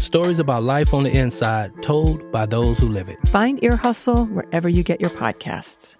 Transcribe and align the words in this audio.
stories 0.00 0.38
about 0.38 0.62
life 0.62 0.94
on 0.94 1.04
the 1.04 1.16
inside 1.16 1.70
told 1.82 2.32
by 2.32 2.46
those 2.46 2.78
who 2.78 2.88
live 2.88 3.08
it. 3.08 3.18
Find 3.28 3.62
Ear 3.62 3.76
Hustle 3.76 4.26
wherever 4.26 4.68
you 4.68 4.82
get 4.82 5.00
your 5.00 5.10
podcasts. 5.10 5.96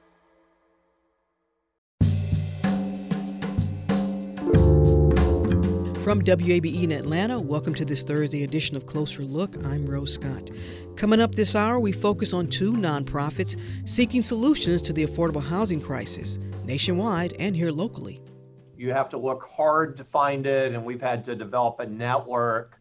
From 6.03 6.23
WABE 6.23 6.83
in 6.83 6.93
Atlanta, 6.93 7.39
welcome 7.39 7.75
to 7.75 7.85
this 7.85 8.03
Thursday 8.03 8.43
edition 8.43 8.77
of 8.77 8.87
Closer 8.87 9.23
Look. 9.23 9.65
I'm 9.65 9.87
Rose 9.87 10.15
Scott. 10.15 10.51
Coming 10.97 11.21
up 11.21 11.35
this 11.35 11.55
hour, 11.55 11.79
we 11.79 11.93
focus 11.93 12.33
on 12.33 12.49
two 12.49 12.73
nonprofits 12.73 13.57
seeking 13.85 14.23
solutions 14.23 14.83
to 14.83 14.93
the 14.93 15.07
affordable 15.07 15.43
housing 15.43 15.81
crisis 15.81 16.39
nationwide 16.65 17.35
and 17.39 17.55
here 17.55 17.71
locally 17.71 18.21
you 18.81 18.95
have 18.95 19.11
to 19.11 19.19
look 19.19 19.43
hard 19.45 19.99
to 19.99 20.05
find 20.05 20.47
it. 20.47 20.73
And 20.73 20.83
we've 20.83 21.03
had 21.03 21.23
to 21.27 21.37
develop 21.37 21.81
a 21.81 21.87
network 21.87 22.80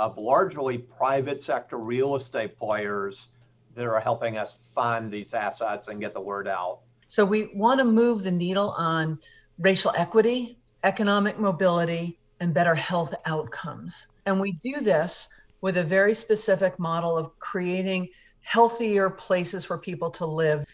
of 0.00 0.16
largely 0.16 0.78
private 0.78 1.42
sector 1.42 1.76
real 1.76 2.16
estate 2.16 2.58
players 2.58 3.28
that 3.74 3.86
are 3.86 4.00
helping 4.00 4.38
us 4.38 4.56
fund 4.74 5.12
these 5.12 5.34
assets 5.34 5.88
and 5.88 6.00
get 6.00 6.14
the 6.14 6.20
word 6.20 6.48
out. 6.48 6.80
So 7.06 7.24
we 7.24 7.50
want 7.54 7.78
to 7.80 7.84
move 7.84 8.22
the 8.22 8.30
needle 8.30 8.70
on 8.78 9.18
racial 9.58 9.92
equity, 9.96 10.58
economic 10.84 11.38
mobility, 11.38 12.18
and 12.40 12.54
better 12.54 12.74
health 12.74 13.14
outcomes. 13.26 14.06
And 14.24 14.40
we 14.40 14.52
do 14.52 14.80
this 14.80 15.28
with 15.60 15.76
a 15.76 15.84
very 15.84 16.14
specific 16.14 16.78
model 16.78 17.18
of 17.18 17.38
creating 17.38 18.08
healthier 18.40 19.10
places 19.10 19.66
for 19.66 19.76
people 19.76 20.10
to 20.12 20.24
live. 20.24 20.64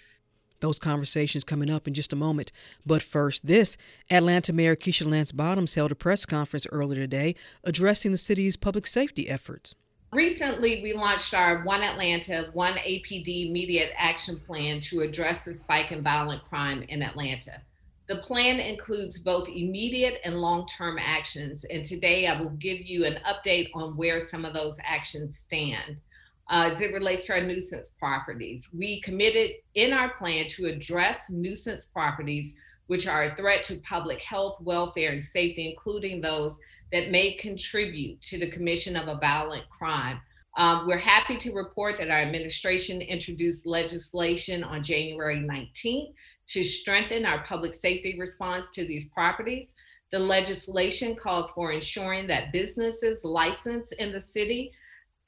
Those 0.61 0.79
conversations 0.79 1.45
coming 1.45 1.71
up 1.71 1.87
in 1.87 1.95
just 1.95 2.13
a 2.13 2.17
moment. 2.17 2.53
But 2.85 3.03
first, 3.03 3.47
this 3.47 3.77
Atlanta 4.11 4.53
Mayor 4.53 4.77
Keisha 4.77 5.07
Lance 5.07 5.33
Bottoms 5.33 5.75
held 5.75 5.93
a 5.93 5.97
press 5.97 6.27
conference 6.27 6.67
earlier 6.73 7.01
today 7.01 7.35
addressing 7.65 8.13
the 8.13 8.19
city's 8.19 8.57
public 8.57 8.87
safety 8.87 9.29
efforts. 9.29 9.75
Recently, 10.13 10.83
we 10.83 10.95
launched 10.95 11.35
our 11.35 11.63
One 11.65 11.83
Atlanta, 11.83 12.49
One 12.53 12.75
APD 12.75 13.49
immediate 13.49 13.91
action 13.97 14.39
plan 14.39 14.81
to 14.81 15.01
address 15.01 15.45
the 15.45 15.53
spike 15.53 15.93
in 15.93 16.03
violent 16.03 16.45
crime 16.45 16.83
in 16.89 17.03
Atlanta. 17.03 17.61
The 18.09 18.17
plan 18.17 18.61
includes 18.61 19.19
both 19.19 19.49
immediate 19.49 20.21
and 20.25 20.41
long 20.41 20.67
term 20.67 20.97
actions, 20.99 21.65
and 21.65 21.85
today 21.85 22.29
I 22.29 22.41
will 22.41 22.51
give 22.51 22.81
you 22.81 23.05
an 23.05 23.19
update 23.27 23.71
on 23.75 23.97
where 23.97 24.25
some 24.25 24.45
of 24.45 24.55
those 24.55 24.79
actions 24.85 25.39
stand 25.39 26.01
uh, 26.49 26.71
as 26.73 26.81
it 26.81 26.93
relates 26.93 27.27
to 27.27 27.35
our 27.35 27.41
nuisance 27.41 27.91
properties. 27.99 28.69
We 28.73 29.01
committed 29.01 29.53
in 29.75 29.93
our 29.93 30.11
plan 30.11 30.49
to 30.51 30.67
address 30.67 31.31
nuisance 31.31 31.87
properties, 31.87 32.55
which 32.87 33.07
are 33.07 33.25
a 33.25 33.37
threat 33.37 33.63
to 33.65 33.77
public 33.81 34.23
health, 34.23 34.57
welfare, 34.61 35.13
and 35.13 35.25
safety, 35.25 35.69
including 35.69 36.21
those 36.21 36.61
that 36.93 37.11
may 37.11 37.33
contribute 37.33 38.21
to 38.23 38.39
the 38.39 38.51
commission 38.51 38.97
of 38.97 39.09
a 39.09 39.19
violent 39.19 39.69
crime. 39.71 40.21
Um, 40.57 40.87
we're 40.87 40.97
happy 40.97 41.37
to 41.37 41.53
report 41.53 41.99
that 41.99 42.11
our 42.11 42.21
administration 42.21 43.03
introduced 43.03 43.67
legislation 43.67 44.65
on 44.65 44.83
January 44.83 45.39
19th 45.39 46.15
to 46.49 46.65
strengthen 46.65 47.27
our 47.27 47.43
public 47.45 47.75
safety 47.75 48.17
response 48.19 48.71
to 48.71 48.87
these 48.87 49.09
properties. 49.09 49.75
The 50.13 50.19
legislation 50.21 51.17
calls 51.17 51.51
for 51.51 51.73
ensuring 51.73 52.29
that 52.29 52.53
businesses 52.53 53.25
licensed 53.25 53.93
in 53.95 54.13
the 54.13 54.21
city 54.21 54.73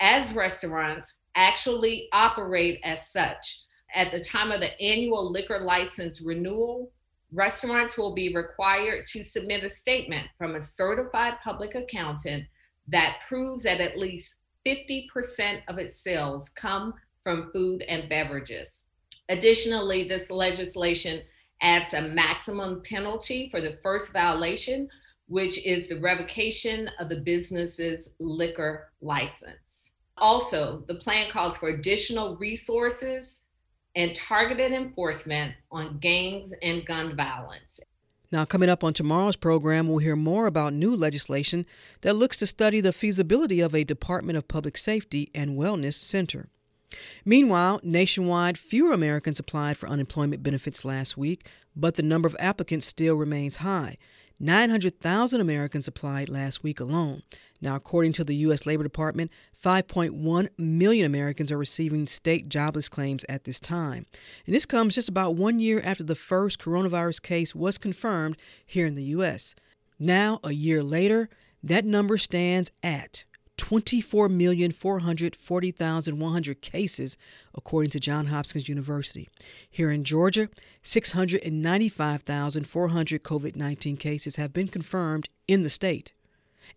as 0.01 0.33
restaurants 0.33 1.17
actually 1.35 2.09
operate 2.13 2.81
as 2.85 3.11
such. 3.11 3.63
At 3.95 4.11
the 4.11 4.21
time 4.21 4.51
of 4.51 4.61
the 4.61 4.79
annual 4.81 5.31
liquor 5.31 5.61
license 5.61 6.21
renewal, 6.21 6.93
restaurants 7.33 7.97
will 7.97 8.15
be 8.15 8.35
required 8.35 9.07
to 9.07 9.23
submit 9.23 9.65
a 9.65 9.69
statement 9.69 10.27
from 10.37 10.55
a 10.55 10.63
certified 10.63 11.35
public 11.43 11.75
accountant 11.75 12.45
that 12.89 13.19
proves 13.29 13.63
that 13.63 13.81
at 13.81 13.99
least 13.99 14.35
50% 14.67 15.63
of 15.69 15.79
its 15.79 15.97
sales 15.97 16.49
come 16.51 16.95
from 17.23 17.51
food 17.53 17.83
and 17.83 18.09
beverages. 18.09 18.83
Additionally, 19.29 20.05
this 20.05 20.31
legislation 20.31 21.23
adds 21.61 21.93
a 21.93 22.03
maximum 22.03 22.83
penalty 22.83 23.49
for 23.51 23.61
the 23.61 23.79
first 23.83 24.13
violation, 24.13 24.89
which 25.29 25.65
is 25.65 25.87
the 25.89 26.01
revocation 26.01 26.91
of 26.99 27.09
the 27.09 27.17
business's 27.17 28.11
liquor 28.19 28.91
license. 29.01 29.93
Also, 30.17 30.83
the 30.89 30.95
plan 30.95 31.31
calls 31.31 31.57
for 31.57 31.69
additional 31.69 32.37
resources 32.37 33.41
and 33.95 34.15
targeted 34.15 34.73
enforcement 34.73 35.55
on 35.71 35.99
gangs 35.99 36.53
and 36.63 36.85
gun 36.85 37.15
violence. 37.15 37.81
Now, 38.31 38.45
coming 38.45 38.69
up 38.69 38.85
on 38.85 38.93
tomorrow's 38.93 39.37
program, 39.37 39.89
we'll 39.89 39.99
hear 39.99 40.17
more 40.17 40.47
about 40.47 40.75
new 40.75 40.95
legislation 40.95 41.65
that 42.03 42.15
looks 42.15 42.39
to 42.41 42.47
study 42.47 42.81
the 42.81 42.93
feasibility 42.93 43.61
of 43.61 43.75
a 43.75 43.85
Department 43.85 44.37
of 44.37 44.49
Public 44.49 44.77
Safety 44.77 45.31
and 45.35 45.59
Wellness 45.59 45.95
Center. 45.95 46.49
Meanwhile, 47.25 47.81
nationwide, 47.83 48.59
fewer 48.59 48.93
Americans 48.93 49.39
applied 49.39 49.77
for 49.77 49.89
unemployment 49.89 50.43
benefits 50.43 50.85
last 50.85 51.17
week, 51.17 51.47
but 51.75 51.95
the 51.95 52.03
number 52.03 52.27
of 52.27 52.37
applicants 52.39 52.87
still 52.87 53.15
remains 53.15 53.59
high. 53.59 53.97
900,000 54.41 55.41
Americans 55.41 55.89
applied 55.89 56.29
last 56.29 56.63
week 56.63 56.81
alone. 56.81 57.23
Now, 57.61 57.75
according 57.75 58.13
to 58.15 58.25
the 58.25 58.37
U.S. 58.37 58.67
Labor 58.67 58.85
Department, 58.85 59.33
5.1 59.61 60.49
million 60.57 61.05
Americans 61.05 61.51
are 61.51 61.59
receiving 61.59 62.07
state 62.07 62.49
jobless 62.49 62.89
claims 62.89 63.25
at 63.29 63.45
this 63.45 63.59
time. 63.59 64.07
And 64.47 64.55
this 64.55 64.67
comes 64.67 64.95
just 64.95 65.09
about 65.09 65.35
one 65.35 65.59
year 65.59 65.81
after 65.85 66.05
the 66.05 66.15
first 66.15 66.61
coronavirus 66.61 67.21
case 67.23 67.55
was 67.55 67.77
confirmed 67.77 68.37
here 68.65 68.87
in 68.87 68.95
the 68.95 69.03
U.S. 69.05 69.57
Now, 69.99 70.39
a 70.45 70.53
year 70.53 70.85
later, 70.85 71.29
that 71.65 71.85
number 71.85 72.17
stands 72.17 72.71
at 72.83 73.25
24,440,100 73.69 76.61
cases, 76.63 77.19
according 77.55 77.91
to 77.91 78.01
Johns 78.01 78.31
Hopkins 78.31 78.67
University. 78.67 79.29
Here 79.71 79.91
in 79.91 80.05
Georgia, 80.05 80.49
695,400 80.83 83.23
COVID 83.23 83.57
19 83.57 83.99
cases 83.99 84.37
have 84.37 84.55
been 84.55 84.69
confirmed 84.69 85.29
in 85.47 85.65
the 85.65 85.71
state 85.71 86.15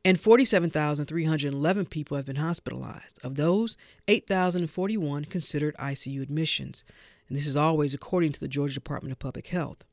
and 0.04 0.20
47,311 0.20 1.86
people 1.86 2.18
have 2.18 2.26
been 2.26 2.38
hospitalized. 2.38 3.20
Of 3.24 3.36
those, 3.36 3.78
8,041 4.08 5.26
considered 5.26 5.76
ICU 5.78 6.22
admissions. 6.22 6.84
And 7.28 7.38
this 7.38 7.48
is 7.48 7.56
always 7.56 7.94
according 7.94 8.32
to 8.34 8.40
the 8.40 8.48
Georgia 8.48 8.74
Department 8.74 9.12
of 9.12 9.20
Public 9.20 9.48
Health. 9.48 9.86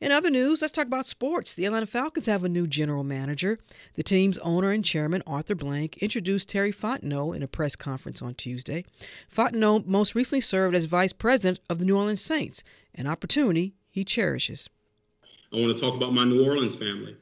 In 0.00 0.12
other 0.12 0.30
news, 0.30 0.62
let's 0.62 0.72
talk 0.72 0.86
about 0.86 1.06
sports. 1.06 1.54
The 1.54 1.64
Atlanta 1.64 1.86
Falcons 1.86 2.26
have 2.26 2.44
a 2.44 2.48
new 2.48 2.68
general 2.68 3.02
manager. 3.02 3.58
The 3.94 4.04
team's 4.04 4.38
owner 4.38 4.70
and 4.70 4.84
chairman, 4.84 5.22
Arthur 5.26 5.56
Blank, 5.56 5.98
introduced 5.98 6.48
Terry 6.48 6.72
Fontenot 6.72 7.34
in 7.34 7.42
a 7.42 7.48
press 7.48 7.74
conference 7.74 8.22
on 8.22 8.34
Tuesday. 8.34 8.84
Fontenot 9.34 9.86
most 9.86 10.14
recently 10.14 10.40
served 10.40 10.76
as 10.76 10.84
vice 10.84 11.12
president 11.12 11.58
of 11.68 11.80
the 11.80 11.84
New 11.84 11.96
Orleans 11.96 12.22
Saints, 12.22 12.62
an 12.94 13.08
opportunity 13.08 13.74
he 13.90 14.04
cherishes. 14.04 14.70
I 15.52 15.56
want 15.56 15.76
to 15.76 15.82
talk 15.82 15.94
about 15.94 16.12
my 16.12 16.24
New 16.24 16.44
Orleans 16.44 16.76
family 16.76 17.16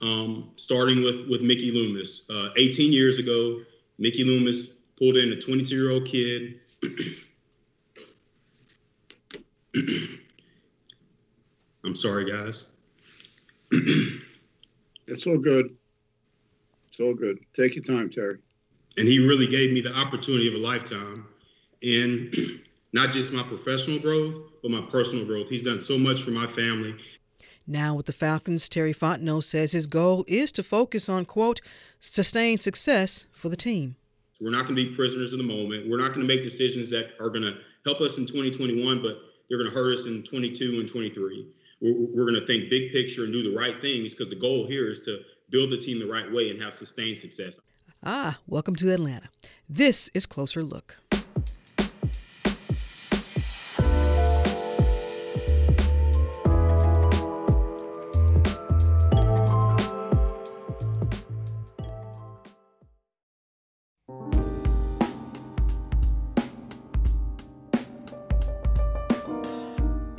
um, 0.00 0.50
starting 0.56 1.02
with 1.02 1.28
with 1.28 1.42
Mickey 1.42 1.70
Loomis. 1.70 2.22
Uh, 2.30 2.48
18 2.56 2.92
years 2.92 3.18
ago, 3.18 3.60
Mickey 3.98 4.24
Loomis 4.24 4.68
pulled 4.98 5.16
in 5.16 5.32
a 5.32 5.40
22 5.40 5.74
year 5.74 5.90
old 5.90 6.06
kid. 6.06 6.60
I'm 11.84 11.96
sorry, 11.96 12.30
guys. 12.30 12.66
it's 13.72 15.26
all 15.26 15.38
good. 15.38 15.76
It's 16.88 17.00
all 17.00 17.14
good. 17.14 17.38
Take 17.52 17.74
your 17.74 17.84
time, 17.84 18.10
Terry. 18.10 18.38
And 18.96 19.08
he 19.08 19.18
really 19.18 19.46
gave 19.46 19.72
me 19.72 19.80
the 19.80 19.94
opportunity 19.94 20.48
of 20.48 20.54
a 20.54 20.64
lifetime 20.64 21.26
in 21.80 22.30
not 22.92 23.12
just 23.12 23.32
my 23.32 23.42
professional 23.42 23.98
growth, 23.98 24.50
but 24.62 24.70
my 24.70 24.82
personal 24.90 25.24
growth. 25.24 25.48
He's 25.48 25.64
done 25.64 25.80
so 25.80 25.98
much 25.98 26.22
for 26.22 26.30
my 26.30 26.46
family 26.46 26.94
now, 27.66 27.94
with 27.94 28.06
the 28.06 28.12
Falcons, 28.12 28.68
Terry 28.68 28.92
Fontenot 28.92 29.44
says 29.44 29.72
his 29.72 29.86
goal 29.86 30.24
is 30.26 30.50
to 30.52 30.62
focus 30.62 31.08
on, 31.08 31.24
quote, 31.24 31.60
sustained 32.00 32.60
success 32.60 33.26
for 33.32 33.48
the 33.48 33.56
team. 33.56 33.96
We're 34.40 34.50
not 34.50 34.66
going 34.66 34.76
to 34.76 34.84
be 34.84 34.94
prisoners 34.94 35.32
of 35.32 35.38
the 35.38 35.44
moment. 35.44 35.88
We're 35.88 35.98
not 35.98 36.08
going 36.08 36.26
to 36.26 36.34
make 36.34 36.42
decisions 36.42 36.90
that 36.90 37.10
are 37.20 37.28
going 37.28 37.44
to 37.44 37.54
help 37.84 38.00
us 38.00 38.18
in 38.18 38.26
2021, 38.26 39.00
but 39.00 39.16
they're 39.48 39.58
going 39.58 39.70
to 39.70 39.76
hurt 39.76 39.98
us 39.98 40.06
in 40.06 40.24
22 40.24 40.80
and 40.80 40.88
23. 40.88 41.46
We're, 41.82 41.94
we're 42.14 42.30
going 42.30 42.40
to 42.40 42.46
think 42.46 42.70
big 42.70 42.92
picture 42.92 43.24
and 43.24 43.32
do 43.32 43.42
the 43.42 43.58
right 43.58 43.80
things 43.80 44.12
because 44.12 44.28
the 44.28 44.36
goal 44.36 44.66
here 44.66 44.88
is 44.88 45.00
to 45.00 45.18
build 45.50 45.70
the 45.70 45.76
team 45.76 45.98
the 45.98 46.06
right 46.06 46.30
way 46.32 46.50
and 46.50 46.62
have 46.62 46.74
sustained 46.74 47.18
success. 47.18 47.58
Ah, 48.04 48.38
welcome 48.46 48.76
to 48.76 48.92
Atlanta. 48.92 49.28
This 49.68 50.08
is 50.14 50.24
Closer 50.24 50.62
Look. 50.62 50.98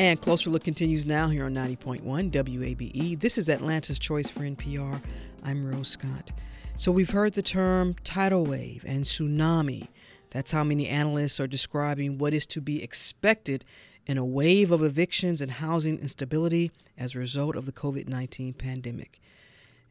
And 0.03 0.19
Closer 0.19 0.49
Look 0.49 0.65
continues 0.65 1.05
now 1.05 1.29
here 1.29 1.45
on 1.45 1.53
90.1 1.53 2.01
WABE. 2.03 3.17
This 3.21 3.37
is 3.37 3.47
Atlanta's 3.47 3.97
Choice 3.97 4.27
for 4.27 4.41
NPR. 4.41 5.01
I'm 5.45 5.65
Rose 5.65 5.87
Scott. 5.87 6.33
So 6.75 6.91
we've 6.91 7.11
heard 7.11 7.35
the 7.35 7.41
term 7.41 7.95
tidal 8.03 8.45
wave 8.45 8.83
and 8.85 9.05
tsunami. 9.05 9.87
That's 10.29 10.51
how 10.51 10.65
many 10.65 10.89
analysts 10.89 11.39
are 11.39 11.47
describing 11.47 12.17
what 12.17 12.33
is 12.33 12.45
to 12.47 12.59
be 12.59 12.83
expected 12.83 13.63
in 14.05 14.17
a 14.17 14.25
wave 14.25 14.73
of 14.73 14.83
evictions 14.83 15.39
and 15.39 15.49
housing 15.49 15.97
instability 15.99 16.69
as 16.97 17.15
a 17.15 17.19
result 17.19 17.55
of 17.55 17.65
the 17.65 17.71
COVID 17.71 18.09
19 18.09 18.55
pandemic. 18.55 19.21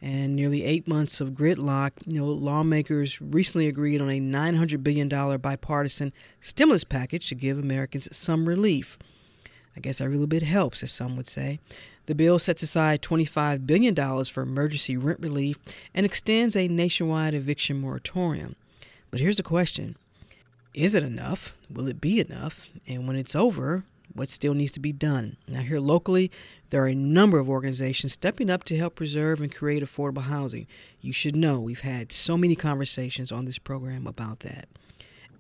And 0.03 0.37
nearly 0.37 0.63
eight 0.63 0.87
months 0.87 1.23
of 1.23 1.31
gridlock, 1.31 1.93
you 2.07 2.21
know, 2.21 2.27
lawmakers 2.27 3.19
recently 3.23 3.67
agreed 3.67 4.03
on 4.03 4.11
a 4.11 4.21
$900 4.21 4.83
billion 4.83 5.09
bipartisan 5.09 6.13
stimulus 6.43 6.85
package 6.85 7.31
to 7.31 7.35
give 7.35 7.59
Americans 7.59 8.15
some 8.15 8.47
relief. 8.47 8.99
I 9.77 9.81
guess 9.81 10.01
every 10.01 10.17
little 10.17 10.27
bit 10.27 10.43
helps, 10.43 10.83
as 10.83 10.93
some 10.93 11.17
would 11.17 11.27
say. 11.27 11.59
The 12.07 12.15
bill 12.15 12.39
sets 12.39 12.63
aside 12.63 13.01
$25 13.01 13.67
billion 13.67 13.95
for 14.25 14.43
emergency 14.43 14.97
rent 14.97 15.21
relief 15.21 15.57
and 15.95 16.05
extends 16.05 16.57
a 16.57 16.69
nationwide 16.69 17.35
eviction 17.35 17.81
moratorium. 17.81 18.57
But 19.11 19.21
here's 19.21 19.37
the 19.37 19.43
question 19.43 19.97
Is 20.75 20.95
it 20.95 21.03
enough? 21.03 21.55
Will 21.71 21.87
it 21.87 22.01
be 22.01 22.21
enough? 22.21 22.67
And 22.89 23.07
when 23.07 23.17
it's 23.17 23.37
over, 23.37 23.85
what 24.15 24.29
still 24.29 24.53
needs 24.53 24.73
to 24.73 24.81
be 24.81 24.93
done? 24.93 25.37
Now, 25.47 25.61
here 25.61 25.81
locally, 25.81 26.31
there 26.71 26.83
are 26.83 26.89
a 26.89 26.95
number 26.95 27.39
of 27.39 27.49
organizations 27.49 28.13
stepping 28.13 28.51
up 28.51 28.65
to 28.65 28.77
help 28.77 28.97
preserve 28.97 29.41
and 29.41 29.55
create 29.55 29.83
affordable 29.83 30.25
housing. 30.25 30.67
You 31.01 31.13
should 31.13 31.37
know 31.37 31.61
we've 31.61 31.81
had 31.81 32.13
so 32.13 32.37
many 32.37 32.57
conversations 32.57 33.31
on 33.31 33.45
this 33.45 33.59
program 33.59 34.07
about 34.07 34.41
that. 34.41 34.69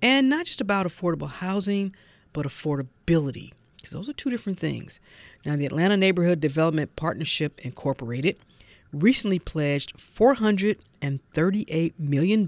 And 0.00 0.28
not 0.28 0.46
just 0.46 0.60
about 0.60 0.86
affordable 0.86 1.28
housing, 1.28 1.92
but 2.32 2.46
affordability 2.46 3.52
because 3.82 3.96
those 3.96 4.08
are 4.08 4.14
two 4.14 4.30
different 4.30 4.58
things. 4.58 5.00
Now, 5.44 5.56
the 5.56 5.66
Atlanta 5.66 5.96
Neighborhood 5.96 6.40
Development 6.40 6.94
Partnership 6.96 7.60
Incorporated 7.64 8.36
recently 8.92 9.38
pledged 9.38 9.96
$438 9.96 11.92
million 11.98 12.46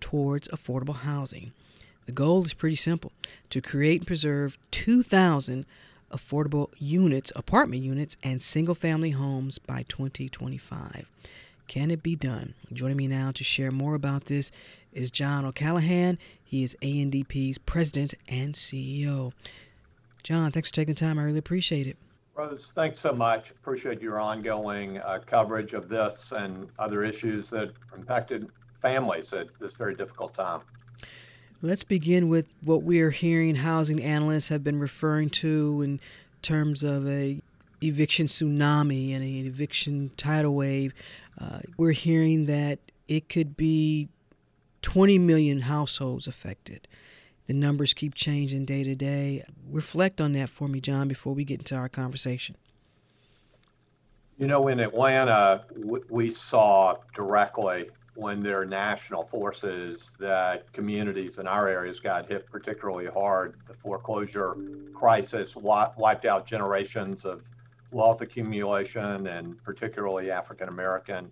towards 0.00 0.48
affordable 0.48 0.96
housing. 0.96 1.52
The 2.06 2.12
goal 2.12 2.44
is 2.44 2.54
pretty 2.54 2.76
simple 2.76 3.12
to 3.50 3.60
create 3.60 4.00
and 4.00 4.06
preserve 4.06 4.58
2,000 4.70 5.64
affordable 6.12 6.68
units, 6.78 7.32
apartment 7.34 7.82
units, 7.82 8.16
and 8.22 8.40
single 8.42 8.74
family 8.74 9.10
homes 9.10 9.58
by 9.58 9.84
2025. 9.88 11.10
Can 11.66 11.90
it 11.90 12.02
be 12.02 12.14
done? 12.14 12.54
Joining 12.72 12.96
me 12.98 13.08
now 13.08 13.32
to 13.32 13.42
share 13.42 13.70
more 13.72 13.94
about 13.94 14.26
this 14.26 14.52
is 14.92 15.10
John 15.10 15.44
O'Callaghan. 15.44 16.18
He 16.42 16.62
is 16.62 16.76
ANDP's 16.82 17.58
president 17.58 18.14
and 18.28 18.54
CEO. 18.54 19.32
John, 20.24 20.50
thanks 20.50 20.70
for 20.70 20.74
taking 20.74 20.94
the 20.94 21.00
time. 21.00 21.18
I 21.18 21.22
really 21.22 21.38
appreciate 21.38 21.86
it. 21.86 21.96
Rose, 22.34 22.72
thanks 22.74 22.98
so 22.98 23.12
much. 23.12 23.50
Appreciate 23.50 24.00
your 24.02 24.18
ongoing 24.18 24.98
uh, 24.98 25.20
coverage 25.24 25.74
of 25.74 25.88
this 25.88 26.32
and 26.32 26.68
other 26.78 27.04
issues 27.04 27.48
that 27.50 27.72
impacted 27.96 28.48
families 28.82 29.32
at 29.32 29.46
this 29.60 29.74
very 29.74 29.94
difficult 29.94 30.34
time. 30.34 30.62
Let's 31.62 31.84
begin 31.84 32.28
with 32.28 32.52
what 32.64 32.82
we 32.82 33.00
are 33.02 33.10
hearing 33.10 33.54
housing 33.56 34.02
analysts 34.02 34.48
have 34.48 34.64
been 34.64 34.80
referring 34.80 35.30
to 35.30 35.82
in 35.82 36.00
terms 36.42 36.82
of 36.82 37.06
a 37.06 37.40
eviction 37.82 38.26
tsunami 38.26 39.12
and 39.12 39.22
an 39.22 39.46
eviction 39.46 40.10
tidal 40.16 40.54
wave. 40.54 40.92
Uh, 41.38 41.60
we're 41.76 41.92
hearing 41.92 42.46
that 42.46 42.78
it 43.06 43.28
could 43.28 43.56
be 43.56 44.08
20 44.82 45.18
million 45.18 45.60
households 45.62 46.26
affected. 46.26 46.88
The 47.46 47.54
numbers 47.54 47.92
keep 47.92 48.14
changing 48.14 48.64
day 48.64 48.84
to 48.84 48.94
day. 48.94 49.44
Reflect 49.68 50.20
on 50.20 50.32
that 50.32 50.48
for 50.48 50.66
me, 50.66 50.80
John, 50.80 51.08
before 51.08 51.34
we 51.34 51.44
get 51.44 51.60
into 51.60 51.74
our 51.74 51.88
conversation. 51.88 52.56
You 54.38 54.46
know, 54.46 54.68
in 54.68 54.80
Atlanta, 54.80 55.64
we 56.08 56.30
saw 56.30 56.96
directly 57.14 57.90
when 58.16 58.42
there 58.42 58.60
are 58.60 58.64
national 58.64 59.24
forces 59.24 60.10
that 60.18 60.72
communities 60.72 61.38
in 61.38 61.46
our 61.46 61.68
areas 61.68 62.00
got 62.00 62.28
hit 62.28 62.50
particularly 62.50 63.06
hard. 63.06 63.56
The 63.68 63.74
foreclosure 63.74 64.56
crisis 64.94 65.54
wiped 65.54 66.24
out 66.24 66.46
generations 66.46 67.24
of 67.24 67.42
wealth 67.90 68.22
accumulation 68.22 69.26
and 69.26 69.62
particularly 69.62 70.30
African 70.30 70.68
American 70.68 71.30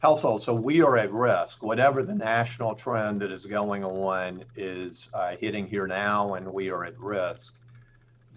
households. 0.00 0.44
So 0.44 0.54
we 0.54 0.80
are 0.82 0.96
at 0.96 1.12
risk. 1.12 1.62
Whatever 1.62 2.02
the 2.02 2.14
national 2.14 2.74
trend 2.74 3.20
that 3.20 3.30
is 3.30 3.46
going 3.46 3.84
on 3.84 4.44
is 4.56 5.08
uh, 5.12 5.36
hitting 5.36 5.66
here 5.66 5.86
now, 5.86 6.34
and 6.34 6.46
we 6.52 6.70
are 6.70 6.84
at 6.84 6.98
risk. 6.98 7.54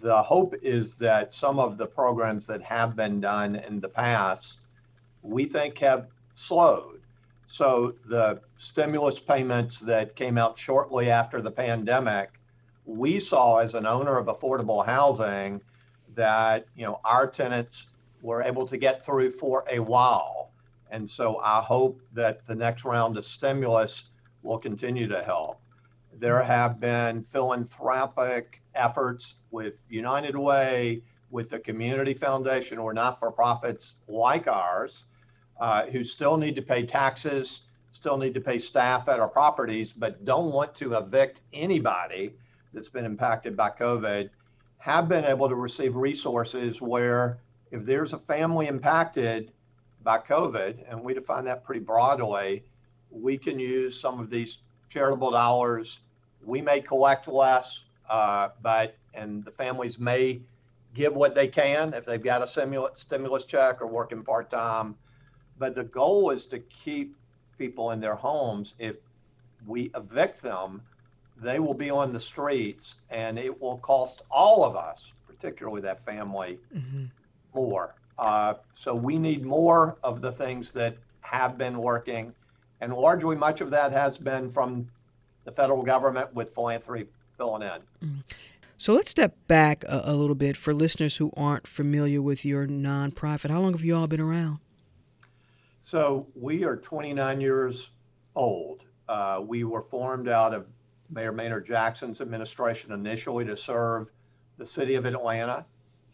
The 0.00 0.22
hope 0.22 0.54
is 0.62 0.94
that 0.96 1.32
some 1.32 1.58
of 1.58 1.78
the 1.78 1.86
programs 1.86 2.46
that 2.46 2.62
have 2.62 2.94
been 2.94 3.20
done 3.20 3.56
in 3.56 3.80
the 3.80 3.88
past, 3.88 4.60
we 5.22 5.46
think 5.46 5.78
have 5.78 6.08
slowed. 6.34 7.00
So 7.46 7.94
the 8.06 8.40
stimulus 8.58 9.18
payments 9.18 9.80
that 9.80 10.16
came 10.16 10.36
out 10.36 10.58
shortly 10.58 11.10
after 11.10 11.40
the 11.40 11.50
pandemic, 11.50 12.32
we 12.84 13.18
saw 13.18 13.58
as 13.58 13.74
an 13.74 13.86
owner 13.86 14.18
of 14.18 14.26
affordable 14.26 14.84
housing 14.84 15.62
that 16.14 16.66
you 16.76 16.84
know 16.84 17.00
our 17.04 17.26
tenants 17.26 17.86
were 18.22 18.42
able 18.42 18.66
to 18.66 18.76
get 18.76 19.04
through 19.04 19.30
for 19.30 19.64
a 19.70 19.78
while 19.78 20.43
and 20.94 21.10
so 21.10 21.40
I 21.40 21.60
hope 21.60 22.00
that 22.12 22.46
the 22.46 22.54
next 22.54 22.84
round 22.84 23.18
of 23.18 23.26
stimulus 23.26 24.04
will 24.44 24.58
continue 24.58 25.08
to 25.08 25.24
help. 25.24 25.60
There 26.20 26.40
have 26.40 26.78
been 26.78 27.24
philanthropic 27.24 28.62
efforts 28.76 29.34
with 29.50 29.74
United 29.88 30.36
Way, 30.36 31.02
with 31.32 31.50
the 31.50 31.58
Community 31.58 32.14
Foundation, 32.14 32.78
or 32.78 32.94
not 32.94 33.18
for 33.18 33.32
profits 33.32 33.94
like 34.06 34.46
ours, 34.46 35.06
uh, 35.58 35.86
who 35.86 36.04
still 36.04 36.36
need 36.36 36.54
to 36.54 36.62
pay 36.62 36.86
taxes, 36.86 37.62
still 37.90 38.16
need 38.16 38.34
to 38.34 38.40
pay 38.40 38.60
staff 38.60 39.08
at 39.08 39.18
our 39.18 39.28
properties, 39.28 39.92
but 39.92 40.24
don't 40.24 40.52
want 40.52 40.76
to 40.76 40.94
evict 40.94 41.40
anybody 41.52 42.36
that's 42.72 42.88
been 42.88 43.04
impacted 43.04 43.56
by 43.56 43.70
COVID, 43.70 44.30
have 44.78 45.08
been 45.08 45.24
able 45.24 45.48
to 45.48 45.56
receive 45.56 45.96
resources 45.96 46.80
where 46.80 47.40
if 47.72 47.84
there's 47.84 48.12
a 48.12 48.18
family 48.18 48.68
impacted, 48.68 49.50
by 50.04 50.18
COVID, 50.18 50.84
and 50.88 51.02
we 51.02 51.14
define 51.14 51.44
that 51.46 51.64
pretty 51.64 51.80
broadly, 51.80 52.62
we 53.10 53.38
can 53.38 53.58
use 53.58 53.98
some 53.98 54.20
of 54.20 54.30
these 54.30 54.58
charitable 54.90 55.30
dollars. 55.30 56.00
We 56.44 56.60
may 56.60 56.80
collect 56.80 57.26
less, 57.26 57.80
uh, 58.08 58.50
but 58.62 58.96
and 59.14 59.44
the 59.44 59.50
families 59.50 59.98
may 59.98 60.40
give 60.92 61.14
what 61.14 61.34
they 61.34 61.48
can 61.48 61.94
if 61.94 62.04
they've 62.04 62.22
got 62.22 62.42
a 62.42 62.46
stimulus 62.46 63.00
stimulus 63.00 63.44
check 63.44 63.80
or 63.80 63.86
working 63.86 64.22
part 64.22 64.50
time. 64.50 64.94
But 65.58 65.74
the 65.74 65.84
goal 65.84 66.30
is 66.30 66.46
to 66.46 66.58
keep 66.58 67.16
people 67.58 67.92
in 67.92 68.00
their 68.00 68.14
homes. 68.14 68.74
If 68.78 68.96
we 69.66 69.90
evict 69.94 70.42
them, 70.42 70.82
they 71.36 71.58
will 71.58 71.74
be 71.74 71.90
on 71.90 72.12
the 72.12 72.20
streets, 72.20 72.96
and 73.10 73.38
it 73.38 73.60
will 73.60 73.78
cost 73.78 74.22
all 74.30 74.64
of 74.64 74.76
us, 74.76 75.12
particularly 75.26 75.80
that 75.82 76.04
family, 76.04 76.58
mm-hmm. 76.74 77.04
more. 77.54 77.94
Uh, 78.18 78.54
so 78.74 78.94
we 78.94 79.18
need 79.18 79.44
more 79.44 79.96
of 80.02 80.20
the 80.20 80.32
things 80.32 80.72
that 80.72 80.96
have 81.20 81.58
been 81.58 81.78
working. 81.78 82.32
And 82.80 82.92
largely, 82.92 83.36
much 83.36 83.60
of 83.60 83.70
that 83.70 83.92
has 83.92 84.18
been 84.18 84.50
from 84.50 84.88
the 85.44 85.52
federal 85.52 85.82
government 85.82 86.34
with 86.34 86.54
philanthropy 86.54 87.08
filling 87.36 87.62
in. 87.62 88.08
Mm. 88.08 88.22
So 88.76 88.92
let's 88.92 89.10
step 89.10 89.34
back 89.46 89.84
a, 89.84 90.02
a, 90.04 90.14
little 90.14 90.34
bit 90.34 90.56
for 90.56 90.74
listeners 90.74 91.16
who 91.16 91.32
aren't 91.36 91.66
familiar 91.66 92.20
with 92.20 92.44
your 92.44 92.66
nonprofit. 92.66 93.50
How 93.50 93.60
long 93.60 93.72
have 93.72 93.84
you 93.84 93.94
all 93.94 94.06
been 94.06 94.20
around? 94.20 94.58
So 95.82 96.26
we 96.34 96.64
are 96.64 96.76
29 96.76 97.40
years 97.40 97.90
old. 98.34 98.82
Uh, 99.08 99.40
we 99.46 99.64
were 99.64 99.82
formed 99.82 100.28
out 100.28 100.52
of 100.52 100.66
Mayor 101.10 101.32
Maynard 101.32 101.66
Jackson's 101.66 102.20
administration 102.20 102.92
initially 102.92 103.44
to 103.44 103.56
serve 103.56 104.08
the 104.58 104.66
city 104.66 104.94
of 104.94 105.04
Atlanta 105.04 105.64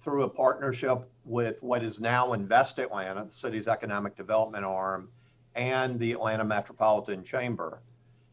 through 0.02 0.22
a 0.22 0.28
partnership 0.28 1.08
with 1.24 1.56
what 1.62 1.82
is 1.82 2.00
now 2.00 2.32
Invest 2.32 2.78
Atlanta, 2.78 3.24
the 3.24 3.30
city's 3.32 3.68
economic 3.68 4.16
development 4.16 4.64
arm, 4.64 5.08
and 5.54 5.98
the 5.98 6.12
Atlanta 6.12 6.44
Metropolitan 6.44 7.22
Chamber. 7.22 7.80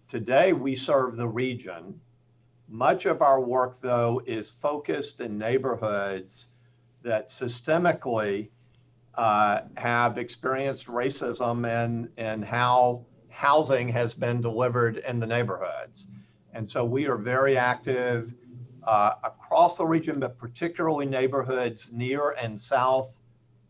Today, 0.07 0.53
we 0.53 0.75
serve 0.75 1.17
the 1.17 1.27
region 1.27 1.99
Much 2.69 3.05
of 3.05 3.21
our 3.21 3.39
work, 3.39 3.79
though, 3.81 4.21
is 4.25 4.49
focused 4.49 5.21
in 5.21 5.37
neighborhoods 5.37 6.47
that 7.01 7.29
systemically 7.29 8.49
uh, 9.15 9.61
have 9.77 10.17
experienced 10.17 10.87
racism 10.87 11.65
and, 11.65 12.09
and 12.17 12.43
how 12.43 13.05
housing 13.29 13.87
has 13.87 14.13
been 14.13 14.41
delivered 14.41 14.97
in 14.97 15.19
the 15.19 15.27
neighborhoods. 15.27 16.07
And 16.53 16.69
so 16.69 16.83
we 16.83 17.07
are 17.07 17.17
very 17.17 17.57
active 17.57 18.33
uh, 18.83 19.13
across 19.57 19.77
the 19.77 19.85
region, 19.85 20.19
but 20.19 20.37
particularly 20.37 21.07
neighborhoods 21.07 21.89
near 21.91 22.35
and 22.39 22.59
south 22.59 23.09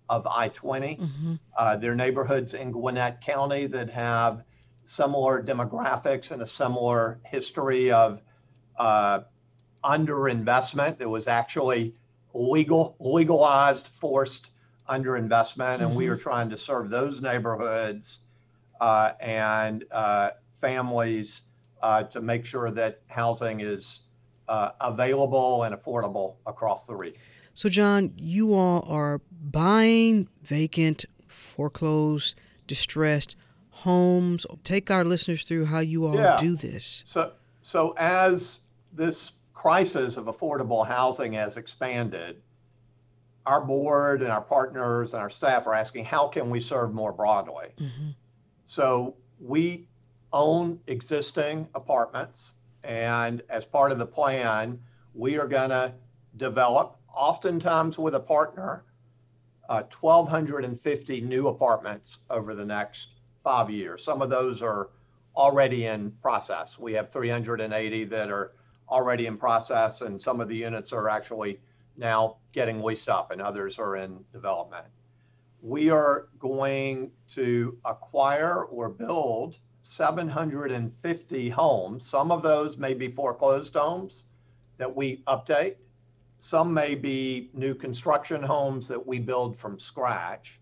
of 0.09 0.27
I 0.27 0.49
20. 0.49 0.97
Mm-hmm. 0.97 1.35
Uh, 1.57 1.77
there 1.77 1.93
are 1.93 1.95
neighborhoods 1.95 2.53
in 2.53 2.71
Gwinnett 2.71 3.21
County 3.21 3.67
that 3.67 3.89
have 3.91 4.43
similar 4.83 5.41
demographics 5.41 6.31
and 6.31 6.41
a 6.41 6.45
similar 6.45 7.19
history 7.23 7.89
of 7.89 8.21
uh, 8.77 9.21
underinvestment 9.85 10.97
that 10.97 11.07
was 11.07 11.29
actually 11.29 11.93
legal, 12.33 12.97
legalized, 12.99 13.87
forced 13.87 14.49
underinvestment. 14.89 15.75
And 15.75 15.83
mm-hmm. 15.83 15.95
we 15.95 16.07
are 16.09 16.17
trying 16.17 16.49
to 16.49 16.57
serve 16.57 16.89
those 16.89 17.21
neighborhoods 17.21 18.19
uh, 18.81 19.13
and 19.21 19.85
uh, 19.91 20.31
families 20.59 21.43
uh, 21.81 22.03
to 22.03 22.19
make 22.19 22.45
sure 22.45 22.71
that 22.71 22.99
housing 23.07 23.61
is 23.61 24.01
uh, 24.47 24.71
available 24.81 25.63
and 25.63 25.75
affordable 25.75 26.35
across 26.45 26.85
the 26.85 26.95
region. 26.95 27.19
So, 27.53 27.69
John, 27.69 28.13
you 28.17 28.53
all 28.53 28.85
are 28.87 29.21
buying 29.31 30.27
vacant, 30.43 31.05
foreclosed, 31.27 32.35
distressed 32.67 33.35
homes. 33.71 34.45
Take 34.63 34.91
our 34.91 35.03
listeners 35.03 35.43
through 35.43 35.65
how 35.65 35.79
you 35.79 36.05
all 36.05 36.15
yeah. 36.15 36.37
do 36.39 36.55
this. 36.55 37.03
So, 37.07 37.31
so 37.61 37.93
as 37.97 38.59
this 38.93 39.33
crisis 39.53 40.17
of 40.17 40.25
affordable 40.25 40.85
housing 40.87 41.33
has 41.33 41.57
expanded, 41.57 42.41
our 43.47 43.65
board 43.65 44.21
and 44.21 44.31
our 44.31 44.41
partners 44.41 45.13
and 45.13 45.21
our 45.21 45.29
staff 45.29 45.65
are 45.67 45.73
asking, 45.73 46.05
how 46.05 46.27
can 46.27 46.49
we 46.49 46.59
serve 46.59 46.93
more 46.93 47.13
broadly? 47.13 47.69
Mm-hmm. 47.79 48.09
So 48.65 49.15
we 49.39 49.87
own 50.33 50.79
existing 50.87 51.67
apartments, 51.73 52.51
and 52.87 53.43
as 53.49 53.65
part 53.65 53.91
of 53.91 53.99
the 53.99 54.05
plan, 54.05 54.79
we 55.13 55.37
are 55.37 55.47
going 55.47 55.69
to 55.69 55.93
develop, 56.37 56.97
oftentimes 57.13 57.99
with 57.99 58.15
a 58.15 58.19
partner, 58.19 58.85
uh, 59.67 59.83
1,250 59.99 61.21
new 61.21 61.49
apartments 61.49 62.19
over 62.29 62.55
the 62.55 62.63
next 62.63 63.09
five 63.43 63.69
years. 63.69 64.03
Some 64.05 64.21
of 64.21 64.29
those 64.29 64.61
are 64.61 64.91
already 65.35 65.85
in 65.85 66.11
process. 66.21 66.79
We 66.79 66.93
have 66.93 67.11
380 67.11 68.05
that 68.05 68.31
are 68.31 68.53
already 68.87 69.25
in 69.25 69.37
process, 69.37 69.99
and 69.99 70.21
some 70.21 70.39
of 70.39 70.47
the 70.47 70.55
units 70.55 70.93
are 70.93 71.09
actually 71.09 71.59
now 71.97 72.37
getting 72.53 72.81
leased 72.81 73.09
up, 73.09 73.31
and 73.31 73.41
others 73.41 73.79
are 73.79 73.97
in 73.97 74.23
development. 74.31 74.85
We 75.61 75.89
are 75.89 76.29
going 76.39 77.11
to 77.33 77.77
acquire 77.83 78.63
or 78.63 78.87
build 78.87 79.57
750 79.87 81.49
homes. 81.49 82.05
Some 82.05 82.29
of 82.31 82.43
those 82.43 82.77
may 82.77 82.93
be 82.93 83.07
foreclosed 83.07 83.73
homes 83.73 84.25
that 84.77 84.93
we 84.93 85.23
update. 85.27 85.75
Some 86.39 86.73
may 86.73 86.93
be 86.93 87.49
new 87.53 87.73
construction 87.73 88.43
homes 88.43 88.87
that 88.89 89.07
we 89.07 89.19
build 89.19 89.57
from 89.57 89.79
scratch. 89.79 90.59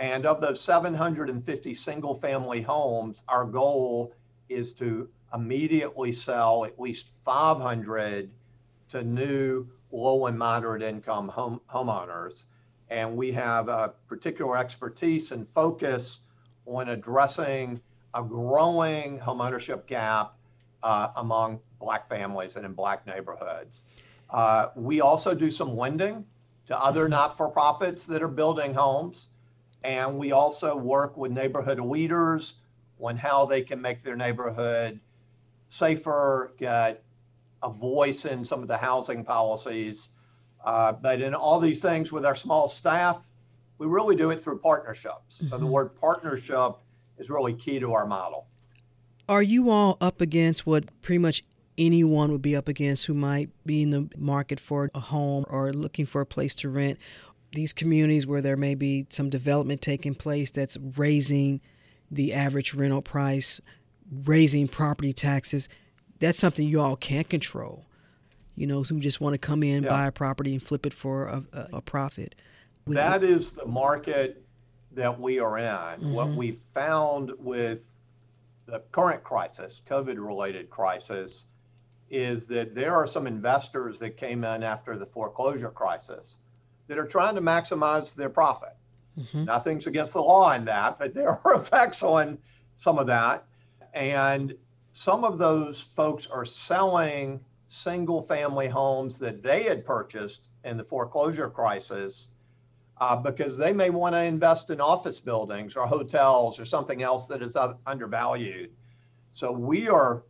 And 0.00 0.26
of 0.26 0.40
those 0.40 0.60
750 0.60 1.74
single 1.74 2.16
family 2.16 2.60
homes, 2.60 3.22
our 3.28 3.44
goal 3.44 4.12
is 4.48 4.72
to 4.74 5.08
immediately 5.32 6.12
sell 6.12 6.64
at 6.64 6.80
least 6.80 7.10
500 7.24 8.28
to 8.90 9.02
new 9.02 9.66
low 9.92 10.26
and 10.26 10.38
moderate 10.38 10.82
income 10.82 11.28
home, 11.28 11.60
homeowners. 11.70 12.42
And 12.90 13.16
we 13.16 13.30
have 13.32 13.68
a 13.68 13.94
particular 14.08 14.56
expertise 14.56 15.30
and 15.30 15.46
focus 15.54 16.18
on 16.66 16.88
addressing 16.88 17.80
a 18.14 18.22
growing 18.22 19.18
homeownership 19.18 19.86
gap 19.86 20.34
uh, 20.82 21.08
among 21.16 21.60
Black 21.80 22.08
families 22.08 22.56
and 22.56 22.64
in 22.64 22.72
Black 22.72 23.06
neighborhoods. 23.06 23.82
Uh, 24.30 24.68
we 24.74 25.00
also 25.00 25.34
do 25.34 25.50
some 25.50 25.76
lending 25.76 26.24
to 26.66 26.78
other 26.78 27.04
mm-hmm. 27.04 27.12
not 27.12 27.36
for 27.36 27.50
profits 27.50 28.06
that 28.06 28.22
are 28.22 28.28
building 28.28 28.74
homes. 28.74 29.26
And 29.84 30.18
we 30.18 30.32
also 30.32 30.76
work 30.76 31.16
with 31.16 31.32
neighborhood 31.32 31.80
leaders 31.80 32.54
on 33.00 33.16
how 33.16 33.46
they 33.46 33.62
can 33.62 33.80
make 33.80 34.02
their 34.02 34.16
neighborhood 34.16 34.98
safer, 35.68 36.52
get 36.58 37.02
a 37.62 37.70
voice 37.70 38.24
in 38.24 38.44
some 38.44 38.62
of 38.62 38.68
the 38.68 38.76
housing 38.76 39.24
policies. 39.24 40.08
Uh, 40.64 40.92
but 40.92 41.20
in 41.20 41.34
all 41.34 41.60
these 41.60 41.80
things 41.80 42.10
with 42.10 42.26
our 42.26 42.34
small 42.34 42.68
staff, 42.68 43.18
we 43.78 43.86
really 43.86 44.16
do 44.16 44.30
it 44.30 44.42
through 44.42 44.58
partnerships. 44.58 45.36
Mm-hmm. 45.36 45.48
So 45.48 45.56
the 45.56 45.64
mm-hmm. 45.64 45.72
word 45.72 46.00
partnership 46.00 46.72
is 47.18 47.30
really 47.30 47.54
key 47.54 47.78
to 47.80 47.92
our 47.92 48.06
model. 48.06 48.46
Are 49.28 49.42
you 49.42 49.70
all 49.70 49.98
up 50.00 50.20
against 50.20 50.66
what 50.66 50.84
pretty 51.02 51.18
much 51.18 51.44
anyone 51.76 52.32
would 52.32 52.42
be 52.42 52.56
up 52.56 52.68
against 52.68 53.06
who 53.06 53.14
might 53.14 53.50
be 53.66 53.82
in 53.82 53.90
the 53.90 54.08
market 54.16 54.58
for 54.58 54.90
a 54.94 55.00
home 55.00 55.44
or 55.48 55.72
looking 55.72 56.06
for 56.06 56.20
a 56.20 56.26
place 56.26 56.54
to 56.56 56.68
rent? 56.68 56.98
These 57.52 57.72
communities 57.72 58.26
where 58.26 58.42
there 58.42 58.56
may 58.56 58.74
be 58.74 59.06
some 59.10 59.30
development 59.30 59.80
taking 59.80 60.14
place 60.14 60.50
that's 60.50 60.76
raising 60.96 61.60
the 62.10 62.32
average 62.32 62.74
rental 62.74 63.02
price, 63.02 63.60
raising 64.10 64.68
property 64.68 65.12
taxes 65.12 65.68
that's 66.18 66.38
something 66.38 66.66
you 66.66 66.80
all 66.80 66.96
can't 66.96 67.28
control. 67.28 67.84
You 68.56 68.66
know, 68.66 68.82
who 68.82 68.98
just 68.98 69.20
want 69.20 69.34
to 69.34 69.38
come 69.38 69.62
in, 69.62 69.84
yeah. 69.84 69.88
buy 69.88 70.06
a 70.06 70.12
property, 70.12 70.52
and 70.52 70.62
flip 70.62 70.84
it 70.84 70.92
for 70.92 71.26
a, 71.26 71.44
a, 71.52 71.68
a 71.74 71.82
profit. 71.82 72.34
That 72.86 73.22
is 73.22 73.52
the 73.52 73.66
market 73.66 74.44
that 74.98 75.18
we 75.18 75.38
are 75.38 75.58
in. 75.58 75.64
Mm-hmm. 75.64 76.12
What 76.12 76.28
we 76.30 76.58
found 76.74 77.30
with 77.38 77.78
the 78.66 78.82
current 78.90 79.22
crisis, 79.22 79.80
COVID 79.88 80.16
related 80.18 80.68
crisis, 80.70 81.44
is 82.10 82.46
that 82.48 82.74
there 82.74 82.94
are 82.94 83.06
some 83.06 83.28
investors 83.28 84.00
that 84.00 84.16
came 84.16 84.42
in 84.42 84.62
after 84.64 84.98
the 84.98 85.06
foreclosure 85.06 85.70
crisis 85.70 86.34
that 86.88 86.98
are 86.98 87.06
trying 87.06 87.36
to 87.36 87.40
maximize 87.40 88.12
their 88.14 88.28
profit. 88.28 88.74
Mm-hmm. 89.16 89.44
Nothing's 89.44 89.86
against 89.86 90.14
the 90.14 90.22
law 90.22 90.52
in 90.52 90.64
that, 90.64 90.98
but 90.98 91.14
there 91.14 91.38
are 91.44 91.54
effects 91.60 92.02
on 92.02 92.36
some 92.76 92.98
of 92.98 93.06
that. 93.06 93.44
And 93.94 94.52
some 94.90 95.22
of 95.22 95.38
those 95.38 95.80
folks 95.94 96.26
are 96.26 96.44
selling 96.44 97.38
single 97.68 98.22
family 98.22 98.66
homes 98.66 99.16
that 99.18 99.44
they 99.44 99.62
had 99.62 99.86
purchased 99.86 100.48
in 100.64 100.76
the 100.76 100.84
foreclosure 100.84 101.50
crisis 101.50 102.28
uh, 103.00 103.16
because 103.16 103.56
they 103.56 103.72
may 103.72 103.90
want 103.90 104.14
to 104.14 104.22
invest 104.22 104.70
in 104.70 104.80
office 104.80 105.20
buildings 105.20 105.76
or 105.76 105.86
hotels 105.86 106.58
or 106.58 106.64
something 106.64 107.02
else 107.02 107.26
that 107.26 107.42
is 107.42 107.56
undervalued. 107.86 108.70
So 109.30 109.52
we 109.52 109.88
are 109.88 110.24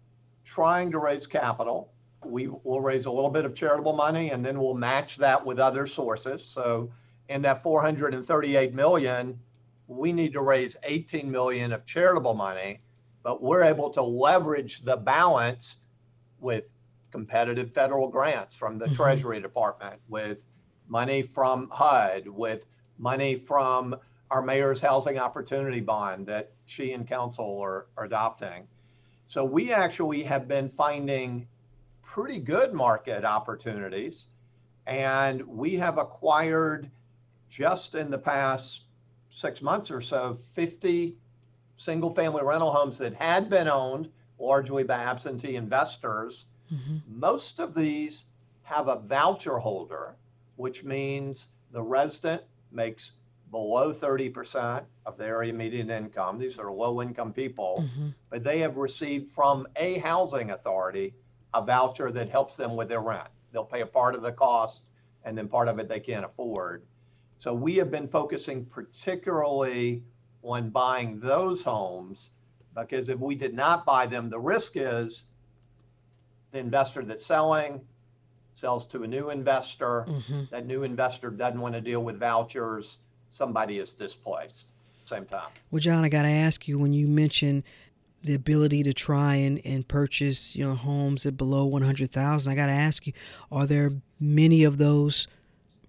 trying 0.44 0.90
to 0.92 0.98
raise 0.98 1.26
capital. 1.26 1.92
We 2.24 2.48
will 2.48 2.80
raise 2.80 3.06
a 3.06 3.10
little 3.10 3.30
bit 3.30 3.44
of 3.44 3.54
charitable 3.54 3.94
money 3.94 4.30
and 4.30 4.44
then 4.44 4.58
we'll 4.58 4.74
match 4.74 5.16
that 5.16 5.44
with 5.44 5.58
other 5.58 5.86
sources. 5.86 6.44
So 6.44 6.90
in 7.28 7.42
that 7.42 7.62
438 7.62 8.74
million, 8.74 9.38
we 9.86 10.12
need 10.12 10.32
to 10.34 10.42
raise 10.42 10.76
18 10.82 11.30
million 11.30 11.72
of 11.72 11.86
charitable 11.86 12.34
money 12.34 12.80
but 13.22 13.42
we're 13.42 13.62
able 13.62 13.90
to 13.90 14.02
leverage 14.02 14.80
the 14.82 14.96
balance 14.96 15.76
with 16.40 16.64
competitive 17.10 17.72
federal 17.72 18.08
grants 18.08 18.56
from 18.56 18.78
the 18.78 18.86
mm-hmm. 18.86 18.94
Treasury 18.94 19.38
Department, 19.38 20.00
with 20.08 20.38
money 20.88 21.22
from 21.22 21.68
HUD, 21.70 22.28
with 22.28 22.64
money 22.98 23.36
from 23.36 23.96
our 24.30 24.42
mayor's 24.42 24.80
housing 24.80 25.18
opportunity 25.18 25.80
bond 25.80 26.26
that 26.26 26.50
she 26.66 26.92
and 26.92 27.06
council 27.06 27.60
are, 27.60 27.86
are 27.96 28.04
adopting. 28.04 28.66
So 29.26 29.44
we 29.44 29.72
actually 29.72 30.22
have 30.24 30.48
been 30.48 30.68
finding 30.68 31.46
pretty 32.02 32.40
good 32.40 32.72
market 32.72 33.24
opportunities. 33.24 34.26
And 34.86 35.46
we 35.46 35.74
have 35.76 35.98
acquired 35.98 36.90
just 37.48 37.94
in 37.94 38.10
the 38.10 38.18
past 38.18 38.82
six 39.30 39.62
months 39.62 39.90
or 39.90 40.00
so 40.00 40.38
50 40.54 41.16
single 41.76 42.14
family 42.14 42.42
rental 42.42 42.72
homes 42.72 42.98
that 42.98 43.14
had 43.14 43.48
been 43.48 43.68
owned 43.68 44.10
largely 44.38 44.82
by 44.82 44.96
absentee 44.96 45.56
investors. 45.56 46.46
Mm-hmm. 46.72 46.96
Most 47.06 47.60
of 47.60 47.74
these 47.74 48.24
have 48.62 48.88
a 48.88 48.98
voucher 48.98 49.58
holder, 49.58 50.16
which 50.58 50.82
means 50.82 51.46
the 51.70 51.80
resident 51.80 52.42
makes 52.72 53.12
below 53.52 53.94
30% 53.94 54.82
of 55.06 55.16
their 55.16 55.44
immediate 55.44 55.88
income. 55.88 56.36
These 56.36 56.58
are 56.58 56.70
low 56.70 57.00
income 57.00 57.32
people, 57.32 57.84
mm-hmm. 57.84 58.08
but 58.28 58.42
they 58.42 58.58
have 58.58 58.76
received 58.76 59.30
from 59.30 59.68
a 59.76 59.98
housing 59.98 60.50
authority 60.50 61.14
a 61.54 61.64
voucher 61.64 62.10
that 62.10 62.28
helps 62.28 62.56
them 62.56 62.74
with 62.74 62.88
their 62.88 63.00
rent. 63.00 63.28
They'll 63.52 63.64
pay 63.64 63.82
a 63.82 63.86
part 63.86 64.16
of 64.16 64.22
the 64.22 64.32
cost 64.32 64.82
and 65.24 65.38
then 65.38 65.46
part 65.46 65.68
of 65.68 65.78
it 65.78 65.88
they 65.88 66.00
can't 66.00 66.24
afford. 66.24 66.82
So 67.36 67.54
we 67.54 67.76
have 67.76 67.92
been 67.92 68.08
focusing 68.08 68.66
particularly 68.66 70.02
on 70.42 70.70
buying 70.70 71.20
those 71.20 71.62
homes 71.62 72.30
because 72.76 73.08
if 73.08 73.20
we 73.20 73.36
did 73.36 73.54
not 73.54 73.86
buy 73.86 74.06
them, 74.06 74.28
the 74.28 74.40
risk 74.40 74.72
is 74.74 75.22
the 76.50 76.58
investor 76.58 77.04
that's 77.04 77.24
selling 77.24 77.80
sells 78.58 78.86
to 78.86 79.04
a 79.04 79.06
new 79.06 79.30
investor. 79.30 80.04
Mm-hmm. 80.08 80.44
That 80.50 80.66
new 80.66 80.82
investor 80.82 81.30
doesn't 81.30 81.60
want 81.60 81.74
to 81.74 81.80
deal 81.80 82.02
with 82.02 82.18
vouchers. 82.18 82.98
Somebody 83.30 83.78
is 83.78 83.92
displaced. 83.92 84.66
At 85.00 85.08
the 85.08 85.16
same 85.16 85.24
time. 85.26 85.50
Well, 85.70 85.80
John, 85.80 86.04
I 86.04 86.08
got 86.08 86.22
to 86.22 86.28
ask 86.28 86.66
you 86.66 86.78
when 86.78 86.92
you 86.92 87.06
mention 87.06 87.62
the 88.24 88.34
ability 88.34 88.82
to 88.82 88.92
try 88.92 89.36
and, 89.36 89.60
and 89.64 89.86
purchase 89.86 90.56
you 90.56 90.66
know 90.66 90.74
homes 90.74 91.24
at 91.24 91.36
below 91.36 91.64
100,000 91.66 92.50
I 92.50 92.56
got 92.56 92.66
to 92.66 92.72
ask 92.72 93.06
you 93.06 93.12
are 93.52 93.64
there 93.64 93.92
many 94.18 94.64
of 94.64 94.76
those 94.76 95.28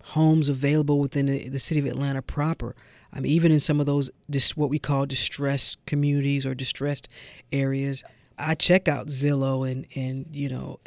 homes 0.04 0.48
available 0.48 1.00
within 1.00 1.26
the, 1.26 1.50
the, 1.50 1.58
city 1.58 1.80
of 1.80 1.88
Atlanta 1.88 2.22
proper 2.22 2.76
I 3.12 3.20
mean 3.20 3.32
even 3.32 3.52
in 3.52 3.60
some 3.60 3.80
of 3.80 3.88
those 3.88 4.12
just 4.30 4.56
what 4.56 4.70
we 4.70 4.78
call 4.78 5.08
distressed 5.08 5.84
communities 5.88 6.46
or 6.46 6.54
distressed 6.54 7.10
areas 7.52 8.04
I 8.38 8.54
check 8.54 8.88
out 8.88 9.08
Zillow 9.08 9.70
and 9.70 9.88
and 9.96 10.28
you 10.32 10.50
know 10.50 10.80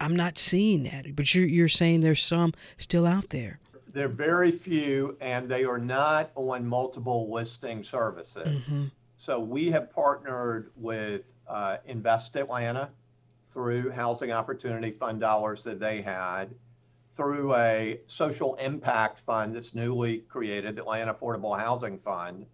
I'm 0.00 0.16
not 0.16 0.38
seeing 0.38 0.84
that. 0.84 1.14
But 1.16 1.34
you're 1.34 1.46
you're 1.46 1.68
saying 1.68 2.00
there's 2.00 2.22
some 2.22 2.52
still 2.78 3.06
out 3.06 3.30
there. 3.30 3.58
They're 3.92 4.08
very 4.08 4.50
few, 4.50 5.16
and 5.20 5.48
they 5.48 5.64
are 5.64 5.78
not 5.78 6.30
on 6.34 6.66
multiple 6.66 7.32
listing 7.32 7.82
services. 7.82 8.60
Mm-hmm. 8.60 8.84
So 9.16 9.40
we 9.40 9.70
have 9.70 9.90
partnered 9.90 10.70
with 10.76 11.22
uh, 11.48 11.78
Invest 11.86 12.36
Atlanta 12.36 12.90
through 13.52 13.90
Housing 13.90 14.32
Opportunity 14.32 14.90
Fund 14.90 15.20
dollars 15.20 15.64
that 15.64 15.80
they 15.80 16.02
had, 16.02 16.54
through 17.16 17.54
a 17.54 17.98
social 18.06 18.54
impact 18.56 19.20
fund 19.24 19.56
that's 19.56 19.74
newly 19.74 20.18
created, 20.28 20.76
the 20.76 20.82
Atlanta 20.82 21.14
Affordable 21.14 21.58
Housing 21.58 21.98
Fund, 21.98 22.44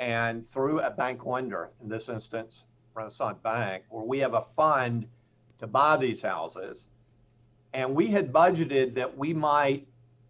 and 0.00 0.44
through 0.44 0.80
a 0.80 0.90
bank 0.90 1.24
lender, 1.24 1.70
in 1.80 1.88
this 1.88 2.08
instance, 2.08 2.64
Renaissance 2.94 3.38
Bank, 3.44 3.84
where 3.90 4.04
we 4.04 4.18
have 4.18 4.34
a 4.34 4.44
fund 4.56 5.06
to 5.58 5.66
buy 5.66 5.96
these 5.96 6.22
houses. 6.22 6.86
And 7.72 7.94
we 7.94 8.06
had 8.06 8.32
budgeted 8.32 8.94
that 8.94 9.16
we 9.16 9.32
might 9.32 9.86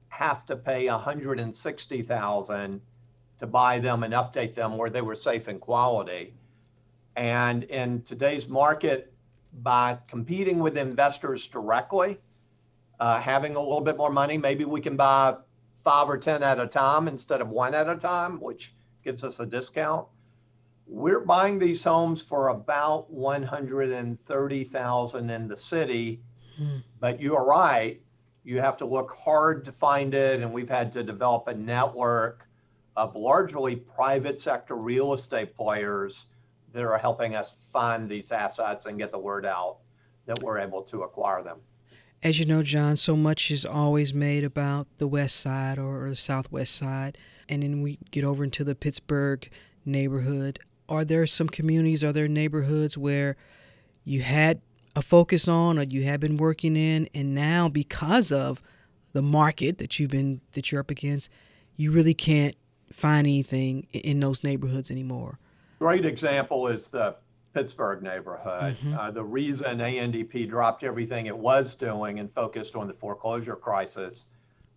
have 0.09 0.47
to 0.47 0.57
pay 0.57 0.89
160,000 0.89 2.81
to 3.39 3.47
buy 3.47 3.79
them 3.79 4.03
and 4.05 4.15
update 4.15 4.55
them 4.55 4.77
where 4.77 4.91
they 4.91 5.03
were 5.03 5.17
safe 5.17 5.49
and 5.49 5.61
quality. 5.61 6.35
And 7.17 7.65
in 7.65 8.03
today's 8.03 8.49
market, 8.49 9.13
by 9.63 9.99
competing 10.09 10.59
with 10.59 10.79
investors 10.79 11.47
directly, 11.47 12.19
uh, 13.01 13.21
having 13.21 13.57
a 13.57 13.61
little 13.61 13.81
bit 13.81 13.97
more 13.97 14.11
money, 14.11 14.39
maybe 14.39 14.65
we 14.65 14.81
can 14.81 14.97
buy 14.97 15.37
five 15.85 16.09
or 16.09 16.17
10 16.17 16.43
at 16.43 16.59
a 16.59 16.67
time 16.67 17.09
instead 17.09 17.41
of 17.41 17.51
one 17.51 17.75
at 17.75 17.89
a 17.89 17.97
time, 17.97 18.41
which 18.41 18.75
gives 19.03 19.23
us 19.23 19.41
a 19.41 19.47
discount. 19.47 20.07
We're 20.87 21.21
buying 21.21 21.59
these 21.59 21.83
homes 21.83 22.21
for 22.23 22.49
about 22.49 23.11
130,000 23.11 25.31
in 25.31 25.49
the 25.49 25.57
city, 25.57 26.21
hmm. 26.57 26.77
but 27.01 27.19
you 27.21 27.35
are 27.37 27.47
right. 27.47 28.01
You 28.45 28.61
have 28.61 28.77
to 28.79 28.85
look 28.85 29.13
hard 29.13 29.65
to 29.65 29.73
find 29.73 30.13
it, 30.15 30.43
and 30.43 30.53
we've 30.53 30.69
had 30.69 30.93
to 30.93 31.03
develop 31.03 31.49
a 31.49 31.55
network 31.55 32.47
of 32.97 33.17
largely 33.17 33.77
private 33.77 34.41
sector 34.41 34.77
real 34.77 35.15
estate 35.15 35.57
players 35.57 36.27
that 36.73 36.85
are 36.85 36.99
helping 36.99 37.35
us 37.35 37.57
find 37.73 38.09
these 38.09 38.31
assets 38.31 38.87
and 38.87 38.99
get 38.99 39.11
the 39.11 39.19
word 39.19 39.47
out 39.47 39.79
that 40.27 40.43
we're 40.43 40.59
able 40.59 40.83
to 40.83 41.03
acquire 41.03 41.43
them. 41.43 41.59
As 42.23 42.39
you 42.39 42.47
know, 42.47 42.63
John, 42.63 42.97
so 42.97 43.17
much 43.17 43.51
is 43.51 43.67
always 43.67 44.15
made 44.15 44.45
about 44.45 44.87
the 44.99 45.07
west 45.07 45.41
side 45.41 45.79
or 45.79 46.09
the 46.09 46.17
southwest 46.17 46.75
side. 46.75 47.19
And 47.49 47.63
then 47.63 47.83
we 47.83 47.99
get 48.11 48.25
over 48.25 48.43
into 48.43 48.65
the 48.65 48.75
Pittsburgh 48.75 49.49
neighborhood 49.85 50.59
are 50.89 51.05
there 51.05 51.27
some 51.27 51.49
communities, 51.49 52.05
are 52.05 52.13
there 52.13 52.29
neighborhoods 52.29 52.99
where 52.99 53.37
you 54.05 54.23
had 54.23 54.61
a 54.97 55.03
focus 55.03 55.49
on 55.49 55.79
or 55.79 55.83
you 55.83 56.05
have 56.05 56.21
been 56.21 56.37
working 56.37 56.77
in 56.77 57.09
and 57.15 57.35
now 57.35 57.69
because 57.69 58.31
of 58.31 58.63
the 59.13 59.23
market 59.23 59.79
that 59.79 59.99
you've 59.99 60.11
been 60.11 60.41
that 60.53 60.71
you're 60.71 60.81
up 60.81 60.91
against, 60.91 61.31
you 61.77 61.91
really 61.91 62.15
can't 62.15 62.57
find 62.93 63.27
anything 63.27 63.87
in 63.93 64.21
those 64.21 64.45
neighborhoods 64.45 64.91
anymore? 64.91 65.39
Great 65.79 66.05
example 66.05 66.69
is 66.69 66.89
the 66.89 67.17
Pittsburgh 67.55 68.03
neighborhood. 68.03 68.77
Mm-hmm. 68.77 68.99
Uh, 68.99 69.11
the 69.13 69.23
reason 69.23 69.79
ANDP 69.79 70.49
dropped 70.49 70.83
everything 70.83 71.27
it 71.27 71.37
was 71.37 71.75
doing 71.75 72.19
and 72.19 72.33
focused 72.35 72.75
on 72.75 72.89
the 72.89 72.95
foreclosure 72.95 73.57
crisis 73.57 74.25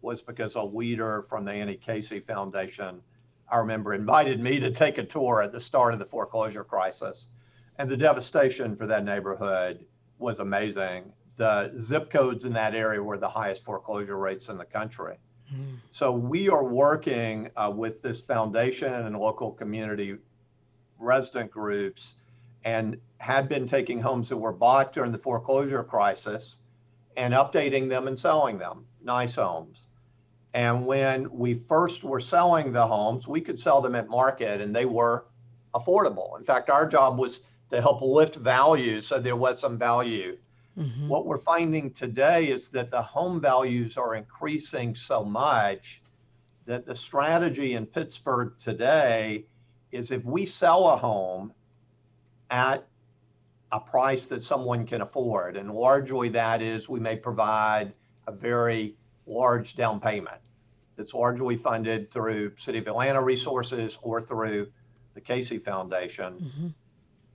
was 0.02 0.22
because 0.22 0.56
a 0.56 0.62
leader 0.62 1.26
from 1.28 1.44
the 1.44 1.52
Annie 1.52 1.76
Casey 1.76 2.20
Foundation 2.20 3.02
I 3.50 3.58
remember, 3.58 3.94
invited 3.94 4.42
me 4.42 4.60
to 4.60 4.72
take 4.72 4.98
a 4.98 5.04
tour 5.04 5.42
at 5.42 5.52
the 5.52 5.62
start 5.62 5.94
of 5.94 6.00
the 6.00 6.06
foreclosure 6.06 6.64
crisis. 6.64 7.28
And 7.78 7.90
the 7.90 7.98
devastation 7.98 8.76
for 8.76 8.88
that 8.88 9.04
neighborhood 9.04 9.86
was 10.20 10.40
amazing. 10.40 11.12
The 11.38 11.72
zip 11.80 12.10
codes 12.10 12.44
in 12.44 12.54
that 12.54 12.74
area 12.74 13.02
were 13.02 13.18
the 13.18 13.30
highest 13.30 13.64
foreclosure 13.64 14.18
rates 14.18 14.50
in 14.50 14.58
the 14.58 14.66
country. 14.66 15.18
Mm. 15.54 15.78
So 15.92 16.12
we 16.12 16.50
are 16.50 16.64
working 16.64 17.50
uh, 17.56 17.72
with 17.74 18.02
this 18.02 18.20
foundation 18.20 18.92
and 18.92 19.18
local 19.18 19.52
community 19.52 20.18
resident 21.00 21.52
groups 21.52 22.14
and 22.66 23.00
had 23.20 23.48
been 23.48 23.68
taking 23.68 24.02
homes 24.02 24.30
that 24.30 24.38
were 24.38 24.52
bought 24.52 24.92
during 24.94 25.12
the 25.12 25.18
foreclosure 25.18 25.84
crisis 25.84 26.56
and 27.16 27.34
updating 27.34 27.88
them 27.88 28.08
and 28.08 28.20
selling 28.20 28.58
them, 28.58 28.86
nice 29.04 29.36
homes. 29.36 29.87
And 30.54 30.86
when 30.86 31.30
we 31.32 31.56
first 31.56 32.04
were 32.04 32.20
selling 32.20 32.72
the 32.72 32.86
homes, 32.86 33.28
we 33.28 33.42
could 33.42 33.60
sell 33.60 33.82
them 33.82 33.96
at 33.96 34.10
market 34.10 34.62
and 34.62 34.76
they 34.76 34.86
were 34.86 35.26
affordable. 35.76 36.38
In 36.38 36.46
fact, 36.46 36.70
our 36.70 36.88
job 36.88 37.20
was 37.20 37.42
to 37.70 37.82
help 37.82 38.02
lift 38.02 38.36
value 38.36 39.02
so 39.02 39.20
there 39.20 39.36
was 39.36 39.60
some 39.60 39.78
value. 39.78 40.38
Mm-hmm. 40.78 41.08
What 41.08 41.26
we're 41.26 41.38
finding 41.38 41.92
today 41.92 42.48
is 42.48 42.70
that 42.70 42.92
the 42.92 43.02
home 43.02 43.42
values 43.42 43.98
are 43.98 44.16
increasing 44.16 44.96
so 44.96 45.24
much 45.24 46.02
that 46.66 46.86
the 46.86 46.96
strategy 46.96 47.74
in 47.74 47.86
Pittsburgh 47.86 48.54
today 48.62 49.46
is 49.92 50.12
if 50.12 50.24
we 50.24 50.46
sell 50.46 50.90
a 50.90 50.98
home 50.98 51.54
at 52.52 52.86
a 53.72 53.80
price 53.80 54.28
that 54.28 54.44
someone 54.44 54.86
can 54.86 55.02
afford, 55.02 55.58
and 55.58 55.72
largely 55.72 56.30
that 56.30 56.62
is 56.62 56.88
we 56.88 57.00
may 57.00 57.16
provide 57.16 57.92
a 58.28 58.32
very 58.32 58.96
large 59.28 59.76
down 59.76 60.00
payment 60.00 60.42
that's 60.96 61.14
largely 61.14 61.56
funded 61.56 62.10
through 62.12 62.54
City 62.58 62.80
of 62.80 62.88
Atlanta 62.88 63.22
resources 63.22 63.98
or 64.02 64.20
through 64.22 64.68
the 65.14 65.22
Casey 65.22 65.60
Foundation. 65.60 66.34
Mm-hmm. 66.34 66.68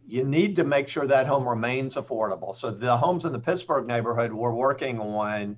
You 0.07 0.25
need 0.25 0.57
to 0.57 0.65
make 0.65 0.89
sure 0.89 1.07
that 1.07 1.27
home 1.27 1.49
remains 1.49 1.95
affordable. 1.95 2.57
So 2.57 2.71
the 2.71 2.97
homes 2.97 3.25
in 3.25 3.33
the 3.33 3.39
Pittsburgh 3.39 3.87
neighborhood 3.87 4.33
we're 4.33 4.53
working 4.53 4.99
on 4.99 5.57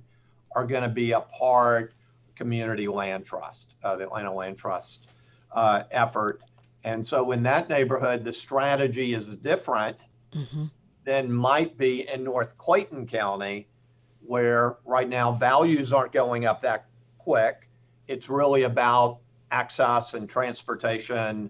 are 0.55 0.65
going 0.65 0.83
to 0.83 0.89
be 0.89 1.13
a 1.13 1.21
part 1.21 1.93
community 2.35 2.87
land 2.87 3.25
trust, 3.25 3.73
uh, 3.83 3.95
the 3.95 4.03
Atlanta 4.03 4.33
Land 4.33 4.57
Trust 4.57 5.07
uh, 5.51 5.83
effort. 5.91 6.41
And 6.83 7.05
so 7.05 7.31
in 7.31 7.41
that 7.43 7.69
neighborhood, 7.69 8.23
the 8.23 8.33
strategy 8.33 9.13
is 9.13 9.25
different 9.25 9.97
mm-hmm. 10.31 10.65
than 11.03 11.31
might 11.31 11.77
be 11.77 12.07
in 12.07 12.23
North 12.23 12.57
Clayton 12.57 13.07
County, 13.07 13.67
where 14.27 14.77
right 14.85 15.09
now 15.09 15.31
values 15.31 15.93
aren't 15.93 16.11
going 16.11 16.45
up 16.45 16.61
that 16.61 16.85
quick 17.17 17.65
it's 18.07 18.29
really 18.29 18.63
about 18.63 19.19
access 19.51 20.13
and 20.13 20.29
transportation, 20.29 21.49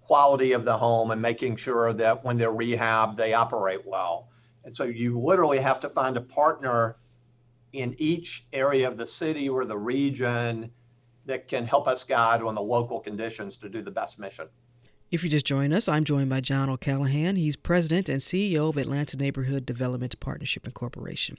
quality 0.00 0.52
of 0.52 0.64
the 0.64 0.76
home, 0.76 1.10
and 1.10 1.20
making 1.20 1.56
sure 1.56 1.92
that 1.92 2.24
when 2.24 2.36
they're 2.36 2.52
rehab, 2.52 3.16
they 3.16 3.34
operate 3.34 3.80
well. 3.84 4.28
And 4.64 4.74
so 4.74 4.84
you 4.84 5.18
literally 5.18 5.58
have 5.58 5.80
to 5.80 5.88
find 5.88 6.16
a 6.16 6.20
partner 6.20 6.96
in 7.72 7.94
each 7.98 8.46
area 8.52 8.88
of 8.88 8.96
the 8.96 9.06
city 9.06 9.48
or 9.48 9.64
the 9.64 9.76
region 9.76 10.70
that 11.26 11.48
can 11.48 11.66
help 11.66 11.88
us 11.88 12.04
guide 12.04 12.40
on 12.42 12.54
the 12.54 12.62
local 12.62 13.00
conditions 13.00 13.56
to 13.58 13.68
do 13.68 13.82
the 13.82 13.90
best 13.90 14.18
mission. 14.18 14.48
If 15.08 15.22
you 15.22 15.30
just 15.30 15.46
join 15.46 15.72
us, 15.72 15.86
I'm 15.86 16.02
joined 16.02 16.30
by 16.30 16.40
John 16.40 16.68
O'Callaghan. 16.68 17.36
He's 17.36 17.54
president 17.54 18.08
and 18.08 18.20
CEO 18.20 18.70
of 18.70 18.76
Atlanta 18.76 19.16
Neighborhood 19.16 19.64
Development 19.64 20.18
Partnership 20.18 20.66
Incorporation. 20.66 21.38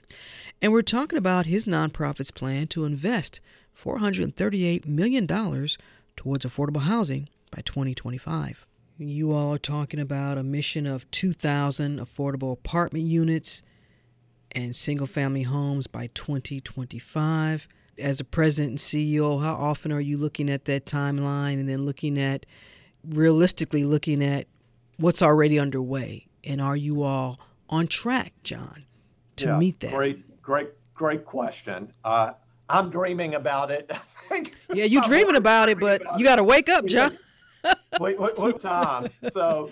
And 0.62 0.72
we're 0.72 0.82
talking 0.84 1.18
about 1.18 1.48
his 1.48 1.66
nonprofit's 1.66 2.32
plan 2.32 2.68
to 2.68 2.86
invest 2.86 3.42
$438 3.78 4.86
million 4.86 5.28
towards 5.28 6.46
affordable 6.46 6.84
housing 6.84 7.28
by 7.52 7.62
2025. 7.62 8.66
You 9.00 9.34
all 9.34 9.56
are 9.56 9.60
talking 9.60 10.00
about 10.00 10.38
a 10.38 10.44
mission 10.44 10.88
of 10.88 11.10
2,000 11.12 12.00
affordable 12.00 12.54
apartment 12.54 13.04
units 13.04 13.64
and 14.54 14.78
single 14.78 15.08
family 15.08 15.44
homes 15.44 15.88
by 15.88 16.08
2025. 16.14 17.68
As 18.00 18.22
a 18.22 18.24
president 18.24 18.70
and 18.70 18.80
CEO, 18.80 19.44
how 19.44 19.56
often 19.56 19.92
are 19.92 20.00
you 20.00 20.16
looking 20.16 20.50
at 20.50 20.64
that 20.66 20.86
timeline 20.86 21.60
and 21.60 21.68
then 21.68 21.86
looking 21.86 22.18
at 22.18 22.46
realistically 23.10 23.84
looking 23.84 24.24
at 24.24 24.48
what's 24.98 25.22
already 25.22 25.60
underway? 25.60 26.28
And 26.44 26.62
are 26.62 26.78
you 26.78 27.04
all 27.04 27.40
on 27.70 27.88
track, 27.88 28.34
John, 28.44 28.86
to 29.38 29.48
yeah, 29.48 29.58
meet 29.58 29.80
that? 29.82 29.94
Great, 29.94 30.42
great, 30.42 30.70
great 30.94 31.26
question. 31.26 31.92
Uh, 32.04 32.32
I'm 32.70 32.90
dreaming 32.90 33.36
about 33.36 33.72
it. 33.72 33.92
yeah, 34.74 34.86
you're 34.86 35.02
dreaming 35.08 35.36
about 35.36 35.70
it, 35.70 35.80
but 35.80 36.02
about 36.02 36.20
you 36.20 36.26
got 36.26 36.38
to 36.38 36.44
wake 36.44 36.70
up, 36.70 36.86
John. 36.86 37.12
wait, 38.00 38.20
what, 38.20 38.38
what 38.38 38.60
time? 38.60 39.08
So 39.34 39.72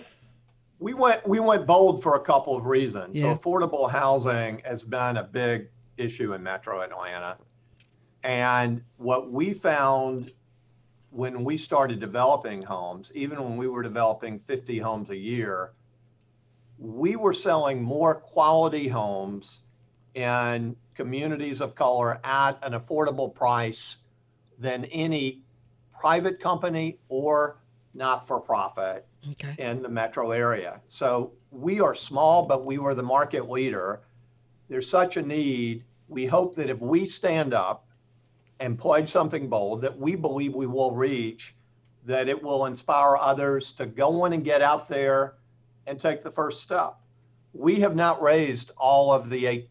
We 0.78 0.94
went 0.94 1.26
we 1.26 1.40
went 1.40 1.66
bold 1.66 2.02
for 2.02 2.16
a 2.16 2.20
couple 2.20 2.56
of 2.56 2.66
reasons. 2.66 3.16
Yeah. 3.16 3.32
So 3.32 3.38
affordable 3.38 3.90
housing 3.90 4.60
has 4.64 4.82
been 4.82 5.16
a 5.16 5.22
big 5.22 5.68
issue 5.96 6.34
in 6.34 6.42
Metro 6.42 6.80
Atlanta. 6.80 7.38
And 8.22 8.82
what 8.96 9.30
we 9.30 9.54
found 9.54 10.32
when 11.10 11.44
we 11.44 11.56
started 11.56 12.00
developing 12.00 12.62
homes, 12.62 13.10
even 13.14 13.42
when 13.42 13.56
we 13.56 13.68
were 13.68 13.82
developing 13.82 14.38
50 14.40 14.78
homes 14.78 15.10
a 15.10 15.16
year, 15.16 15.72
we 16.78 17.16
were 17.16 17.32
selling 17.32 17.82
more 17.82 18.14
quality 18.14 18.88
homes 18.88 19.60
in 20.14 20.76
communities 20.94 21.60
of 21.60 21.74
color 21.74 22.20
at 22.24 22.52
an 22.62 22.72
affordable 22.72 23.34
price 23.34 23.96
than 24.58 24.84
any 24.86 25.42
private 25.98 26.40
company 26.40 26.98
or 27.08 27.58
not 27.94 28.26
for 28.26 28.40
profit 28.40 29.06
Okay. 29.30 29.54
in 29.58 29.82
the 29.82 29.88
metro 29.88 30.30
area. 30.32 30.80
So 30.86 31.32
we 31.50 31.80
are 31.80 31.94
small, 31.94 32.44
but 32.46 32.64
we 32.64 32.78
were 32.78 32.94
the 32.94 33.02
market 33.02 33.50
leader. 33.50 34.02
There's 34.68 34.88
such 34.88 35.16
a 35.16 35.22
need. 35.22 35.84
We 36.08 36.26
hope 36.26 36.54
that 36.56 36.70
if 36.70 36.78
we 36.80 37.06
stand 37.06 37.54
up 37.54 37.85
and 38.60 38.78
pledge 38.78 39.10
something 39.10 39.48
bold 39.48 39.82
that 39.82 39.98
we 39.98 40.14
believe 40.14 40.54
we 40.54 40.66
will 40.66 40.92
reach, 40.92 41.54
that 42.04 42.28
it 42.28 42.42
will 42.42 42.66
inspire 42.66 43.16
others 43.16 43.72
to 43.72 43.86
go 43.86 44.24
in 44.24 44.32
and 44.32 44.44
get 44.44 44.62
out 44.62 44.88
there 44.88 45.34
and 45.86 46.00
take 46.00 46.22
the 46.22 46.30
first 46.30 46.62
step. 46.62 46.96
We 47.52 47.80
have 47.80 47.94
not 47.94 48.22
raised 48.22 48.72
all 48.76 49.12
of 49.12 49.30
the 49.30 49.64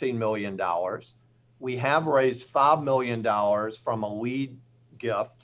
$18 0.00 0.14
million. 0.16 0.60
We 1.60 1.76
have 1.76 2.06
raised 2.06 2.52
$5 2.52 2.82
million 2.82 3.22
from 3.84 4.02
a 4.02 4.14
lead 4.14 4.58
gift 4.98 5.42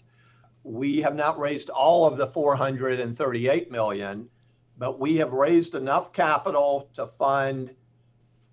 we 0.69 1.01
have 1.01 1.15
not 1.15 1.39
raised 1.39 1.71
all 1.71 2.07
of 2.07 2.19
the 2.19 2.27
438 2.27 3.71
million, 3.71 4.29
but 4.77 5.01
we 5.01 5.17
have 5.17 5.33
raised 5.33 5.75
enough 5.75 6.13
capital 6.13 6.91
to 6.95 7.07
fund 7.07 7.75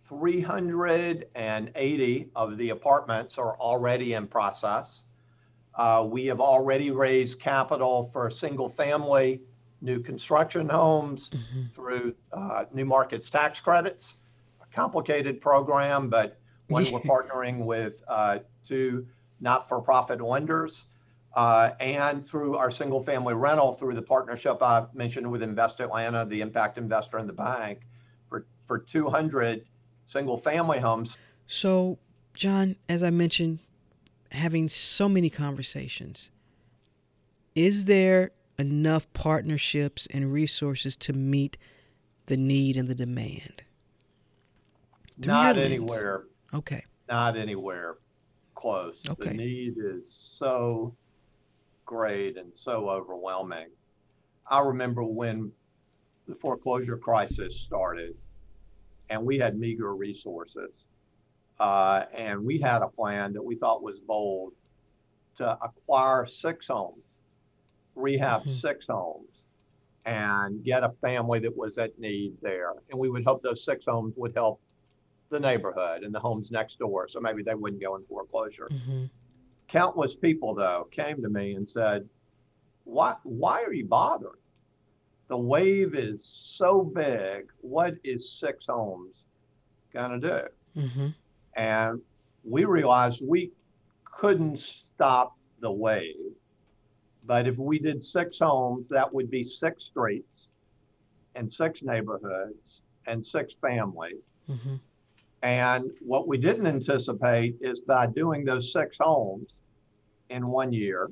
380 0.08 2.30
of 2.36 2.58
the 2.58 2.70
apartments 2.70 3.38
are 3.38 3.58
already 3.58 4.14
in 4.14 4.28
process. 4.28 5.02
Uh, 5.76 6.08
we 6.10 6.26
have 6.28 6.40
already 6.40 6.92
raised 6.92 7.40
capital 7.40 8.10
for 8.14 8.30
single 8.30 8.70
family 8.70 9.42
new 9.82 10.00
construction 10.00 10.70
homes 10.70 11.32
through 11.74 12.16
uh, 12.32 12.64
new 12.74 12.86
markets 12.86 13.30
tax 13.30 13.60
credits, 13.60 14.16
a 14.62 14.66
complicated 14.74 15.42
program, 15.42 16.10
but 16.10 16.40
one 16.68 16.86
we're 16.92 17.00
partnering 17.02 17.66
with 17.66 18.02
uh, 18.08 18.40
two 18.66 19.06
not 19.42 19.68
for 19.68 19.82
profit 19.82 20.22
lenders 20.22 20.86
uh, 21.36 21.72
and 21.80 22.26
through 22.26 22.56
our 22.56 22.72
single 22.72 23.04
family 23.04 23.34
rental 23.34 23.74
through 23.74 23.94
the 23.94 24.02
partnership 24.02 24.62
I 24.62 24.86
mentioned 24.94 25.30
with 25.30 25.44
Invest 25.44 25.82
Atlanta, 25.82 26.26
the 26.26 26.42
impact 26.42 26.78
investor 26.78 27.20
in 27.20 27.28
the 27.28 27.34
bank 27.34 27.82
for, 28.30 28.46
for 28.66 28.80
200 28.80 29.66
single 30.06 30.38
family 30.38 30.80
homes. 30.80 31.18
So, 31.48 31.98
John, 32.36 32.76
as 32.90 33.04
I 33.04 33.10
mentioned, 33.10 33.60
having 34.32 34.70
so 34.70 35.08
many 35.08 35.30
conversations, 35.30 36.32
is 37.54 37.86
there 37.86 38.32
enough 38.58 39.12
partnerships 39.14 40.08
and 40.08 40.32
resources 40.32 40.96
to 40.98 41.14
meet 41.14 41.58
the 42.26 42.38
need 42.38 42.78
and 42.78 42.88
the 42.88 42.96
demand? 42.96 43.64
Through 45.22 45.34
Not 45.34 45.58
anywhere, 45.58 46.26
Okay. 46.54 46.84
not 47.08 47.38
anywhere 47.38 47.96
close. 48.56 49.02
Okay. 49.10 49.30
The 49.30 49.38
need 49.38 49.76
is 49.78 50.12
so 50.12 50.96
great 51.86 52.38
and 52.38 52.52
so 52.54 52.90
overwhelming. 52.90 53.68
I 54.50 54.60
remember 54.62 55.04
when 55.04 55.52
the 56.28 56.36
foreclosure 56.36 56.98
crisis 56.98 57.60
started 57.60 58.16
and 59.10 59.24
we 59.24 59.38
had 59.38 59.58
meager 59.58 59.96
resources. 59.96 60.72
Uh, 61.60 62.06
and 62.14 62.44
we 62.44 62.60
had 62.60 62.82
a 62.82 62.88
plan 62.88 63.34
that 63.34 63.44
we 63.44 63.56
thought 63.56 63.82
was 63.82 64.00
bold 64.00 64.54
to 65.38 65.58
acquire 65.64 66.26
six 66.26 66.68
homes, 66.68 67.22
rehab 67.96 68.44
Mhm. 68.44 68.50
six 68.50 68.86
homes, 68.88 69.46
and 70.06 70.64
get 70.64 70.84
a 70.84 70.90
family 71.02 71.40
that 71.40 71.56
was 71.56 71.78
at 71.78 71.98
need 71.98 72.38
there. 72.42 72.74
And 72.90 73.00
we 73.00 73.10
would 73.10 73.24
hope 73.26 73.42
those 73.42 73.64
six 73.64 73.86
homes 73.86 74.16
would 74.18 74.34
help 74.36 74.60
the 75.30 75.40
neighborhood 75.40 76.04
and 76.04 76.14
the 76.14 76.20
homes 76.20 76.52
next 76.52 76.78
door. 76.78 77.08
So 77.08 77.20
maybe 77.20 77.42
they 77.42 77.56
wouldn't 77.56 77.82
go 77.82 77.96
in 77.96 78.04
foreclosure. 78.06 78.70
Mm-hmm. 78.72 79.06
Countless 79.68 80.16
people, 80.16 80.54
though, 80.54 80.88
came 80.92 81.22
to 81.22 81.30
me 81.30 81.56
and 81.56 81.68
said, 81.68 82.08
why, 82.84 83.16
why 83.24 83.64
are 83.64 83.74
you 83.74 83.86
bothering? 83.86 84.40
The 85.28 85.38
wave 85.38 85.96
is 85.96 86.24
so 86.26 86.84
big. 86.84 87.48
What 87.62 87.96
is 88.04 88.38
six 88.40 88.68
homes 88.68 89.26
going 89.94 90.20
to 90.22 90.30
do? 90.76 90.82
hmm 90.82 91.08
And 91.56 92.02
we 92.44 92.66
realized 92.66 93.22
we 93.24 93.52
couldn't 94.04 94.60
stop 94.60 95.36
the 95.62 95.72
wave. 95.72 96.16
But 97.26 97.48
if 97.48 97.58
we 97.58 97.80
did 97.80 98.04
six 98.04 98.40
homes, 98.40 98.88
that 98.90 99.12
would 99.12 99.32
be 99.32 99.44
six 99.44 99.84
streets 99.86 100.48
and 101.34 101.52
six 101.52 101.82
neighborhoods 101.82 102.82
and 103.08 103.26
six 103.26 103.56
families. 103.56 104.32
hmm 104.48 104.76
And 105.42 105.92
what 106.02 106.28
we 106.28 106.38
didn't 106.38 106.68
anticipate 106.68 107.56
is 107.62 107.82
by 107.82 108.08
doing 108.08 108.46
those 108.46 108.72
six 108.72 108.98
homes 109.00 109.56
in 110.30 110.48
one 110.48 110.72
year, 110.72 111.10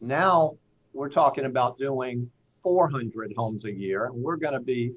now 0.00 0.56
we're 0.92 1.08
talking 1.08 1.44
about 1.44 1.78
doing 1.78 2.30
400 2.62 3.32
homes 3.36 3.64
a 3.64 3.72
year, 3.72 4.06
and 4.06 4.14
we're 4.14 4.36
going 4.36 4.54
to 4.54 4.60
be 4.60 4.92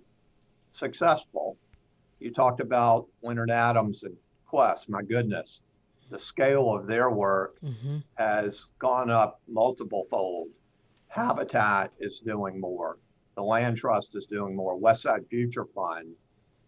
successful. 0.71 1.57
You 2.19 2.31
talked 2.31 2.61
about 2.61 3.07
Leonard 3.21 3.51
Adams 3.51 4.03
and 4.03 4.15
Quest. 4.45 4.89
My 4.89 5.01
goodness, 5.01 5.61
the 6.09 6.19
scale 6.19 6.73
of 6.73 6.87
their 6.87 7.09
work 7.09 7.57
hmm 7.59 7.97
has 8.15 8.65
gone 8.79 9.09
up 9.09 9.41
multiple 9.47 10.07
fold. 10.09 10.47
Habitat 11.09 11.91
is 11.99 12.21
doing 12.21 12.59
more. 12.59 12.97
The 13.35 13.43
Land 13.43 13.75
Trust 13.75 14.15
is 14.15 14.25
doing 14.25 14.55
more. 14.55 14.79
Westside 14.79 15.27
Future 15.27 15.65
Fund. 15.75 16.07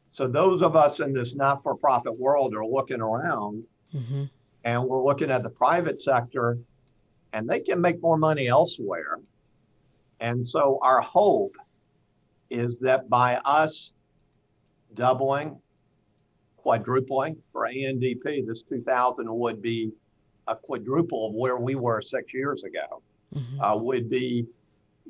So 0.09 0.27
those 0.27 0.61
of 0.61 0.75
us 0.75 0.99
in 0.99 1.13
this 1.13 1.35
not-for-profit 1.35 2.17
world 2.19 2.53
are 2.55 2.65
looking 2.65 3.01
around 3.01 3.63
hmm 3.91 4.25
and 4.63 4.83
we're 4.83 5.03
looking 5.03 5.31
at 5.31 5.43
the 5.43 5.49
private 5.49 6.01
sector 6.01 6.57
and 7.31 7.47
they 7.49 7.61
can 7.61 7.79
make 7.79 8.01
more 8.01 8.17
money 8.17 8.47
elsewhere. 8.47 9.19
And 10.19 10.45
so 10.45 10.79
our 10.81 11.01
hope 11.01 11.55
is 12.49 12.79
that 12.79 13.09
by 13.09 13.35
us 13.45 13.93
doubling, 14.93 15.59
quadrupling 16.57 17.37
for 17.51 17.67
ANDP, 17.67 18.45
this 18.47 18.63
2000 18.63 19.27
would 19.29 19.61
be 19.61 19.91
a 20.47 20.55
quadruple 20.55 21.27
of 21.27 21.33
where 21.33 21.57
we 21.57 21.75
were 21.75 22.01
six 22.01 22.33
years 22.33 22.63
ago, 22.63 23.01
hmm 23.33 23.61
uh, 23.61 23.75
would 23.75 24.09
be 24.09 24.45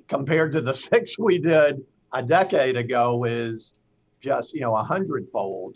compared 0.07 0.51
to 0.51 0.61
the 0.61 0.73
six 0.89 1.17
we 1.19 1.37
did 1.37 1.85
a 2.13 2.23
decade 2.23 2.77
ago 2.77 3.23
is 3.25 3.75
just, 4.21 4.53
you 4.53 4.61
know, 4.61 4.75
a 4.75 4.83
hundredfold. 4.83 5.75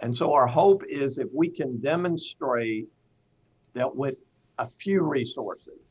And 0.00 0.16
so 0.16 0.32
our 0.32 0.46
hope 0.46 0.82
is 0.88 1.18
if 1.18 1.28
we 1.34 1.50
can 1.50 1.80
demonstrate 1.80 2.86
that 3.74 3.94
with 3.94 4.16
a 4.58 4.68
few 4.78 5.02
resources, 5.02 5.82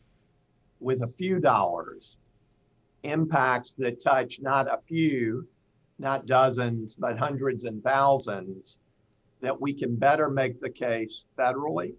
with 0.80 1.04
a 1.04 1.08
few 1.08 1.40
dollars, 1.40 2.16
impacts 3.08 3.74
that 3.76 4.04
touch 4.04 4.40
not 4.42 4.68
a 4.68 4.80
few, 4.88 5.48
not 6.00 6.26
dozens, 6.26 6.96
but 6.96 7.18
hundreds 7.18 7.64
and 7.64 7.84
thousands, 7.84 8.78
that 9.42 9.60
we 9.60 9.74
can 9.74 9.96
better 9.96 10.30
make 10.30 10.60
the 10.60 10.70
case 10.70 11.26
federally 11.38 11.94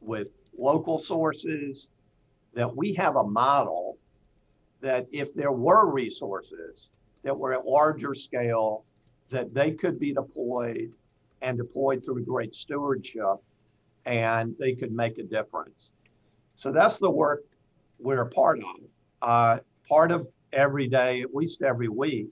with 0.00 0.28
local 0.56 0.98
sources, 0.98 1.88
that 2.54 2.74
we 2.74 2.92
have 2.94 3.16
a 3.16 3.24
model 3.24 3.98
that 4.80 5.06
if 5.10 5.34
there 5.34 5.52
were 5.52 5.90
resources 5.90 6.88
that 7.22 7.36
were 7.36 7.52
at 7.52 7.66
larger 7.66 8.14
scale, 8.14 8.84
that 9.30 9.52
they 9.52 9.72
could 9.72 9.98
be 9.98 10.12
deployed 10.12 10.92
and 11.42 11.58
deployed 11.58 12.04
through 12.04 12.24
great 12.24 12.54
stewardship 12.54 13.36
and 14.04 14.54
they 14.58 14.72
could 14.72 14.92
make 14.92 15.18
a 15.18 15.22
difference. 15.22 15.90
So 16.54 16.72
that's 16.72 16.98
the 16.98 17.10
work 17.10 17.42
we're 17.98 18.22
a 18.22 18.28
part 18.28 18.60
of. 18.60 18.76
Uh, 19.20 19.58
part 19.88 20.10
of 20.12 20.26
every 20.52 20.88
day, 20.88 21.22
at 21.22 21.34
least 21.34 21.62
every 21.62 21.88
week, 21.88 22.28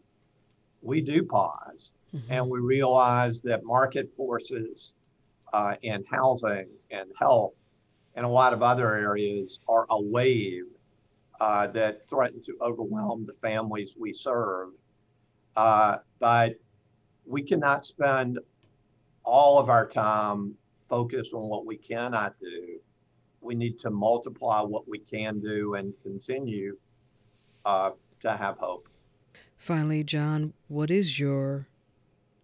we 0.82 1.00
do 1.00 1.22
pause 1.22 1.92
and 2.28 2.48
we 2.48 2.60
realize 2.60 3.40
that 3.42 3.64
market 3.64 4.10
forces 4.16 4.92
uh, 5.52 5.74
in 5.82 6.04
housing 6.10 6.68
and 6.90 7.10
health 7.18 7.54
and 8.14 8.24
a 8.24 8.28
lot 8.28 8.52
of 8.52 8.62
other 8.62 8.94
areas 8.94 9.60
are 9.68 9.86
a 9.90 10.00
wave 10.00 10.64
uh, 11.40 11.66
that 11.68 12.08
threaten 12.08 12.42
to 12.44 12.56
overwhelm 12.60 13.26
the 13.26 13.34
families 13.42 13.94
we 13.98 14.12
serve. 14.12 14.68
Uh, 15.56 15.96
but 16.20 16.54
we 17.26 17.42
cannot 17.42 17.84
spend 17.84 18.38
all 19.24 19.58
of 19.58 19.68
our 19.68 19.88
time 19.88 20.54
focused 20.88 21.32
on 21.32 21.48
what 21.48 21.66
we 21.66 21.76
cannot 21.76 22.34
do. 22.40 22.78
We 23.40 23.54
need 23.54 23.80
to 23.80 23.90
multiply 23.90 24.60
what 24.60 24.88
we 24.88 25.00
can 25.00 25.40
do 25.40 25.74
and 25.74 25.92
continue 26.02 26.76
uh, 27.64 27.90
to 28.20 28.36
have 28.36 28.58
hope. 28.58 28.88
Finally, 29.56 30.04
John, 30.04 30.52
what 30.68 30.90
is 30.90 31.18
your 31.18 31.68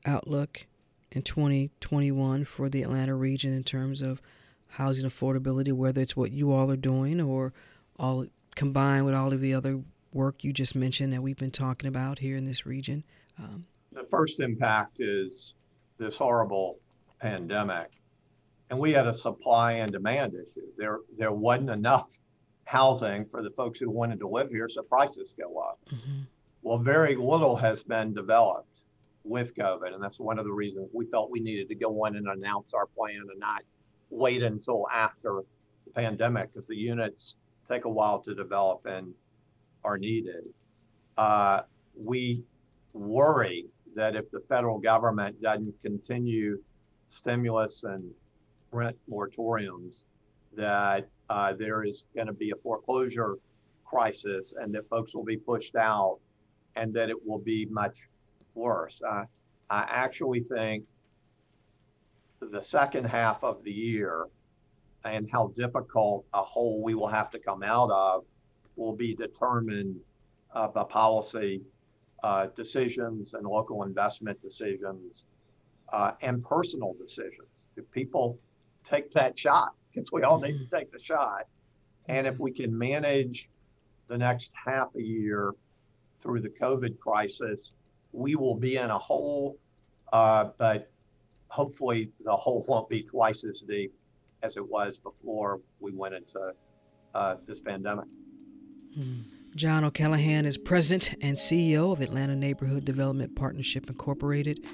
outlook 0.07 0.67
in 1.13 1.23
2021 1.23 2.45
for 2.45 2.69
the 2.69 2.83
Atlanta 2.83 3.15
region 3.15 3.53
in 3.53 3.65
terms 3.65 4.01
of 4.01 4.23
housing 4.69 5.09
affordability, 5.09 5.73
whether 5.73 6.01
it's 6.01 6.17
what 6.17 6.33
you 6.33 6.53
all 6.53 6.71
are 6.71 6.77
doing 6.77 7.21
or 7.21 7.53
all 7.99 8.27
combined 8.55 9.05
with 9.05 9.15
all 9.15 9.33
of 9.33 9.41
the 9.41 9.53
other 9.53 9.83
work 10.13 10.45
you 10.45 10.53
just 10.53 10.75
mentioned 10.75 11.13
that 11.13 11.23
we've 11.23 11.37
been 11.37 11.51
talking 11.51 11.89
about 11.89 12.21
here 12.21 12.37
in 12.37 12.45
this 12.45 12.65
region? 12.67 13.05
Um, 13.39 13.67
the 13.93 14.05
first 14.11 14.41
impact 14.41 15.01
is 15.01 15.55
this 15.99 16.17
horrible 16.17 16.79
pandemic. 17.21 17.91
And 18.71 18.79
we 18.79 18.93
had 18.93 19.07
a 19.07 19.13
supply 19.13 19.73
and 19.75 19.91
demand 19.91 20.35
issue. 20.35 20.67
There, 20.79 21.01
there 21.19 21.33
wasn't 21.33 21.71
enough 21.71 22.17
housing 22.71 23.27
for 23.33 23.43
the 23.43 23.51
folks 23.51 23.81
who 23.81 23.91
wanted 23.91 24.21
to 24.21 24.29
live 24.29 24.49
here, 24.49 24.69
so 24.69 24.81
prices 24.81 25.35
go 25.37 25.59
up. 25.59 25.81
Mm-hmm. 25.91 26.21
Well, 26.63 26.79
very 26.79 27.17
little 27.17 27.57
has 27.57 27.83
been 27.83 28.15
developed 28.15 28.83
with 29.25 29.57
COVID, 29.57 29.93
and 29.93 30.01
that's 30.01 30.21
one 30.21 30.39
of 30.39 30.45
the 30.45 30.53
reasons 30.53 30.89
we 30.95 31.07
felt 31.07 31.33
we 31.33 31.41
needed 31.41 31.69
to 31.69 31.75
go 31.75 32.05
in 32.05 32.15
and 32.15 32.29
announce 32.29 32.73
our 32.73 32.87
plan 32.87 33.23
and 33.29 33.41
not 33.41 33.63
wait 34.11 34.45
until 34.45 34.87
after 34.95 35.43
the 35.85 35.91
pandemic 35.91 36.53
because 36.53 36.69
the 36.69 36.77
units 36.77 37.35
take 37.69 37.87
a 37.87 37.89
while 37.89 38.21
to 38.21 38.37
develop 38.37 38.87
and 38.87 39.13
are 39.83 39.99
needed. 39.99 40.45
Uh, 41.17 41.63
we 41.97 42.45
worry 42.93 43.67
that 43.97 44.15
if 44.15 44.31
the 44.31 44.43
federal 44.49 44.79
government 44.79 45.43
doesn't 45.43 45.75
continue 45.83 46.63
stimulus 47.09 47.81
and 47.83 48.09
rent 48.71 48.97
moratoriums, 49.11 50.05
that 50.57 51.09
uh, 51.31 51.55
there 51.55 51.85
is 51.85 52.05
going 52.14 52.27
to 52.27 52.33
be 52.33 52.51
a 52.51 52.57
foreclosure 52.57 53.37
crisis 53.85 54.53
and 54.61 54.75
that 54.75 54.88
folks 54.88 55.14
will 55.14 55.25
be 55.25 55.37
pushed 55.37 55.77
out 55.77 56.19
and 56.77 56.93
that 56.93 57.09
it 57.09 57.27
will 57.27 57.38
be 57.38 57.66
much 57.66 58.09
worse. 58.55 59.01
I 59.07 59.27
actually 59.71 60.40
think 60.40 60.85
the 62.40 62.62
second 62.62 63.05
half 63.05 63.45
of 63.45 63.62
the 63.62 63.71
year 63.71 64.27
and 65.05 65.31
how 65.31 65.49
difficult 65.57 66.25
a 66.35 66.43
hole 66.43 66.83
we 66.83 66.95
will 66.95 67.09
have 67.09 67.31
to 67.31 67.38
come 67.38 67.62
out 67.62 67.90
of 67.90 68.25
will 68.77 68.95
be 68.95 69.14
determined 69.14 69.97
uh, 70.55 70.66
by 70.66 70.85
policy 70.85 71.62
uh, 72.25 72.49
decisions 72.57 73.35
and 73.35 73.47
local 73.47 73.85
investment 73.85 74.40
decisions 74.40 75.27
uh, 75.93 76.12
and 76.23 76.45
personal 76.45 76.95
decisions. 77.01 77.49
If 77.77 77.88
people 77.93 78.38
take 78.85 79.12
that 79.12 79.38
shot, 79.38 79.75
because 79.92 80.11
we 80.12 80.22
all 80.22 80.40
need 80.40 80.59
to 80.59 80.66
take 80.76 80.92
the 80.92 81.03
shot, 81.03 81.46
and 82.09 82.26
if 82.26 82.38
we 82.38 82.50
can 82.50 82.76
manage 82.76 83.48
the 84.09 84.18
next 84.18 84.50
half 84.55 84.88
a 84.96 85.03
year 85.03 85.53
through 86.20 86.40
the 86.40 86.48
COVID 86.48 86.98
crisis, 86.98 87.72
we 88.12 88.35
will 88.35 88.57
be 88.57 88.76
in 88.76 88.90
a 88.90 88.98
hole, 88.98 89.57
uh, 90.12 90.48
but 90.59 90.90
hopefully 91.48 92.11
the 92.24 92.37
hole 92.37 92.64
won't 92.68 92.88
be 92.88 93.03
twice 93.03 93.44
as 93.44 93.61
deep 93.61 93.94
as 94.42 94.57
it 94.57 94.68
was 94.68 94.98
before 94.98 95.61
we 95.81 95.92
went 95.92 96.14
into 96.14 96.53
uh, 97.14 97.37
this 97.46 97.61
pandemic. 97.61 98.07
Hmm. 98.94 99.20
John 99.57 99.85
O'Callaghan 99.85 100.46
is 100.46 100.57
president 100.57 101.16
and 101.22 101.37
CEO 101.37 101.92
of 101.92 102.00
Atlanta 102.00 102.37
Neighborhood 102.37 102.85
Development 102.85 103.35
Partnership 103.35 103.88
Incorporated. 103.88 104.64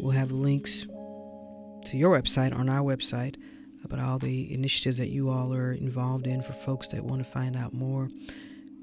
We'll 0.00 0.12
have 0.12 0.30
links 0.30 0.82
to 0.82 1.96
your 1.96 2.16
website 2.16 2.54
on 2.54 2.68
our 2.68 2.82
website 2.82 3.36
about 3.84 4.00
all 4.00 4.18
the 4.18 4.52
initiatives 4.52 4.98
that 4.98 5.08
you 5.08 5.30
all 5.30 5.52
are 5.54 5.72
involved 5.72 6.26
in 6.26 6.42
for 6.42 6.52
folks 6.52 6.88
that 6.88 7.04
want 7.04 7.24
to 7.24 7.30
find 7.30 7.56
out 7.56 7.72
more. 7.72 8.08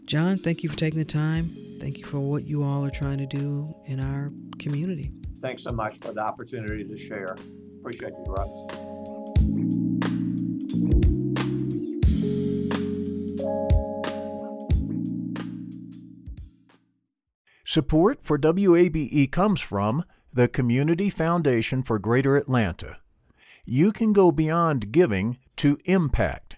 John, 0.05 0.37
thank 0.37 0.63
you 0.63 0.69
for 0.69 0.77
taking 0.77 0.99
the 0.99 1.05
time. 1.05 1.45
Thank 1.79 1.97
you 1.97 2.05
for 2.05 2.19
what 2.19 2.45
you 2.45 2.63
all 2.63 2.85
are 2.85 2.91
trying 2.91 3.17
to 3.19 3.25
do 3.25 3.73
in 3.85 3.99
our 3.99 4.31
community. 4.59 5.11
Thanks 5.41 5.63
so 5.63 5.71
much 5.71 5.97
for 5.99 6.11
the 6.11 6.21
opportunity 6.21 6.83
to 6.83 6.97
share. 6.97 7.35
Appreciate 7.79 8.13
you, 8.13 8.25
Russ. 8.27 8.49
Support 17.65 18.19
for 18.23 18.37
WABE 18.37 19.31
comes 19.31 19.61
from 19.61 20.03
the 20.33 20.49
Community 20.49 21.09
Foundation 21.09 21.83
for 21.83 21.99
Greater 21.99 22.35
Atlanta. 22.35 22.97
You 23.65 23.91
can 23.91 24.13
go 24.13 24.31
beyond 24.31 24.91
giving 24.91 25.39
to 25.57 25.79
impact. 25.85 26.57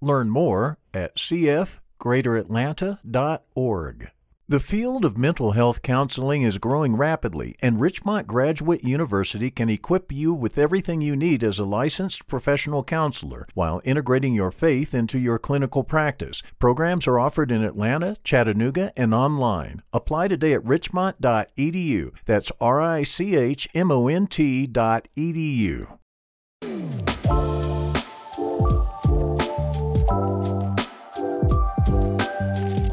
Learn 0.00 0.30
more 0.30 0.78
at 0.92 1.16
cfgreateratlanta.org. 1.16 4.10
The 4.48 4.60
field 4.60 5.04
of 5.06 5.16
mental 5.16 5.52
health 5.52 5.80
counseling 5.80 6.42
is 6.42 6.58
growing 6.58 6.94
rapidly, 6.94 7.54
and 7.62 7.80
Richmont 7.80 8.26
Graduate 8.26 8.84
University 8.84 9.50
can 9.50 9.70
equip 9.70 10.12
you 10.12 10.34
with 10.34 10.58
everything 10.58 11.00
you 11.00 11.16
need 11.16 11.42
as 11.42 11.58
a 11.58 11.64
licensed 11.64 12.26
professional 12.26 12.84
counselor 12.84 13.46
while 13.54 13.80
integrating 13.82 14.34
your 14.34 14.50
faith 14.50 14.92
into 14.92 15.18
your 15.18 15.38
clinical 15.38 15.84
practice. 15.84 16.42
Programs 16.58 17.06
are 17.06 17.18
offered 17.18 17.50
in 17.50 17.64
Atlanta, 17.64 18.16
Chattanooga, 18.24 18.92
and 18.94 19.14
online. 19.14 19.82
Apply 19.90 20.28
today 20.28 20.52
at 20.52 20.66
richmont.edu. 20.66 22.14
That's 22.26 22.52
R 22.60 22.82
I 22.82 23.04
C 23.04 23.36
H 23.36 23.70
M 23.72 23.90
O 23.90 24.08
N 24.08 24.26
T.edu. 24.26 25.98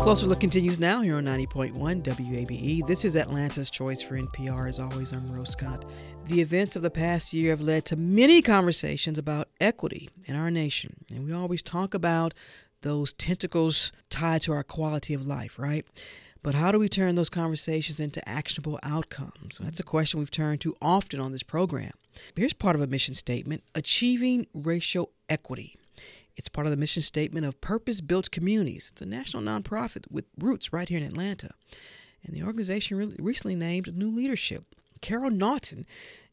Closer 0.09 0.25
Look 0.25 0.39
continues 0.39 0.79
now 0.79 1.01
here 1.01 1.17
on 1.17 1.25
90.1 1.25 2.01
WABE. 2.01 2.87
This 2.87 3.05
is 3.05 3.15
Atlanta's 3.15 3.69
Choice 3.69 4.01
for 4.01 4.15
NPR. 4.15 4.67
As 4.67 4.79
always, 4.79 5.11
I'm 5.11 5.27
Rose 5.27 5.51
Scott. 5.51 5.85
The 6.25 6.41
events 6.41 6.75
of 6.75 6.81
the 6.81 6.89
past 6.89 7.31
year 7.31 7.51
have 7.51 7.61
led 7.61 7.85
to 7.85 7.95
many 7.95 8.41
conversations 8.41 9.19
about 9.19 9.49
equity 9.61 10.09
in 10.25 10.35
our 10.35 10.49
nation. 10.49 11.05
And 11.13 11.27
we 11.27 11.31
always 11.31 11.61
talk 11.61 11.93
about 11.93 12.33
those 12.81 13.13
tentacles 13.13 13.91
tied 14.09 14.41
to 14.41 14.51
our 14.51 14.63
quality 14.63 15.13
of 15.13 15.27
life, 15.27 15.59
right? 15.59 15.85
But 16.41 16.55
how 16.55 16.71
do 16.71 16.79
we 16.79 16.89
turn 16.89 17.13
those 17.13 17.29
conversations 17.29 17.99
into 17.99 18.27
actionable 18.27 18.79
outcomes? 18.81 19.59
That's 19.61 19.79
a 19.79 19.83
question 19.83 20.19
we've 20.19 20.31
turned 20.31 20.61
to 20.61 20.73
often 20.81 21.19
on 21.19 21.33
this 21.33 21.43
program. 21.43 21.91
Here's 22.35 22.53
part 22.53 22.75
of 22.75 22.81
a 22.81 22.87
mission 22.87 23.13
statement 23.13 23.61
Achieving 23.75 24.47
Racial 24.55 25.11
Equity. 25.29 25.78
It's 26.39 26.47
part 26.47 26.65
of 26.65 26.71
the 26.71 26.77
mission 26.77 27.03
statement 27.03 27.45
of 27.45 27.59
Purpose 27.59 27.99
Built 27.99 28.31
Communities. 28.31 28.87
It's 28.93 29.01
a 29.01 29.05
national 29.05 29.43
nonprofit 29.43 30.09
with 30.09 30.23
roots 30.39 30.71
right 30.71 30.87
here 30.87 30.97
in 30.97 31.03
Atlanta. 31.03 31.49
And 32.23 32.33
the 32.33 32.43
organization 32.43 32.95
re- 32.95 33.13
recently 33.19 33.55
named 33.55 33.89
a 33.89 33.91
new 33.91 34.09
leadership. 34.09 34.63
Carol 35.01 35.31
Naughton 35.31 35.85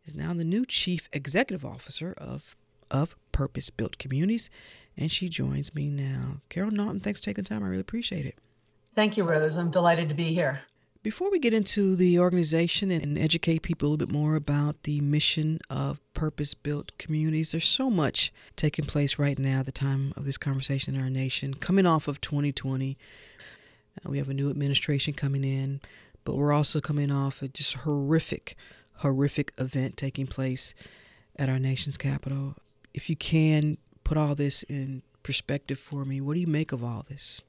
is 0.05 0.15
now 0.15 0.33
the 0.33 0.45
new 0.45 0.65
chief 0.65 1.09
executive 1.13 1.65
officer 1.65 2.15
of, 2.19 2.55
of 2.89 3.17
Purpose 3.33 3.69
Built 3.69 3.99
Communities, 3.99 4.49
and 4.97 5.11
she 5.11 5.29
joins 5.29 5.75
me 5.75 5.91
now. 5.91 6.37
Carol 6.51 6.71
Naughton, 6.71 7.01
thanks 7.01 7.19
for 7.19 7.27
taking 7.27 7.43
the 7.43 7.49
time. 7.49 7.65
I 7.65 7.67
really 7.67 7.81
appreciate 7.81 8.27
it. 8.27 8.39
Thank 8.95 9.17
you, 9.17 9.25
Rose. 9.25 9.57
I'm 9.57 9.73
delighted 9.73 10.09
to 10.11 10.15
be 10.15 10.33
here. 10.33 10.61
Before 11.07 11.31
we 11.31 11.39
get 11.39 11.55
into 11.55 11.95
the 11.95 12.19
organization 12.19 12.91
and 12.91 13.17
educate 13.17 13.63
people 13.63 13.87
a 13.87 13.89
little 13.91 14.07
bit 14.09 14.13
more 14.13 14.35
about 14.35 14.83
the 14.83 15.01
mission 15.01 15.61
of 15.71 16.01
purpose 16.15 16.53
built 16.53 16.91
communities, 16.99 17.53
there's 17.53 17.69
so 17.69 17.89
much 17.89 18.33
taking 18.57 18.87
place 18.87 19.17
right 19.17 19.39
now 19.39 19.61
at 19.61 19.67
the 19.67 19.71
time 19.71 20.13
of 20.17 20.25
this 20.25 20.37
conversation 20.37 20.97
in 20.97 21.01
our 21.01 21.09
nation. 21.09 21.55
Coming 21.55 21.87
off 21.87 22.09
of 22.09 22.21
2020, 22.21 22.99
uh, 24.05 24.11
we 24.11 24.19
have 24.19 24.29
a 24.29 24.35
new 24.35 24.51
administration 24.51 25.15
coming 25.15 25.45
in, 25.45 25.81
but 26.25 26.35
we're 26.35 26.53
also 26.53 26.81
coming 26.81 27.13
off 27.13 27.41
a 27.41 27.47
just 27.47 27.75
horrific, 27.75 28.57
horrific 28.95 29.53
event 29.59 29.97
taking 29.97 30.27
place 30.27 30.75
at 31.37 31.49
our 31.49 31.61
nation's 31.61 31.97
capital. 31.97 32.57
If 32.95 33.09
you 33.09 33.15
can 33.15 33.79
put 34.03 34.19
all 34.19 34.35
this 34.35 34.65
in 34.65 35.03
perspective 35.23 35.79
for 35.79 36.05
me, 36.05 36.21
what 36.21 36.35
do 36.35 36.41
you 36.41 36.49
make 36.49 36.73
of 36.73 36.83
all 36.83 37.05
this? 37.09 37.43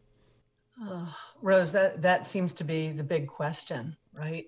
Uh, 0.81 1.05
Rose, 1.41 1.71
that, 1.71 2.01
that 2.01 2.25
seems 2.25 2.53
to 2.53 2.63
be 2.63 2.91
the 2.91 3.03
big 3.03 3.27
question, 3.27 3.95
right? 4.13 4.45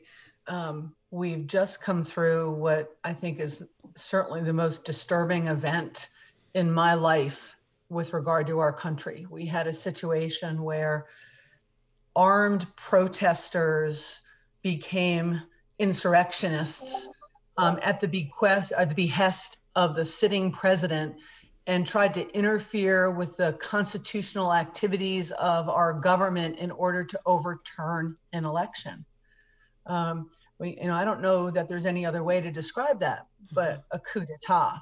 Um, 0.47 0.95
we've 1.11 1.45
just 1.45 1.81
come 1.81 2.03
through 2.03 2.51
what 2.51 2.95
I 3.03 3.13
think 3.13 3.39
is 3.39 3.63
certainly 3.95 4.41
the 4.41 4.53
most 4.53 4.85
disturbing 4.85 5.47
event 5.47 6.09
in 6.53 6.71
my 6.71 6.95
life 6.95 7.55
with 7.89 8.13
regard 8.13 8.47
to 8.47 8.59
our 8.59 8.73
country. 8.73 9.25
We 9.29 9.45
had 9.45 9.67
a 9.67 9.73
situation 9.73 10.63
where 10.63 11.07
armed 12.15 12.67
protesters 12.75 14.21
became 14.61 15.41
insurrectionists 15.79 17.09
um, 17.57 17.79
at 17.81 17.99
the 17.99 18.07
bequest, 18.07 18.71
at 18.73 18.89
the 18.89 18.95
behest 18.95 19.57
of 19.75 19.95
the 19.95 20.05
sitting 20.05 20.51
president 20.51 21.15
and 21.69 21.85
tried 21.85 22.15
to 22.15 22.27
interfere 22.35 23.11
with 23.11 23.37
the 23.37 23.53
constitutional 23.61 24.51
activities 24.51 25.29
of 25.33 25.69
our 25.69 25.93
government 25.93 26.57
in 26.57 26.71
order 26.71 27.03
to 27.03 27.19
overturn 27.27 28.17
an 28.33 28.43
election. 28.43 29.05
Um, 29.85 30.31
we, 30.57 30.79
you 30.81 30.87
know, 30.87 30.95
I 30.95 31.05
don't 31.05 31.21
know 31.21 31.51
that 31.51 31.67
there's 31.67 31.85
any 31.85 32.07
other 32.07 32.23
way 32.23 32.41
to 32.41 32.49
describe 32.49 32.99
that, 33.01 33.27
but 33.53 33.83
a 33.91 33.99
coup 33.99 34.25
d'état, 34.25 34.81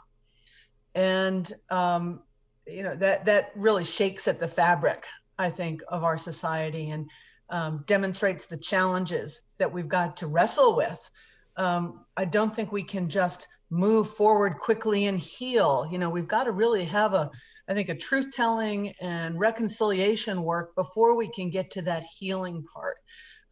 and 0.95 1.52
um, 1.69 2.21
you 2.65 2.84
know 2.84 2.95
that 2.95 3.26
that 3.26 3.52
really 3.56 3.84
shakes 3.84 4.30
at 4.30 4.39
the 4.39 4.47
fabric, 4.47 5.04
I 5.38 5.50
think, 5.50 5.82
of 5.89 6.06
our 6.06 6.17
society. 6.17 6.89
And 6.89 7.10
um, 7.50 7.84
demonstrates 7.86 8.45
the 8.45 8.58
challenges 8.58 9.41
that 9.58 9.71
we've 9.71 9.88
got 9.88 10.17
to 10.17 10.28
wrestle 10.28 10.76
with. 10.76 11.12
Um, 11.56 12.06
I 12.17 12.26
don't 12.26 12.54
think 12.54 12.73
we 12.73 12.84
can 12.84 13.08
just 13.08 13.47
move 13.69 14.10
forward 14.10 14.58
quickly 14.58 15.06
and 15.06 15.19
heal. 15.19 15.88
You 15.91 15.97
know, 15.97 16.10
we've 16.10 16.27
got 16.27 16.45
to 16.45 16.51
really 16.51 16.86
have 16.86 17.13
a, 17.13 17.30
I 17.67 17.73
think, 17.73 17.89
a 17.89 17.95
truth 17.95 18.32
telling 18.34 18.93
and 19.01 19.39
reconciliation 19.39 20.43
work 20.43 20.75
before 20.75 21.15
we 21.15 21.30
can 21.30 21.49
get 21.49 21.71
to 21.71 21.82
that 21.84 22.03
healing 22.03 22.63
part. 22.63 22.97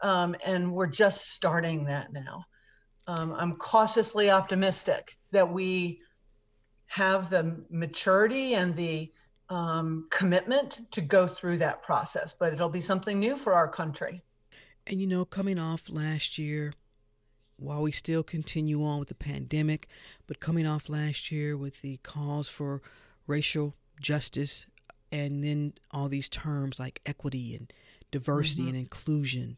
Um, 0.01 0.35
and 0.45 0.71
we're 0.71 0.87
just 0.87 1.31
starting 1.31 1.85
that 1.85 2.13
now. 2.13 2.45
Um, 3.07 3.35
I'm 3.37 3.55
cautiously 3.55 4.29
optimistic 4.29 5.17
that 5.31 5.51
we 5.51 6.01
have 6.87 7.29
the 7.29 7.63
maturity 7.69 8.55
and 8.55 8.75
the 8.75 9.11
um, 9.49 10.07
commitment 10.09 10.79
to 10.91 11.01
go 11.01 11.27
through 11.27 11.57
that 11.57 11.83
process, 11.83 12.33
but 12.37 12.53
it'll 12.53 12.69
be 12.69 12.79
something 12.79 13.19
new 13.19 13.37
for 13.37 13.53
our 13.53 13.67
country. 13.67 14.21
And 14.87 14.99
you 14.99 15.07
know, 15.07 15.25
coming 15.25 15.59
off 15.59 15.89
last 15.89 16.37
year, 16.37 16.73
while 17.57 17.81
we 17.81 17.91
still 17.91 18.23
continue 18.23 18.83
on 18.83 18.99
with 18.99 19.07
the 19.07 19.15
pandemic, 19.15 19.87
but 20.27 20.39
coming 20.39 20.65
off 20.65 20.89
last 20.89 21.31
year 21.31 21.57
with 21.57 21.81
the 21.81 21.97
calls 21.97 22.47
for 22.47 22.81
racial 23.27 23.75
justice 23.99 24.65
and 25.11 25.43
then 25.43 25.73
all 25.91 26.09
these 26.09 26.27
terms 26.27 26.79
like 26.79 27.01
equity 27.05 27.55
and 27.55 27.71
diversity 28.11 28.63
mm-hmm. 28.63 28.69
and 28.69 28.77
inclusion. 28.77 29.57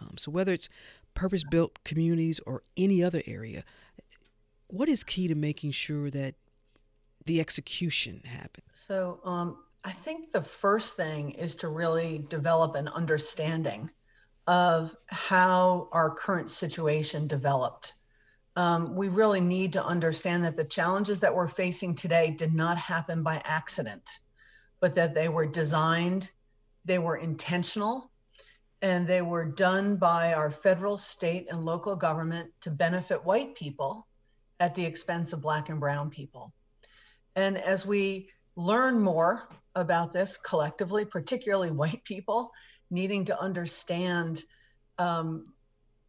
Um, 0.00 0.16
so, 0.18 0.30
whether 0.30 0.52
it's 0.52 0.68
purpose 1.14 1.44
built 1.44 1.82
communities 1.84 2.40
or 2.40 2.62
any 2.76 3.02
other 3.02 3.22
area, 3.26 3.64
what 4.66 4.88
is 4.88 5.04
key 5.04 5.28
to 5.28 5.34
making 5.34 5.70
sure 5.70 6.10
that 6.10 6.34
the 7.26 7.40
execution 7.40 8.22
happens? 8.24 8.66
So 8.72 9.20
um, 9.24 9.58
I 9.84 9.92
think 9.92 10.32
the 10.32 10.42
first 10.42 10.96
thing 10.96 11.30
is 11.32 11.54
to 11.56 11.68
really 11.68 12.24
develop 12.28 12.74
an 12.74 12.88
understanding 12.88 13.90
of 14.46 14.94
how 15.06 15.88
our 15.92 16.10
current 16.10 16.50
situation 16.50 17.26
developed. 17.26 17.94
Um, 18.56 18.94
we 18.94 19.08
really 19.08 19.40
need 19.40 19.72
to 19.72 19.84
understand 19.84 20.44
that 20.44 20.56
the 20.56 20.64
challenges 20.64 21.20
that 21.20 21.34
we're 21.34 21.48
facing 21.48 21.94
today 21.94 22.30
did 22.30 22.54
not 22.54 22.78
happen 22.78 23.22
by 23.22 23.42
accident, 23.44 24.20
but 24.80 24.94
that 24.94 25.14
they 25.14 25.28
were 25.28 25.46
designed, 25.46 26.30
they 26.84 26.98
were 26.98 27.16
intentional, 27.16 28.10
and 28.82 29.06
they 29.06 29.22
were 29.22 29.46
done 29.46 29.96
by 29.96 30.34
our 30.34 30.50
federal, 30.50 30.98
state, 30.98 31.46
and 31.50 31.64
local 31.64 31.96
government 31.96 32.50
to 32.60 32.70
benefit 32.70 33.24
white 33.24 33.54
people 33.56 34.06
at 34.60 34.74
the 34.74 34.84
expense 34.84 35.32
of 35.32 35.40
Black 35.40 35.68
and 35.70 35.80
Brown 35.80 36.10
people. 36.10 36.52
And 37.34 37.58
as 37.58 37.86
we 37.86 38.28
learn 38.56 39.00
more 39.00 39.48
about 39.74 40.12
this 40.12 40.36
collectively, 40.36 41.04
particularly 41.04 41.70
white 41.70 42.04
people 42.04 42.52
needing 42.94 43.24
to 43.26 43.40
understand 43.40 44.44
um, 44.98 45.52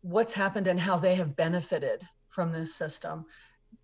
what's 0.02 0.34
happened 0.34 0.67
and 0.67 0.80
how 0.80 0.98
they 0.98 1.15
have 1.15 1.36
benefited 1.36 2.02
from 2.28 2.52
this 2.52 2.76
system. 2.76 3.26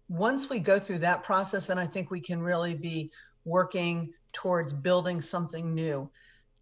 Once 0.07 0.49
we 0.49 0.59
go 0.59 0.77
through 0.77 0.99
that 0.99 1.23
process, 1.23 1.67
then 1.67 1.79
I 1.79 1.87
think 1.87 2.11
we 2.11 2.21
can 2.21 2.41
really 2.41 2.75
be 2.75 3.11
working 3.43 4.13
towards 4.33 4.71
building 4.71 5.19
something 5.21 5.73
new. 5.73 6.09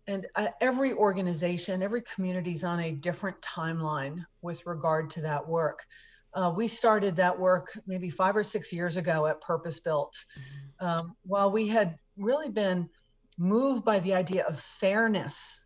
And 0.07 0.25
uh, 0.35 0.47
every 0.61 0.93
organization, 0.93 1.83
every 1.83 2.01
community 2.01 2.53
is 2.53 2.63
on 2.63 2.79
a 2.79 2.91
different 2.91 3.41
timeline 3.41 4.25
with 4.41 4.65
regard 4.65 5.09
to 5.11 5.21
that 5.21 5.47
work. 5.47 5.85
Uh, 6.33 6.51
we 6.55 6.67
started 6.67 7.15
that 7.17 7.37
work 7.37 7.77
maybe 7.85 8.09
five 8.09 8.35
or 8.35 8.43
six 8.43 8.71
years 8.71 8.97
ago 8.97 9.25
at 9.25 9.41
Purpose 9.41 9.79
Built. 9.79 10.13
Mm-hmm 10.13 10.69
um, 10.79 11.15
while 11.23 11.51
we 11.51 11.67
had 11.67 11.97
really 12.17 12.49
been 12.49 12.89
moved 13.37 13.85
by 13.85 13.99
the 13.99 14.13
idea 14.13 14.45
of 14.45 14.59
fairness 14.59 15.61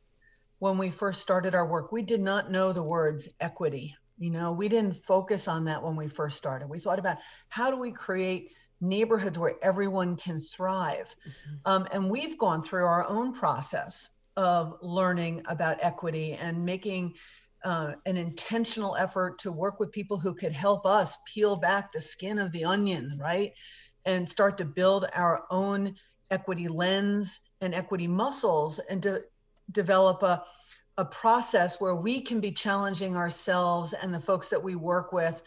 when 0.64 0.78
we 0.78 0.90
first 0.90 1.20
started 1.20 1.54
our 1.54 1.68
work, 1.68 1.92
we 1.92 2.02
did 2.02 2.22
not 2.22 2.50
know 2.50 2.72
the 2.72 2.82
words 2.82 3.28
equity. 3.42 3.98
You 4.18 4.30
know, 4.30 4.54
we 4.54 4.70
didn't 4.70 4.96
focus 4.96 5.50
on 5.50 5.66
that 5.66 5.84
when 5.84 5.98
we 5.98 6.08
first 6.08 6.38
started. 6.38 6.70
We 6.70 6.80
thought 6.80 7.00
about 7.00 7.18
how 7.50 7.70
do 7.70 7.76
we 7.76 7.92
create 7.92 8.54
neighborhoods 8.80 9.38
where 9.38 9.56
everyone 9.62 10.16
can 10.16 10.40
thrive. 10.40 11.14
Mm-hmm. 11.28 11.56
Um, 11.66 11.88
and 11.92 12.10
we've 12.10 12.38
gone 12.38 12.64
through 12.64 12.86
our 12.86 13.06
own 13.06 13.34
process 13.34 14.10
of 14.38 14.78
learning 14.82 15.42
about 15.48 15.84
equity 15.84 16.32
and 16.32 16.64
making 16.64 17.16
uh, 17.66 17.96
an 18.06 18.16
intentional 18.16 18.96
effort 18.96 19.40
to 19.40 19.52
work 19.52 19.82
with 19.82 19.92
people 19.92 20.18
who 20.18 20.34
could 20.34 20.54
help 20.54 20.86
us 20.86 21.18
peel 21.26 21.58
back 21.58 21.92
the 21.92 22.00
skin 22.00 22.40
of 22.40 22.54
the 22.54 22.64
onion, 22.64 23.18
right? 23.20 23.52
and 24.06 24.30
start 24.30 24.58
to 24.58 24.66
build 24.66 25.06
our 25.14 25.46
own 25.50 25.96
equity 26.30 26.68
lens 26.68 27.40
and 27.62 27.74
equity 27.74 28.08
muscles 28.08 28.80
and 28.80 29.04
to 29.04 29.24
develop 29.72 30.24
a, 30.24 30.44
a 30.98 31.06
process 31.06 31.80
where 31.80 31.96
we 31.96 32.22
can 32.22 32.40
be 32.40 32.52
challenging 32.52 33.16
ourselves 33.16 33.94
and 33.94 34.14
the 34.14 34.20
folks 34.20 34.50
that 34.50 34.62
we 34.62 34.76
work 34.76 35.14
with 35.14 35.42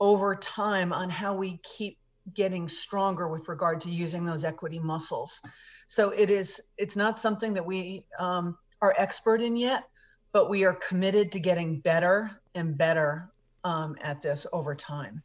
over 0.00 0.34
time 0.34 0.92
on 0.92 1.10
how 1.10 1.34
we 1.34 1.58
keep 1.62 1.98
getting 2.34 2.68
stronger 2.68 3.28
with 3.28 3.48
regard 3.48 3.80
to 3.80 3.90
using 3.90 4.24
those 4.24 4.44
equity 4.44 4.78
muscles. 4.78 5.40
So 5.86 6.10
it 6.10 6.30
is 6.30 6.60
it's 6.76 6.96
not 6.96 7.20
something 7.20 7.54
that 7.54 7.64
we 7.64 8.04
um, 8.18 8.58
are 8.82 8.94
expert 8.98 9.40
in 9.40 9.56
yet 9.56 9.84
but 10.36 10.50
we 10.50 10.66
are 10.66 10.74
committed 10.74 11.32
to 11.32 11.40
getting 11.40 11.80
better 11.80 12.30
and 12.54 12.76
better 12.76 13.30
um, 13.64 13.96
at 14.02 14.20
this 14.20 14.46
over 14.52 14.74
time 14.74 15.22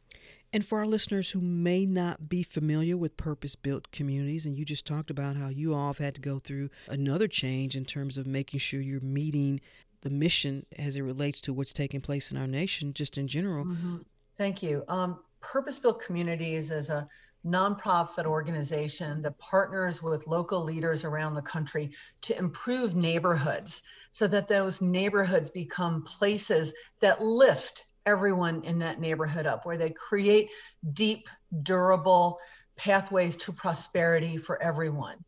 and 0.52 0.64
for 0.66 0.78
our 0.78 0.86
listeners 0.86 1.30
who 1.30 1.40
may 1.40 1.86
not 1.86 2.28
be 2.28 2.42
familiar 2.42 2.96
with 2.96 3.16
purpose 3.16 3.56
built 3.56 3.90
communities, 3.90 4.44
and 4.44 4.56
you 4.56 4.64
just 4.64 4.86
talked 4.86 5.10
about 5.10 5.36
how 5.36 5.48
you 5.48 5.74
all 5.74 5.88
have 5.88 5.98
had 5.98 6.14
to 6.16 6.20
go 6.20 6.38
through 6.38 6.68
another 6.88 7.26
change 7.26 7.74
in 7.76 7.84
terms 7.84 8.18
of 8.18 8.26
making 8.26 8.60
sure 8.60 8.80
you're 8.80 9.00
meeting 9.00 9.60
the 10.02 10.10
mission 10.10 10.66
as 10.78 10.96
it 10.96 11.02
relates 11.02 11.40
to 11.40 11.52
what's 11.52 11.72
taking 11.72 12.00
place 12.00 12.30
in 12.30 12.36
our 12.36 12.46
nation, 12.46 12.92
just 12.92 13.16
in 13.16 13.28
general. 13.28 13.64
Mm-hmm. 13.64 13.98
Thank 14.36 14.62
you. 14.62 14.84
Um, 14.88 15.20
purpose 15.40 15.78
built 15.78 16.02
communities 16.02 16.70
is 16.70 16.90
a 16.90 17.08
nonprofit 17.46 18.26
organization 18.26 19.22
that 19.22 19.38
partners 19.38 20.02
with 20.02 20.26
local 20.26 20.62
leaders 20.62 21.04
around 21.04 21.34
the 21.34 21.42
country 21.42 21.90
to 22.20 22.36
improve 22.38 22.94
neighborhoods 22.94 23.82
so 24.12 24.26
that 24.28 24.46
those 24.46 24.80
neighborhoods 24.80 25.50
become 25.50 26.02
places 26.04 26.74
that 27.00 27.22
lift 27.22 27.86
everyone 28.06 28.64
in 28.64 28.78
that 28.80 29.00
neighborhood 29.00 29.46
up, 29.46 29.64
where 29.64 29.76
they 29.76 29.90
create 29.90 30.50
deep, 30.92 31.28
durable 31.62 32.38
pathways 32.76 33.36
to 33.36 33.52
prosperity 33.52 34.36
for 34.36 34.60
everyone. 34.62 35.24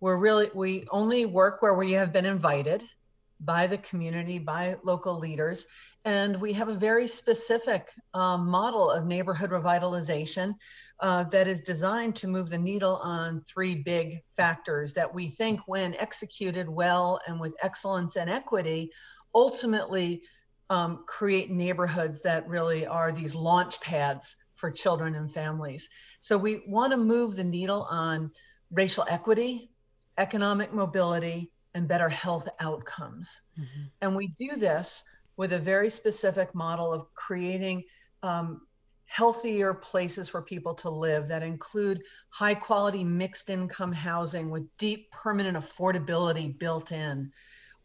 We're 0.00 0.18
really, 0.18 0.50
we 0.54 0.86
only 0.90 1.26
work 1.26 1.62
where 1.62 1.74
we 1.74 1.92
have 1.92 2.12
been 2.12 2.26
invited 2.26 2.84
by 3.40 3.66
the 3.66 3.78
community, 3.78 4.38
by 4.38 4.76
local 4.82 5.18
leaders. 5.18 5.66
And 6.04 6.40
we 6.40 6.52
have 6.52 6.68
a 6.68 6.74
very 6.74 7.08
specific 7.08 7.90
um, 8.12 8.46
model 8.46 8.90
of 8.90 9.06
neighborhood 9.06 9.50
revitalization 9.50 10.54
uh, 11.00 11.24
that 11.24 11.48
is 11.48 11.60
designed 11.60 12.14
to 12.16 12.28
move 12.28 12.48
the 12.48 12.58
needle 12.58 12.96
on 12.96 13.42
three 13.42 13.74
big 13.74 14.22
factors 14.36 14.94
that 14.94 15.12
we 15.12 15.28
think, 15.28 15.60
when 15.66 15.94
executed 15.96 16.68
well 16.68 17.20
and 17.26 17.40
with 17.40 17.54
excellence 17.62 18.16
and 18.16 18.30
equity, 18.30 18.90
ultimately 19.34 20.22
um, 20.70 21.04
create 21.06 21.50
neighborhoods 21.50 22.22
that 22.22 22.48
really 22.48 22.86
are 22.86 23.12
these 23.12 23.34
launch 23.34 23.80
pads 23.80 24.36
for 24.56 24.70
children 24.70 25.14
and 25.14 25.32
families. 25.32 25.90
So 26.20 26.38
we 26.38 26.62
want 26.66 26.92
to 26.92 26.96
move 26.96 27.36
the 27.36 27.44
needle 27.44 27.86
on 27.90 28.30
racial 28.70 29.04
equity, 29.08 29.70
economic 30.16 30.72
mobility, 30.72 31.50
and 31.74 31.88
better 31.88 32.08
health 32.08 32.48
outcomes. 32.60 33.40
Mm-hmm. 33.58 33.82
And 34.00 34.16
we 34.16 34.28
do 34.38 34.56
this 34.56 35.04
with 35.36 35.52
a 35.52 35.58
very 35.58 35.90
specific 35.90 36.54
model 36.54 36.92
of 36.92 37.12
creating 37.14 37.84
um, 38.22 38.62
healthier 39.06 39.74
places 39.74 40.28
for 40.28 40.40
people 40.40 40.74
to 40.74 40.90
live 40.90 41.28
that 41.28 41.42
include 41.42 42.02
high 42.30 42.54
quality 42.54 43.04
mixed 43.04 43.50
income 43.50 43.92
housing 43.92 44.50
with 44.50 44.64
deep 44.78 45.10
permanent 45.10 45.56
affordability 45.56 46.58
built 46.58 46.92
in. 46.92 47.30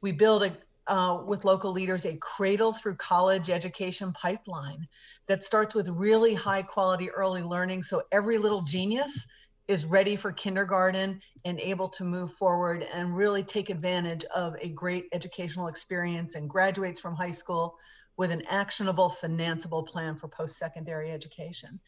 We 0.02 0.12
build 0.12 0.44
a, 0.44 0.58
uh, 0.90 1.22
with 1.26 1.46
local 1.46 1.72
leaders 1.72 2.06
a 2.06 2.18
cradle 2.18 2.74
through 2.74 2.96
college 2.96 3.50
education 3.50 4.12
pipeline 4.12 4.88
that 5.28 5.44
starts 5.44 5.76
with 5.76 5.88
really 5.88 6.34
high 6.34 6.64
quality 6.64 7.10
early 7.12 7.44
learning. 7.44 7.84
So 7.84 8.02
every 8.12 8.38
little 8.40 8.64
genius 8.64 9.28
is 9.68 9.86
ready 9.86 10.16
for 10.16 10.32
kindergarten 10.32 11.22
and 11.46 11.60
able 11.60 11.90
to 11.90 12.04
move 12.04 12.34
forward 12.34 12.84
and 12.92 13.16
really 13.16 13.44
take 13.44 13.70
advantage 13.70 14.26
of 14.36 14.56
a 14.62 14.70
great 14.70 15.06
educational 15.14 15.68
experience 15.68 16.34
and 16.34 16.50
graduates 16.50 17.00
from 17.00 17.16
high 17.16 17.32
school 17.32 17.78
with 18.18 18.32
an 18.32 18.42
actionable 18.50 19.10
financeable 19.12 19.88
plan 19.88 20.16
for 20.16 20.28
post-secondary 20.28 21.12
education. 21.12 21.80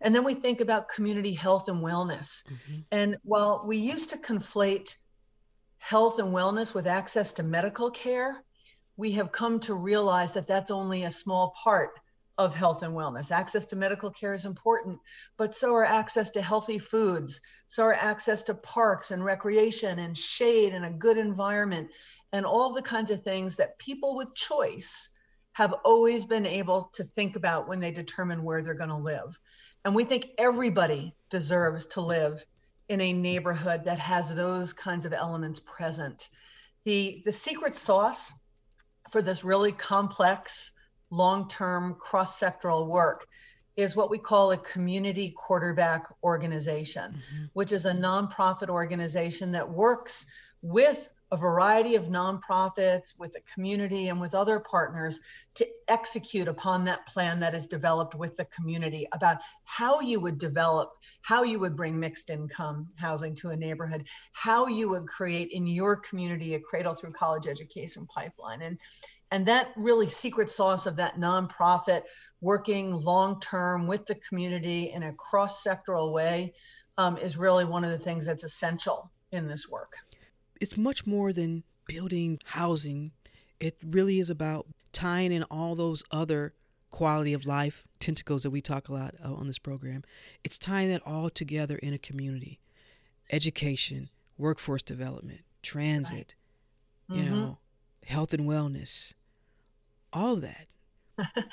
And 0.00 0.14
then 0.14 0.24
we 0.24 0.34
think 0.34 0.62
about 0.62 0.88
community 0.88 1.34
health 1.34 1.68
and 1.68 1.84
wellness. 1.84 2.42
Mm-hmm. 2.46 2.80
and 2.90 3.16
while 3.22 3.64
we 3.66 3.76
used 3.76 4.10
to 4.10 4.16
conflate 4.16 4.94
health 5.78 6.18
and 6.18 6.32
wellness 6.32 6.74
with 6.74 6.86
access 6.86 7.34
to 7.34 7.42
medical 7.42 7.90
care 7.90 8.42
we 8.96 9.12
have 9.12 9.32
come 9.32 9.60
to 9.60 9.74
realize 9.74 10.32
that 10.32 10.46
that's 10.46 10.70
only 10.70 11.04
a 11.04 11.10
small 11.10 11.54
part 11.62 11.90
of 12.38 12.54
health 12.54 12.82
and 12.82 12.94
wellness. 12.94 13.30
Access 13.30 13.66
to 13.66 13.76
medical 13.76 14.10
care 14.10 14.34
is 14.34 14.44
important, 14.44 14.98
but 15.36 15.54
so 15.54 15.72
are 15.74 15.84
access 15.84 16.30
to 16.30 16.42
healthy 16.42 16.78
foods, 16.78 17.40
so 17.66 17.84
are 17.84 17.94
access 17.94 18.42
to 18.42 18.54
parks 18.54 19.10
and 19.10 19.24
recreation 19.24 19.98
and 19.98 20.16
shade 20.16 20.74
and 20.74 20.84
a 20.84 20.90
good 20.90 21.16
environment 21.16 21.88
and 22.32 22.44
all 22.44 22.72
the 22.72 22.82
kinds 22.82 23.10
of 23.10 23.22
things 23.22 23.56
that 23.56 23.78
people 23.78 24.16
with 24.16 24.34
choice 24.34 25.10
have 25.52 25.72
always 25.84 26.26
been 26.26 26.44
able 26.44 26.90
to 26.92 27.04
think 27.04 27.36
about 27.36 27.66
when 27.68 27.80
they 27.80 27.90
determine 27.90 28.42
where 28.42 28.62
they're 28.62 28.74
going 28.74 28.90
to 28.90 28.96
live. 28.96 29.38
And 29.84 29.94
we 29.94 30.04
think 30.04 30.28
everybody 30.36 31.14
deserves 31.30 31.86
to 31.86 32.02
live 32.02 32.44
in 32.88 33.00
a 33.00 33.12
neighborhood 33.12 33.84
that 33.84 33.98
has 33.98 34.34
those 34.34 34.72
kinds 34.72 35.06
of 35.06 35.14
elements 35.14 35.60
present. 35.60 36.28
The, 36.84 37.22
the 37.24 37.32
secret 37.32 37.74
sauce 37.74 38.34
for 39.10 39.22
this 39.22 39.44
really 39.44 39.72
complex, 39.72 40.72
long 41.10 41.48
term, 41.48 41.94
cross 41.94 42.40
sectoral 42.40 42.86
work 42.86 43.26
is 43.76 43.94
what 43.94 44.10
we 44.10 44.18
call 44.18 44.52
a 44.52 44.56
community 44.58 45.34
quarterback 45.36 46.06
organization, 46.22 47.12
mm-hmm. 47.12 47.44
which 47.52 47.72
is 47.72 47.84
a 47.84 47.92
nonprofit 47.92 48.68
organization 48.68 49.52
that 49.52 49.68
works 49.68 50.26
with 50.62 51.08
a 51.32 51.36
variety 51.36 51.96
of 51.96 52.04
nonprofits, 52.04 53.18
with 53.18 53.32
the 53.32 53.40
community, 53.52 54.08
and 54.08 54.20
with 54.20 54.34
other 54.34 54.60
partners 54.60 55.20
to 55.54 55.66
execute 55.88 56.46
upon 56.46 56.84
that 56.84 57.06
plan 57.06 57.40
that 57.40 57.54
is 57.54 57.66
developed 57.66 58.14
with 58.14 58.36
the 58.36 58.44
community 58.46 59.06
about 59.12 59.38
how 59.64 60.00
you 60.00 60.20
would 60.20 60.38
develop, 60.38 60.92
how 61.22 61.42
you 61.42 61.58
would 61.58 61.74
bring 61.74 61.98
mixed 61.98 62.30
income 62.30 62.88
housing 62.94 63.34
to 63.34 63.48
a 63.48 63.56
neighborhood, 63.56 64.04
how 64.32 64.68
you 64.68 64.88
would 64.88 65.06
create 65.08 65.50
in 65.50 65.66
your 65.66 65.96
community 65.96 66.54
a 66.54 66.60
cradle 66.60 66.94
through 66.94 67.12
college 67.12 67.46
education 67.46 68.06
pipeline. 68.06 68.62
And 68.62 68.78
and 69.32 69.44
that 69.46 69.72
really 69.76 70.06
secret 70.06 70.48
sauce 70.48 70.86
of 70.86 70.94
that 70.96 71.18
nonprofit 71.18 72.02
working 72.40 72.92
long 72.92 73.40
term 73.40 73.88
with 73.88 74.06
the 74.06 74.14
community 74.14 74.92
in 74.92 75.02
a 75.02 75.12
cross 75.14 75.64
sectoral 75.64 76.12
way 76.12 76.54
um, 76.96 77.16
is 77.16 77.36
really 77.36 77.64
one 77.64 77.82
of 77.82 77.90
the 77.90 77.98
things 77.98 78.26
that's 78.26 78.44
essential 78.44 79.10
in 79.32 79.48
this 79.48 79.68
work 79.68 79.94
it's 80.60 80.76
much 80.76 81.06
more 81.06 81.32
than 81.32 81.64
building 81.86 82.38
housing. 82.44 83.12
It 83.60 83.76
really 83.84 84.18
is 84.18 84.30
about 84.30 84.66
tying 84.92 85.32
in 85.32 85.42
all 85.44 85.74
those 85.74 86.04
other 86.10 86.54
quality 86.90 87.32
of 87.32 87.46
life 87.46 87.84
tentacles 88.00 88.42
that 88.42 88.50
we 88.50 88.60
talk 88.60 88.88
a 88.88 88.92
lot 88.92 89.14
uh, 89.24 89.32
on 89.32 89.46
this 89.46 89.58
program. 89.58 90.02
It's 90.44 90.58
tying 90.58 90.88
that 90.88 91.02
all 91.06 91.30
together 91.30 91.76
in 91.76 91.92
a 91.92 91.98
community. 91.98 92.60
Education, 93.30 94.08
workforce 94.38 94.82
development, 94.82 95.40
transit, 95.62 96.34
right. 97.08 97.18
you 97.18 97.24
mm-hmm. 97.24 97.34
know, 97.34 97.58
health 98.06 98.32
and 98.32 98.48
wellness, 98.48 99.12
all 100.12 100.34
of 100.34 100.42
that. 100.42 100.66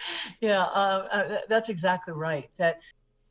yeah, 0.42 0.62
uh, 0.62 1.08
uh, 1.12 1.38
that's 1.50 1.70
exactly 1.70 2.14
right. 2.14 2.50
That, 2.58 2.80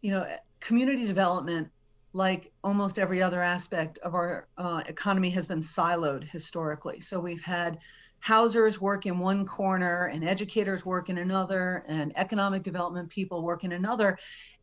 you 0.00 0.10
know, 0.10 0.26
community 0.60 1.06
development 1.06 1.70
like 2.12 2.52
almost 2.62 2.98
every 2.98 3.22
other 3.22 3.42
aspect 3.42 3.98
of 3.98 4.14
our 4.14 4.46
uh, 4.58 4.82
economy 4.86 5.30
has 5.30 5.46
been 5.46 5.60
siloed 5.60 6.24
historically. 6.24 7.00
So 7.00 7.18
we've 7.18 7.42
had 7.42 7.78
housers 8.22 8.80
work 8.80 9.04
in 9.06 9.18
one 9.18 9.44
corner 9.44 10.06
and 10.06 10.22
educators 10.22 10.86
work 10.86 11.08
in 11.08 11.18
another 11.18 11.84
and 11.88 12.12
economic 12.16 12.62
development 12.62 13.08
people 13.08 13.42
work 13.42 13.64
in 13.64 13.72
another 13.72 14.16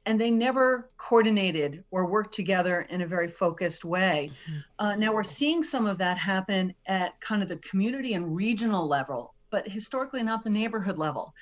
and 0.05 0.19
they 0.19 0.31
never 0.31 0.89
coordinated 0.97 1.83
or 1.91 2.05
worked 2.07 2.33
together 2.33 2.87
in 2.89 3.01
a 3.01 3.05
very 3.05 3.27
focused 3.27 3.83
way 3.83 4.31
mm-hmm. 4.49 4.59
uh, 4.79 4.95
now 4.95 5.13
we're 5.13 5.25
seeing 5.25 5.61
some 5.61 5.85
of 5.85 5.97
that 5.97 6.17
happen 6.17 6.73
at 6.85 7.19
kind 7.19 7.43
of 7.43 7.49
the 7.49 7.57
community 7.57 8.13
and 8.13 8.33
regional 8.33 8.87
level 8.87 9.33
but 9.49 9.67
historically 9.67 10.23
not 10.23 10.41
the 10.41 10.49
neighborhood 10.49 10.97
level 10.97 11.33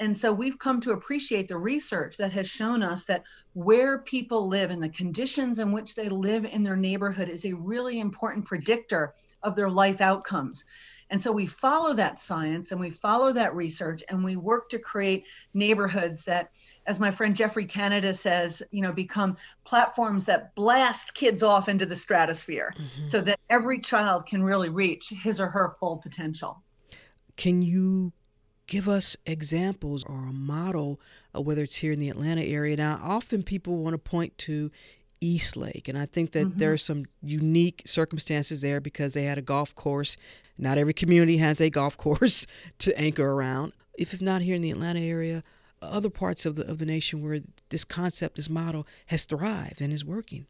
and 0.00 0.16
so 0.16 0.32
we've 0.32 0.58
come 0.58 0.80
to 0.80 0.92
appreciate 0.92 1.46
the 1.46 1.58
research 1.58 2.16
that 2.16 2.32
has 2.32 2.48
shown 2.48 2.82
us 2.82 3.04
that 3.04 3.22
where 3.52 3.98
people 3.98 4.48
live 4.48 4.70
and 4.70 4.82
the 4.82 4.88
conditions 4.88 5.58
in 5.58 5.72
which 5.72 5.94
they 5.94 6.08
live 6.08 6.46
in 6.46 6.62
their 6.62 6.76
neighborhood 6.76 7.28
is 7.28 7.44
a 7.44 7.52
really 7.52 8.00
important 8.00 8.46
predictor 8.46 9.12
of 9.42 9.54
their 9.54 9.68
life 9.68 10.00
outcomes. 10.00 10.64
And 11.10 11.20
so 11.20 11.32
we 11.32 11.46
follow 11.46 11.92
that 11.94 12.18
science 12.18 12.70
and 12.70 12.80
we 12.80 12.88
follow 12.88 13.32
that 13.32 13.54
research 13.54 14.02
and 14.08 14.24
we 14.24 14.36
work 14.36 14.70
to 14.70 14.78
create 14.78 15.24
neighborhoods 15.52 16.24
that, 16.24 16.50
as 16.86 16.98
my 16.98 17.10
friend 17.10 17.36
Geoffrey 17.36 17.66
Canada 17.66 18.14
says, 18.14 18.62
you 18.70 18.80
know, 18.80 18.92
become 18.92 19.36
platforms 19.64 20.24
that 20.26 20.54
blast 20.54 21.12
kids 21.12 21.42
off 21.42 21.68
into 21.68 21.84
the 21.84 21.96
stratosphere 21.96 22.72
mm-hmm. 22.74 23.08
so 23.08 23.20
that 23.20 23.38
every 23.50 23.80
child 23.80 24.26
can 24.26 24.42
really 24.42 24.70
reach 24.70 25.10
his 25.10 25.40
or 25.40 25.48
her 25.48 25.74
full 25.78 25.98
potential. 25.98 26.62
Can 27.36 27.60
you 27.60 28.12
give 28.70 28.88
us 28.88 29.16
examples 29.26 30.04
or 30.04 30.28
a 30.28 30.32
model 30.32 31.00
of 31.34 31.44
whether 31.44 31.64
it's 31.64 31.74
here 31.74 31.90
in 31.90 31.98
the 31.98 32.08
Atlanta 32.08 32.42
area. 32.42 32.76
Now, 32.76 33.00
often 33.02 33.42
people 33.42 33.76
want 33.78 33.94
to 33.94 33.98
point 33.98 34.38
to 34.38 34.70
Eastlake, 35.20 35.88
and 35.88 35.98
I 35.98 36.06
think 36.06 36.30
that 36.32 36.46
mm-hmm. 36.46 36.58
there 36.58 36.72
are 36.72 36.78
some 36.78 37.06
unique 37.20 37.82
circumstances 37.84 38.62
there 38.62 38.80
because 38.80 39.12
they 39.12 39.24
had 39.24 39.38
a 39.38 39.42
golf 39.42 39.74
course. 39.74 40.16
Not 40.56 40.78
every 40.78 40.94
community 40.94 41.38
has 41.38 41.60
a 41.60 41.68
golf 41.68 41.96
course 41.98 42.46
to 42.78 42.98
anchor 42.98 43.32
around. 43.32 43.72
If, 43.98 44.14
if 44.14 44.22
not 44.22 44.40
here 44.40 44.54
in 44.54 44.62
the 44.62 44.70
Atlanta 44.70 45.00
area, 45.00 45.42
other 45.82 46.10
parts 46.10 46.46
of 46.46 46.54
the 46.54 46.70
of 46.70 46.78
the 46.78 46.86
nation 46.86 47.22
where 47.22 47.40
this 47.70 47.84
concept, 47.84 48.36
this 48.36 48.48
model 48.48 48.86
has 49.06 49.24
thrived 49.24 49.80
and 49.80 49.92
is 49.92 50.04
working. 50.04 50.46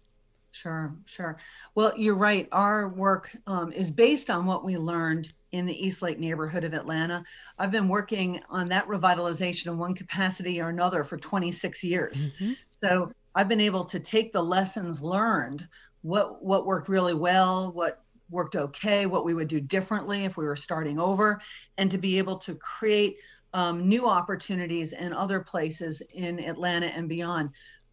Sure, 0.50 0.92
sure. 1.06 1.38
Well, 1.74 1.92
you're 1.96 2.16
right. 2.16 2.48
Our 2.52 2.88
work 2.88 3.34
um, 3.46 3.72
is 3.72 3.90
based 3.90 4.28
on 4.28 4.44
what 4.44 4.64
we 4.64 4.76
learned 4.76 5.32
in 5.52 5.66
the 5.66 5.86
Eastlake 5.86 6.18
neighborhood 6.18 6.64
of 6.64 6.74
Atlanta. 6.74 7.24
I've 7.58 7.70
been 7.70 7.88
working 7.88 8.40
on 8.48 8.68
that 8.68 8.86
revitalization 8.86 9.66
in 9.66 9.78
one 9.78 9.94
capacity 9.94 10.60
or 10.60 10.68
another 10.68 11.04
for 11.04 11.16
26 11.16 11.82
years. 11.82 12.28
Mm-hmm. 12.28 12.52
So 12.82 13.12
I've 13.34 13.48
been 13.48 13.60
able 13.60 13.84
to 13.86 14.00
take 14.00 14.32
the 14.32 14.42
lessons 14.42 15.02
learned, 15.02 15.66
what 16.02 16.42
what 16.42 16.66
worked 16.66 16.88
really 16.88 17.14
well, 17.14 17.72
what 17.72 18.02
worked 18.30 18.56
okay, 18.56 19.06
what 19.06 19.24
we 19.24 19.34
would 19.34 19.48
do 19.48 19.60
differently 19.60 20.24
if 20.24 20.36
we 20.36 20.44
were 20.44 20.56
starting 20.56 20.98
over, 20.98 21.40
and 21.78 21.90
to 21.90 21.98
be 21.98 22.18
able 22.18 22.38
to 22.38 22.54
create 22.54 23.16
um, 23.52 23.88
new 23.88 24.08
opportunities 24.08 24.92
in 24.92 25.12
other 25.12 25.40
places 25.40 26.02
in 26.14 26.38
Atlanta 26.38 26.86
and 26.86 27.08
beyond. 27.08 27.50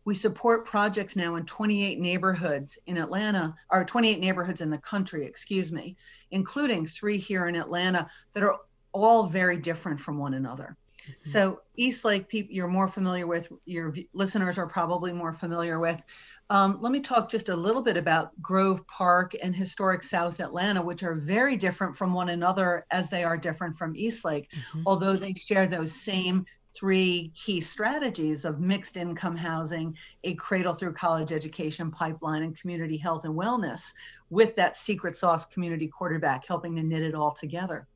We 0.08 0.16
support 0.16 0.64
projects 0.64 1.18
now 1.18 1.36
in 1.36 1.46
28 1.46 2.00
neighborhoods 2.00 2.80
in 2.88 2.96
Atlanta, 2.96 3.54
or 3.70 3.84
28 3.84 4.22
neighborhoods 4.22 4.62
in 4.62 4.70
the 4.70 4.78
country, 4.78 5.26
excuse 5.26 5.70
me, 5.70 5.98
including 6.32 6.86
three 6.86 7.18
here 7.18 7.48
in 7.48 7.58
Atlanta 7.58 8.10
that 8.34 8.42
are 8.42 8.56
all 8.94 9.26
very 9.26 9.58
different 9.58 10.00
from 10.00 10.18
one 10.18 10.36
another. 10.36 10.78
Mm-hmm. 11.02 11.30
So 11.30 11.60
Eastlake, 11.76 12.30
people 12.30 12.56
you're 12.56 12.70
more 12.70 12.88
familiar 12.88 13.28
with, 13.28 13.52
your 13.66 13.94
listeners 14.14 14.58
are 14.58 14.66
probably 14.66 15.12
more 15.12 15.34
familiar 15.34 15.78
with. 15.78 16.02
Um, 16.50 16.78
let 16.80 16.94
me 16.94 17.02
talk 17.02 17.30
just 17.30 17.50
a 17.50 17.56
little 17.56 17.82
bit 17.82 17.98
about 17.98 18.32
Grove 18.42 18.88
Park 18.88 19.36
and 19.44 19.54
historic 19.54 20.04
South 20.04 20.40
Atlanta, 20.40 20.82
which 20.82 21.04
are 21.04 21.16
very 21.16 21.58
different 21.58 21.94
from 21.94 22.14
one 22.14 22.30
another 22.30 22.86
as 22.92 23.10
they 23.10 23.26
are 23.26 23.36
different 23.36 23.76
from 23.76 23.94
Eastlake, 23.94 24.50
mm-hmm. 24.52 24.84
although 24.86 25.18
they 25.18 25.34
share 25.34 25.68
those 25.68 25.92
same 25.92 26.46
three 26.78 27.32
key 27.34 27.60
strategies 27.60 28.46
of 28.46 28.60
mixed 28.60 28.98
income 28.98 29.36
housing, 29.36 29.98
a 30.24 30.36
cradle 30.36 30.74
through 30.74 30.94
college 30.94 31.32
education 31.32 31.90
pipeline, 31.90 32.44
and 32.44 32.60
community 32.60 32.98
health 32.98 33.26
and 33.26 33.34
wellness 33.34 33.94
with 34.30 34.56
that 34.56 34.76
secret 34.76 35.18
sauce 35.18 35.46
community 35.48 35.88
quarterback 35.88 36.46
helping 36.46 36.76
to 36.76 36.84
knit 36.84 37.02
it 37.02 37.16
all 37.16 37.32
together. 37.32 37.88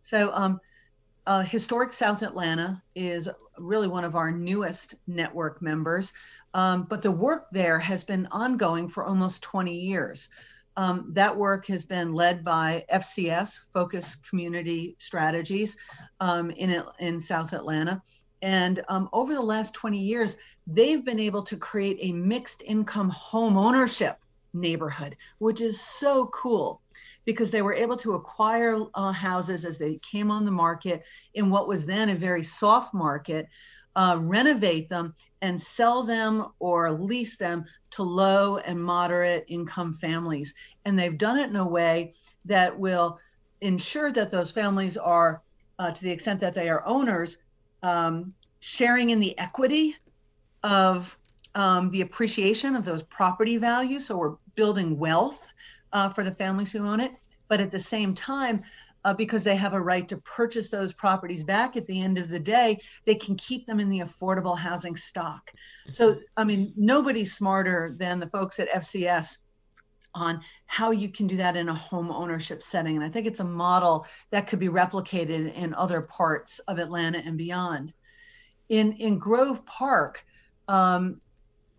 So, 0.00 0.32
um, 0.32 0.58
uh, 1.26 1.42
Historic 1.42 1.92
South 1.92 2.22
Atlanta 2.22 2.82
is 2.94 3.28
really 3.58 3.88
one 3.88 4.04
of 4.04 4.16
our 4.16 4.30
newest 4.30 4.94
network 5.06 5.60
members, 5.60 6.14
um, 6.54 6.84
but 6.88 7.02
the 7.02 7.10
work 7.10 7.48
there 7.52 7.78
has 7.78 8.04
been 8.04 8.26
ongoing 8.30 8.88
for 8.88 9.04
almost 9.04 9.42
20 9.42 9.78
years. 9.78 10.30
Um, 10.76 11.10
that 11.12 11.36
work 11.36 11.66
has 11.66 11.84
been 11.84 12.14
led 12.14 12.42
by 12.42 12.86
FCS, 12.90 13.60
Focus 13.70 14.16
Community 14.16 14.96
Strategies, 14.98 15.76
um, 16.20 16.50
in, 16.52 16.82
in 17.00 17.20
South 17.20 17.52
Atlanta. 17.52 18.02
And 18.42 18.82
um, 18.88 19.08
over 19.12 19.34
the 19.34 19.40
last 19.40 19.74
20 19.74 19.98
years, 19.98 20.36
they've 20.66 21.04
been 21.04 21.20
able 21.20 21.42
to 21.44 21.56
create 21.56 21.98
a 22.00 22.12
mixed 22.12 22.62
income 22.62 23.10
home 23.10 23.56
ownership 23.56 24.16
neighborhood, 24.52 25.16
which 25.38 25.60
is 25.60 25.80
so 25.80 26.26
cool 26.26 26.80
because 27.24 27.50
they 27.50 27.62
were 27.62 27.74
able 27.74 27.96
to 27.98 28.14
acquire 28.14 28.82
uh, 28.94 29.12
houses 29.12 29.64
as 29.64 29.78
they 29.78 29.98
came 29.98 30.30
on 30.30 30.44
the 30.44 30.50
market 30.50 31.04
in 31.34 31.50
what 31.50 31.68
was 31.68 31.86
then 31.86 32.08
a 32.08 32.14
very 32.14 32.42
soft 32.42 32.94
market, 32.94 33.46
uh, 33.94 34.18
renovate 34.20 34.88
them 34.88 35.14
and 35.42 35.60
sell 35.60 36.02
them 36.02 36.46
or 36.58 36.92
lease 36.92 37.36
them 37.36 37.64
to 37.90 38.02
low 38.02 38.56
and 38.58 38.82
moderate 38.82 39.44
income 39.48 39.92
families. 39.92 40.54
And 40.84 40.98
they've 40.98 41.18
done 41.18 41.38
it 41.38 41.50
in 41.50 41.56
a 41.56 41.66
way 41.66 42.14
that 42.46 42.78
will 42.78 43.18
ensure 43.60 44.10
that 44.12 44.30
those 44.30 44.50
families 44.50 44.96
are, 44.96 45.42
uh, 45.78 45.90
to 45.90 46.02
the 46.02 46.10
extent 46.10 46.40
that 46.40 46.54
they 46.54 46.70
are 46.70 46.86
owners, 46.86 47.38
um, 47.82 48.34
sharing 48.60 49.10
in 49.10 49.20
the 49.20 49.38
equity 49.38 49.96
of 50.62 51.16
um, 51.54 51.90
the 51.90 52.02
appreciation 52.02 52.76
of 52.76 52.84
those 52.84 53.02
property 53.02 53.56
values. 53.56 54.06
So 54.06 54.16
we're 54.16 54.36
building 54.54 54.98
wealth 54.98 55.40
uh, 55.92 56.08
for 56.08 56.22
the 56.22 56.32
families 56.32 56.72
who 56.72 56.86
own 56.86 57.00
it. 57.00 57.12
But 57.48 57.60
at 57.60 57.70
the 57.70 57.80
same 57.80 58.14
time, 58.14 58.62
uh, 59.04 59.14
because 59.14 59.42
they 59.42 59.56
have 59.56 59.72
a 59.72 59.80
right 59.80 60.06
to 60.08 60.18
purchase 60.18 60.70
those 60.70 60.92
properties 60.92 61.42
back 61.42 61.76
at 61.76 61.86
the 61.86 62.00
end 62.00 62.18
of 62.18 62.28
the 62.28 62.38
day, 62.38 62.78
they 63.06 63.14
can 63.14 63.34
keep 63.36 63.66
them 63.66 63.80
in 63.80 63.88
the 63.88 64.00
affordable 64.00 64.56
housing 64.56 64.94
stock. 64.94 65.50
So, 65.88 66.20
I 66.36 66.44
mean, 66.44 66.72
nobody's 66.76 67.34
smarter 67.34 67.94
than 67.96 68.20
the 68.20 68.28
folks 68.28 68.60
at 68.60 68.70
FCS 68.70 69.38
on 70.14 70.40
how 70.66 70.90
you 70.90 71.08
can 71.08 71.26
do 71.26 71.36
that 71.36 71.56
in 71.56 71.68
a 71.68 71.74
home 71.74 72.10
ownership 72.10 72.62
setting. 72.62 72.96
And 72.96 73.04
I 73.04 73.08
think 73.08 73.26
it's 73.26 73.40
a 73.40 73.44
model 73.44 74.06
that 74.30 74.46
could 74.46 74.58
be 74.58 74.68
replicated 74.68 75.54
in 75.54 75.74
other 75.74 76.00
parts 76.00 76.58
of 76.60 76.78
Atlanta 76.78 77.18
and 77.24 77.38
beyond. 77.38 77.92
In, 78.68 78.92
in 78.94 79.18
Grove 79.18 79.64
Park, 79.66 80.24
um, 80.68 81.20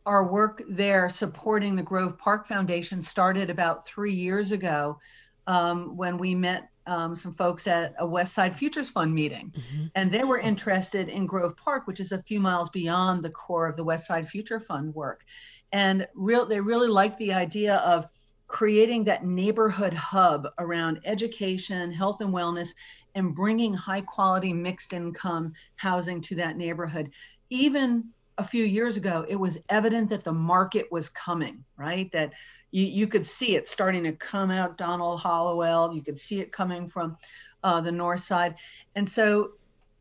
our 0.05 0.25
work 0.25 0.63
there 0.67 1.09
supporting 1.09 1.75
the 1.75 1.83
Grove 1.83 2.17
Park 2.17 2.47
Foundation 2.47 3.01
started 3.01 3.49
about 3.49 3.85
three 3.85 4.13
years 4.13 4.51
ago 4.51 4.99
um, 5.47 5.95
when 5.95 6.17
we 6.17 6.33
met 6.33 6.69
um, 6.87 7.15
some 7.15 7.33
folks 7.33 7.67
at 7.67 7.93
a 7.99 8.05
West 8.05 8.33
Side 8.33 8.55
Futures 8.55 8.89
Fund 8.89 9.13
meeting. 9.13 9.53
Mm-hmm. 9.55 9.85
And 9.95 10.11
they 10.11 10.23
were 10.23 10.39
interested 10.39 11.09
in 11.09 11.25
Grove 11.25 11.55
Park, 11.55 11.85
which 11.85 11.99
is 11.99 12.11
a 12.11 12.23
few 12.23 12.39
miles 12.39 12.69
beyond 12.69 13.23
the 13.23 13.29
core 13.29 13.67
of 13.67 13.75
the 13.75 13.83
West 13.83 14.07
Side 14.07 14.27
Future 14.27 14.59
Fund 14.59 14.93
work. 14.95 15.23
And 15.71 16.07
real, 16.15 16.45
they 16.45 16.59
really 16.59 16.89
liked 16.89 17.17
the 17.17 17.33
idea 17.33 17.75
of 17.77 18.07
creating 18.51 19.05
that 19.05 19.25
neighborhood 19.25 19.93
hub 19.93 20.45
around 20.59 20.99
education, 21.05 21.89
health 21.89 22.19
and 22.19 22.33
wellness, 22.33 22.75
and 23.15 23.33
bringing 23.33 23.73
high 23.73 24.01
quality 24.01 24.51
mixed 24.51 24.91
income 24.91 25.53
housing 25.77 26.19
to 26.19 26.35
that 26.35 26.57
neighborhood. 26.57 27.09
Even 27.49 28.09
a 28.37 28.43
few 28.43 28.65
years 28.65 28.97
ago, 28.97 29.25
it 29.29 29.37
was 29.37 29.57
evident 29.69 30.09
that 30.09 30.25
the 30.25 30.33
market 30.33 30.85
was 30.91 31.07
coming, 31.09 31.63
right? 31.77 32.11
That 32.11 32.33
you, 32.71 32.85
you 32.85 33.07
could 33.07 33.25
see 33.25 33.55
it 33.55 33.69
starting 33.69 34.03
to 34.03 34.11
come 34.11 34.51
out 34.51 34.77
Donald 34.77 35.21
Hollowell. 35.21 35.95
You 35.95 36.03
could 36.03 36.19
see 36.19 36.41
it 36.41 36.51
coming 36.51 36.87
from 36.87 37.17
uh, 37.63 37.79
the 37.79 37.91
north 37.91 38.21
side. 38.21 38.55
And 38.95 39.07
so, 39.07 39.51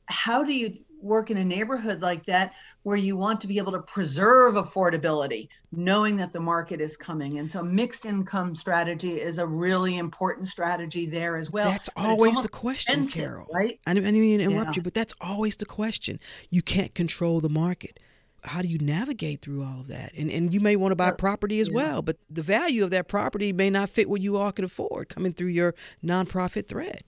how 0.07 0.43
do 0.43 0.53
you 0.53 0.77
work 1.03 1.31
in 1.31 1.37
a 1.37 1.45
neighborhood 1.45 2.01
like 2.03 2.25
that 2.27 2.53
where 2.83 2.97
you 2.97 3.17
want 3.17 3.41
to 3.41 3.47
be 3.47 3.59
able 3.59 3.73
to 3.73 3.81
preserve 3.81 4.55
affordability 4.55 5.49
knowing 5.73 6.17
that 6.17 6.33
the 6.33 6.41
market 6.41 6.81
is 6.81 6.97
coming. 6.97 7.39
And 7.39 7.51
so 7.51 7.63
mixed 7.63 8.05
income 8.05 8.55
strategy 8.55 9.21
is 9.21 9.39
a 9.39 9.47
really 9.47 9.99
important 9.99 10.49
strategy 10.49 11.07
there 11.07 11.37
as 11.37 11.51
well. 11.51 11.71
That's 11.71 11.91
always 11.97 12.39
the 12.41 12.49
question 12.49 13.07
carol. 13.07 13.47
right? 13.53 13.79
I 13.87 13.95
didn't 13.95 14.13
mean 14.13 14.39
to 14.39 14.45
interrupt 14.45 14.71
yeah. 14.71 14.73
you 14.77 14.83
but 14.83 14.95
that's 14.95 15.15
always 15.21 15.57
the 15.57 15.67
question. 15.67 16.19
You 16.51 16.63
can't 16.63 16.95
control 16.95 17.41
the 17.41 17.49
market. 17.49 18.01
How 18.43 18.63
do 18.63 18.69
you 18.69 18.79
navigate 18.79 19.43
through 19.43 19.63
all 19.63 19.81
of 19.81 19.89
that? 19.89 20.13
And 20.17 20.31
and 20.31 20.53
you 20.53 20.61
may 20.61 20.75
want 20.75 20.93
to 20.93 20.97
buy 20.97 21.11
property 21.13 21.61
as 21.61 21.69
yeah. 21.69 21.75
well 21.75 22.03
but 22.03 22.17
the 22.29 22.43
value 22.43 22.83
of 22.83 22.91
that 22.91 23.07
property 23.07 23.53
may 23.53 23.71
not 23.71 23.91
fit 23.91 24.09
what 24.09 24.21
you 24.21 24.37
all 24.37 24.51
can 24.51 24.65
afford 24.65 25.09
coming 25.09 25.33
through 25.33 25.49
your 25.49 25.75
nonprofit 26.03 26.67
thread 26.67 27.03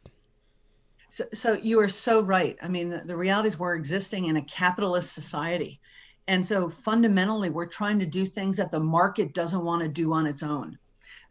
so, 1.33 1.53
you 1.53 1.79
are 1.81 1.89
so 1.89 2.23
right. 2.23 2.57
I 2.63 2.69
mean, 2.69 2.89
the, 2.89 3.03
the 3.05 3.17
reality 3.17 3.49
is 3.49 3.59
we're 3.59 3.75
existing 3.75 4.27
in 4.27 4.37
a 4.37 4.43
capitalist 4.43 5.13
society. 5.13 5.81
And 6.29 6.47
so 6.47 6.69
fundamentally, 6.69 7.51
we're 7.51 7.67
trying 7.67 7.99
to 7.99 8.07
do 8.07 8.25
things 8.25 8.57
that 8.57 8.71
the 8.71 8.81
market 8.81 9.35
doesn't 9.35 9.65
want 9.65 9.83
to 9.83 9.89
do 9.89 10.13
on 10.13 10.27
its 10.27 10.43
own. 10.43 10.79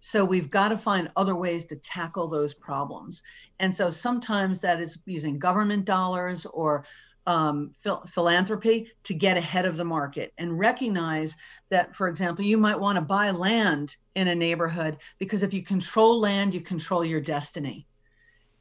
So 0.01 0.25
we've 0.25 0.49
got 0.49 0.69
to 0.69 0.77
find 0.77 1.09
other 1.15 1.35
ways 1.35 1.65
to 1.65 1.75
tackle 1.77 2.27
those 2.27 2.53
problems. 2.53 3.21
And 3.59 3.73
so 3.73 3.89
sometimes 3.89 4.59
that 4.59 4.81
is 4.81 4.97
using 5.05 5.39
government 5.39 5.85
dollars 5.85 6.45
or 6.45 6.85
um, 7.27 7.71
phil- 7.73 8.03
philanthropy 8.07 8.91
to 9.03 9.13
get 9.13 9.37
ahead 9.37 9.65
of 9.65 9.77
the 9.77 9.85
market 9.85 10.33
and 10.37 10.57
recognize 10.57 11.37
that, 11.69 11.95
for 11.95 12.07
example, 12.07 12.43
you 12.43 12.57
might 12.57 12.79
want 12.79 12.97
to 12.97 13.01
buy 13.01 13.29
land 13.31 13.95
in 14.15 14.27
a 14.27 14.35
neighborhood 14.35 14.97
because 15.19 15.43
if 15.43 15.53
you 15.53 15.61
control 15.61 16.19
land, 16.19 16.53
you 16.53 16.61
control 16.61 17.05
your 17.05 17.21
destiny. 17.21 17.85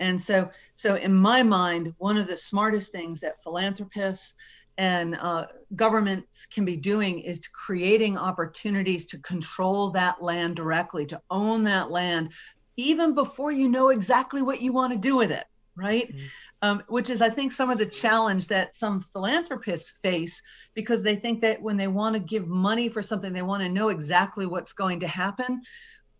And 0.00 0.20
so, 0.20 0.50
so 0.74 0.96
in 0.96 1.14
my 1.14 1.42
mind, 1.42 1.94
one 1.98 2.16
of 2.16 2.26
the 2.26 2.36
smartest 2.36 2.90
things 2.90 3.20
that 3.20 3.42
philanthropists 3.42 4.34
and 4.78 5.14
uh, 5.20 5.46
governments 5.76 6.46
can 6.46 6.64
be 6.64 6.76
doing 6.76 7.20
is 7.20 7.46
creating 7.48 8.16
opportunities 8.16 9.04
to 9.06 9.18
control 9.18 9.90
that 9.90 10.22
land 10.22 10.56
directly, 10.56 11.04
to 11.06 11.20
own 11.30 11.64
that 11.64 11.90
land, 11.90 12.30
even 12.78 13.14
before 13.14 13.52
you 13.52 13.68
know 13.68 13.90
exactly 13.90 14.40
what 14.40 14.62
you 14.62 14.72
want 14.72 14.90
to 14.92 14.98
do 14.98 15.16
with 15.16 15.30
it, 15.30 15.44
right? 15.76 16.08
Mm-hmm. 16.08 16.26
Um, 16.62 16.82
which 16.88 17.08
is, 17.08 17.22
I 17.22 17.30
think, 17.30 17.52
some 17.52 17.70
of 17.70 17.78
the 17.78 17.86
challenge 17.86 18.46
that 18.48 18.74
some 18.74 19.00
philanthropists 19.00 19.90
face 20.02 20.42
because 20.74 21.02
they 21.02 21.16
think 21.16 21.40
that 21.40 21.60
when 21.60 21.78
they 21.78 21.88
want 21.88 22.14
to 22.14 22.20
give 22.20 22.48
money 22.48 22.90
for 22.90 23.02
something, 23.02 23.32
they 23.32 23.40
want 23.42 23.62
to 23.62 23.68
know 23.68 23.88
exactly 23.88 24.46
what's 24.46 24.74
going 24.74 25.00
to 25.00 25.08
happen. 25.08 25.62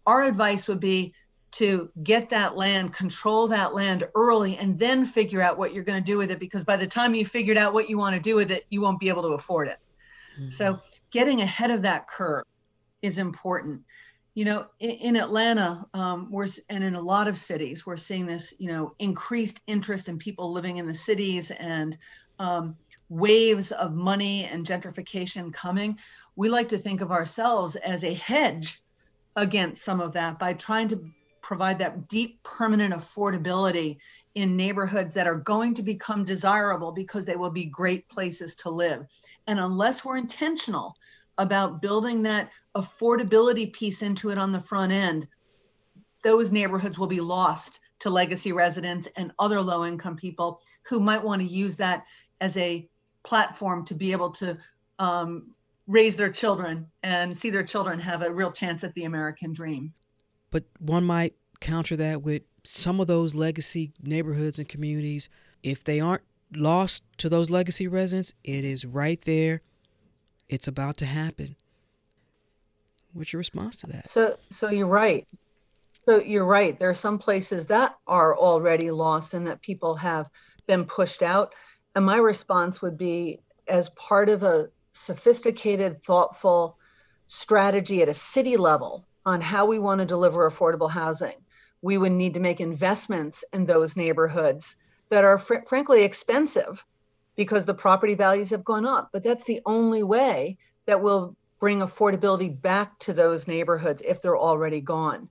Our 0.06 0.22
advice 0.22 0.66
would 0.66 0.80
be 0.80 1.12
to 1.52 1.90
get 2.04 2.30
that 2.30 2.56
land, 2.56 2.92
control 2.92 3.48
that 3.48 3.74
land 3.74 4.06
early, 4.14 4.56
and 4.56 4.78
then 4.78 5.04
figure 5.04 5.42
out 5.42 5.58
what 5.58 5.74
you're 5.74 5.84
going 5.84 6.02
to 6.02 6.04
do 6.04 6.18
with 6.18 6.30
it. 6.30 6.38
Because 6.38 6.64
by 6.64 6.76
the 6.76 6.86
time 6.86 7.14
you 7.14 7.26
figured 7.26 7.56
out 7.56 7.74
what 7.74 7.90
you 7.90 7.98
want 7.98 8.14
to 8.14 8.20
do 8.20 8.36
with 8.36 8.50
it, 8.50 8.66
you 8.70 8.80
won't 8.80 9.00
be 9.00 9.08
able 9.08 9.22
to 9.22 9.30
afford 9.30 9.68
it. 9.68 9.78
Mm-hmm. 10.38 10.50
So 10.50 10.78
getting 11.10 11.40
ahead 11.40 11.70
of 11.70 11.82
that 11.82 12.06
curve 12.06 12.44
is 13.02 13.18
important. 13.18 13.82
You 14.34 14.44
know, 14.44 14.66
in, 14.78 14.90
in 14.90 15.16
Atlanta, 15.16 15.84
um, 15.92 16.28
we're 16.30 16.46
and 16.68 16.84
in 16.84 16.94
a 16.94 17.00
lot 17.00 17.26
of 17.26 17.36
cities, 17.36 17.84
we're 17.84 17.96
seeing 17.96 18.26
this. 18.26 18.54
You 18.58 18.68
know, 18.68 18.94
increased 19.00 19.60
interest 19.66 20.08
in 20.08 20.18
people 20.18 20.52
living 20.52 20.76
in 20.76 20.86
the 20.86 20.94
cities 20.94 21.50
and 21.50 21.98
um, 22.38 22.76
waves 23.08 23.72
of 23.72 23.92
money 23.92 24.44
and 24.44 24.64
gentrification 24.64 25.52
coming. 25.52 25.98
We 26.36 26.48
like 26.48 26.68
to 26.68 26.78
think 26.78 27.00
of 27.00 27.10
ourselves 27.10 27.74
as 27.76 28.04
a 28.04 28.14
hedge 28.14 28.80
against 29.36 29.82
some 29.82 30.00
of 30.00 30.12
that 30.12 30.38
by 30.38 30.54
trying 30.54 30.88
to 30.88 31.04
provide 31.50 31.80
that 31.80 32.06
deep, 32.06 32.40
permanent 32.44 32.94
affordability 32.94 33.96
in 34.36 34.56
neighborhoods 34.56 35.14
that 35.14 35.26
are 35.26 35.34
going 35.34 35.74
to 35.74 35.82
become 35.82 36.24
desirable 36.24 36.92
because 36.92 37.26
they 37.26 37.34
will 37.34 37.50
be 37.50 37.64
great 37.64 38.08
places 38.08 38.54
to 38.54 38.70
live. 38.70 39.04
And 39.48 39.58
unless 39.58 40.04
we're 40.04 40.16
intentional 40.16 40.94
about 41.38 41.82
building 41.82 42.22
that 42.22 42.52
affordability 42.76 43.72
piece 43.72 44.02
into 44.02 44.30
it 44.30 44.38
on 44.38 44.52
the 44.52 44.60
front 44.60 44.92
end, 44.92 45.26
those 46.22 46.52
neighborhoods 46.52 47.00
will 47.00 47.08
be 47.08 47.20
lost 47.20 47.80
to 47.98 48.10
legacy 48.10 48.52
residents 48.52 49.08
and 49.16 49.32
other 49.40 49.60
low 49.60 49.84
income 49.84 50.14
people 50.14 50.60
who 50.82 51.00
might 51.00 51.24
want 51.24 51.42
to 51.42 51.48
use 51.48 51.74
that 51.78 52.04
as 52.40 52.56
a 52.58 52.88
platform 53.24 53.84
to 53.86 53.96
be 53.96 54.12
able 54.12 54.30
to 54.30 54.56
um, 55.00 55.50
raise 55.88 56.16
their 56.16 56.30
children 56.30 56.86
and 57.02 57.36
see 57.36 57.50
their 57.50 57.64
children 57.64 57.98
have 57.98 58.22
a 58.22 58.30
real 58.30 58.52
chance 58.52 58.84
at 58.84 58.94
the 58.94 59.02
American 59.02 59.52
dream. 59.52 59.92
But 60.50 60.64
one 60.78 61.04
might 61.04 61.34
counter 61.60 61.96
that 61.96 62.22
with 62.22 62.42
some 62.64 63.00
of 63.00 63.06
those 63.06 63.34
legacy 63.34 63.92
neighborhoods 64.02 64.58
and 64.58 64.68
communities. 64.68 65.28
If 65.62 65.84
they 65.84 66.00
aren't 66.00 66.22
lost 66.54 67.02
to 67.18 67.28
those 67.28 67.50
legacy 67.50 67.86
residents, 67.86 68.34
it 68.44 68.64
is 68.64 68.84
right 68.84 69.20
there. 69.22 69.62
It's 70.48 70.68
about 70.68 70.96
to 70.98 71.06
happen. 71.06 71.56
What's 73.12 73.32
your 73.32 73.38
response 73.38 73.76
to 73.76 73.86
that? 73.88 74.08
So, 74.08 74.38
so 74.50 74.70
you're 74.70 74.86
right. 74.86 75.26
So 76.06 76.20
you're 76.20 76.46
right. 76.46 76.78
There 76.78 76.88
are 76.88 76.94
some 76.94 77.18
places 77.18 77.66
that 77.66 77.96
are 78.06 78.36
already 78.36 78.90
lost 78.90 79.34
and 79.34 79.46
that 79.46 79.60
people 79.60 79.94
have 79.96 80.28
been 80.66 80.84
pushed 80.84 81.22
out. 81.22 81.54
And 81.94 82.04
my 82.04 82.16
response 82.16 82.80
would 82.82 82.96
be 82.96 83.40
as 83.68 83.90
part 83.90 84.28
of 84.28 84.42
a 84.42 84.70
sophisticated, 84.92 86.02
thoughtful 86.02 86.76
strategy 87.28 88.02
at 88.02 88.08
a 88.08 88.14
city 88.14 88.56
level 88.56 89.04
on 89.26 89.40
how 89.40 89.66
we 89.66 89.78
want 89.78 90.00
to 90.00 90.04
deliver 90.04 90.48
affordable 90.48 90.90
housing 90.90 91.34
we 91.82 91.98
would 91.98 92.12
need 92.12 92.34
to 92.34 92.40
make 92.40 92.60
investments 92.60 93.44
in 93.52 93.64
those 93.64 93.96
neighborhoods 93.96 94.76
that 95.08 95.24
are 95.24 95.38
fr- 95.38 95.66
frankly 95.66 96.02
expensive 96.02 96.84
because 97.36 97.64
the 97.64 97.74
property 97.74 98.14
values 98.14 98.50
have 98.50 98.64
gone 98.64 98.86
up. 98.86 99.10
But 99.12 99.22
that's 99.22 99.44
the 99.44 99.60
only 99.66 100.02
way 100.02 100.58
that 100.86 101.02
will 101.02 101.36
bring 101.58 101.80
affordability 101.80 102.60
back 102.60 102.98
to 103.00 103.12
those 103.12 103.46
neighborhoods 103.46 104.02
if 104.02 104.20
they're 104.20 104.36
already 104.36 104.80
gone. 104.80 105.28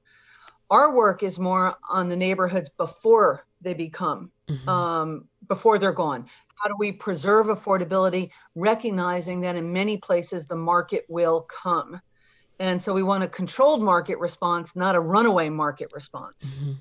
Our 0.69 0.95
work 0.95 1.23
is 1.23 1.39
more 1.39 1.75
on 1.89 2.09
the 2.09 2.15
neighborhoods 2.15 2.69
before 2.69 3.45
they 3.61 3.73
become, 3.73 4.31
mm-hmm. 4.47 4.69
um, 4.69 5.27
before 5.47 5.79
they're 5.79 5.91
gone. 5.91 6.27
How 6.55 6.67
do 6.67 6.75
we 6.77 6.91
preserve 6.91 7.47
affordability, 7.47 8.31
recognizing 8.53 9.41
that 9.41 9.55
in 9.55 9.73
many 9.73 9.97
places 9.97 10.45
the 10.45 10.55
market 10.55 11.05
will 11.07 11.41
come? 11.41 11.99
And 12.59 12.81
so 12.81 12.93
we 12.93 13.03
want 13.03 13.23
a 13.23 13.27
controlled 13.27 13.81
market 13.81 14.19
response, 14.19 14.75
not 14.75 14.95
a 14.95 14.99
runaway 14.99 15.49
market 15.49 15.91
response. 15.93 16.55
Mm-hmm. 16.55 16.73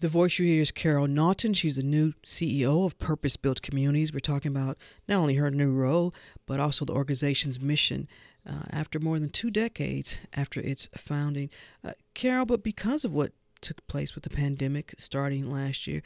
The 0.00 0.08
voice 0.08 0.38
you 0.38 0.46
hear 0.46 0.60
is 0.60 0.70
Carol 0.70 1.06
Naughton. 1.06 1.54
She's 1.54 1.76
the 1.76 1.82
new 1.82 2.12
CEO 2.26 2.84
of 2.84 2.98
Purpose 2.98 3.36
Built 3.36 3.62
Communities. 3.62 4.12
We're 4.12 4.20
talking 4.20 4.50
about 4.50 4.76
not 5.08 5.16
only 5.16 5.36
her 5.36 5.50
new 5.50 5.72
role, 5.72 6.14
but 6.46 6.60
also 6.60 6.84
the 6.84 6.92
organization's 6.92 7.60
mission 7.60 8.08
uh, 8.46 8.64
after 8.70 8.98
more 8.98 9.18
than 9.18 9.30
two 9.30 9.50
decades 9.50 10.18
after 10.34 10.60
its 10.60 10.88
founding. 10.96 11.48
Uh, 11.82 11.92
Carol, 12.12 12.44
but 12.44 12.62
because 12.62 13.04
of 13.04 13.14
what 13.14 13.32
took 13.60 13.86
place 13.86 14.14
with 14.14 14.24
the 14.24 14.30
pandemic 14.30 14.94
starting 14.98 15.50
last 15.50 15.86
year, 15.86 16.02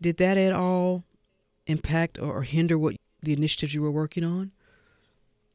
did 0.00 0.18
that 0.18 0.36
at 0.36 0.52
all 0.52 1.04
impact 1.66 2.18
or 2.20 2.42
hinder 2.42 2.78
what 2.78 2.94
the 3.22 3.32
initiatives 3.32 3.74
you 3.74 3.82
were 3.82 3.90
working 3.90 4.22
on? 4.24 4.52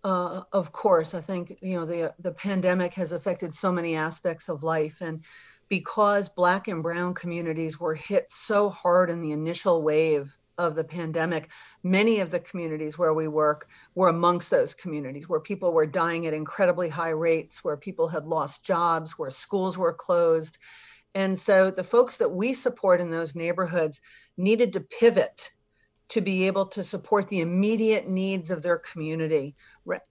Uh, 0.04 0.41
of 0.52 0.72
course, 0.72 1.14
I 1.14 1.22
think 1.22 1.58
you 1.62 1.80
know 1.80 1.86
the 1.86 2.14
the 2.20 2.32
pandemic 2.32 2.93
has 2.93 3.12
affected 3.12 3.54
so 3.54 3.72
many 3.72 3.95
aspects 3.95 4.49
of 4.49 4.64
life, 4.64 4.97
and 5.02 5.24
because 5.70 6.28
Black 6.28 6.68
and 6.68 6.82
Brown 6.82 7.14
communities 7.14 7.80
were 7.80 7.95
hit 7.95 8.32
so 8.32 8.70
hard 8.70 9.10
in 9.10 9.22
the 9.22 9.32
initial 9.32 9.84
wave 9.84 10.36
of 10.58 10.76
the 10.76 10.84
pandemic, 10.84 11.49
many 11.84 12.20
of 12.20 12.30
the 12.30 12.39
communities 12.39 12.97
where 12.97 13.14
we 13.14 13.28
work 13.28 13.70
were 13.95 14.10
amongst 14.10 14.49
those 14.49 14.74
communities 14.74 15.30
where 15.30 15.39
people 15.39 15.72
were 15.72 15.86
dying 15.86 16.26
at 16.26 16.34
incredibly 16.34 16.89
high 16.89 17.10
rates, 17.10 17.64
where 17.64 17.78
people 17.78 18.08
had 18.08 18.26
lost 18.26 18.64
jobs, 18.64 19.18
where 19.18 19.30
schools 19.30 19.78
were 19.78 19.93
closed. 19.93 20.58
And 21.14 21.38
so 21.38 21.72
the 21.72 21.84
folks 21.84 22.18
that 22.18 22.32
we 22.32 22.54
support 22.54 23.02
in 23.02 23.12
those 23.12 23.36
neighborhoods 23.36 24.02
needed 24.38 24.74
to 24.74 24.82
pivot 24.82 25.52
to 26.10 26.22
be 26.22 26.47
able 26.47 26.66
to 26.66 26.84
support 26.84 27.30
the 27.30 27.39
immediate 27.39 28.08
needs 28.08 28.52
of 28.52 28.62
their 28.62 28.78
community 28.78 29.56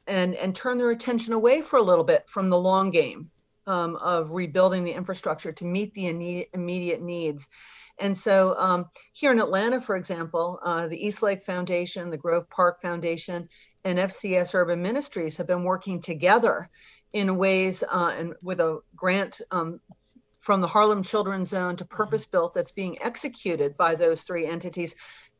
and, 0.06 0.34
and 0.34 0.54
turn 0.54 0.78
their 0.78 0.90
attention 0.90 1.32
away 1.32 1.62
for 1.62 1.78
a 1.78 1.82
little 1.82 2.04
bit 2.04 2.28
from 2.28 2.50
the 2.50 2.58
long 2.58 2.90
game 2.90 3.30
um, 3.66 3.96
of 3.96 4.32
rebuilding 4.32 4.84
the 4.84 4.92
infrastructure 4.92 5.52
to 5.52 5.64
meet 5.64 5.94
the 5.94 6.46
immediate 6.52 7.02
needs. 7.02 7.48
And 7.98 8.16
so 8.16 8.56
um, 8.56 8.86
here 9.12 9.30
in 9.30 9.40
Atlanta, 9.40 9.80
for 9.80 9.94
example, 9.94 10.58
uh, 10.62 10.88
the 10.88 11.06
East 11.06 11.22
Lake 11.22 11.42
Foundation, 11.42 12.10
the 12.10 12.16
Grove 12.16 12.48
Park 12.48 12.80
Foundation, 12.80 13.48
and 13.84 13.98
FCS 13.98 14.54
Urban 14.54 14.82
Ministries 14.82 15.36
have 15.36 15.46
been 15.46 15.64
working 15.64 16.00
together 16.00 16.68
in 17.12 17.36
ways 17.36 17.82
uh, 17.82 18.14
and 18.16 18.34
with 18.42 18.60
a 18.60 18.80
grant 18.96 19.40
um, 19.50 19.80
from 20.38 20.60
the 20.60 20.66
Harlem 20.66 21.02
Children's 21.02 21.50
Zone 21.50 21.76
to 21.76 21.84
Purpose 21.84 22.24
Built 22.24 22.54
that's 22.54 22.72
being 22.72 23.00
executed 23.02 23.76
by 23.76 23.94
those 23.94 24.22
three 24.22 24.46
entities 24.46 24.94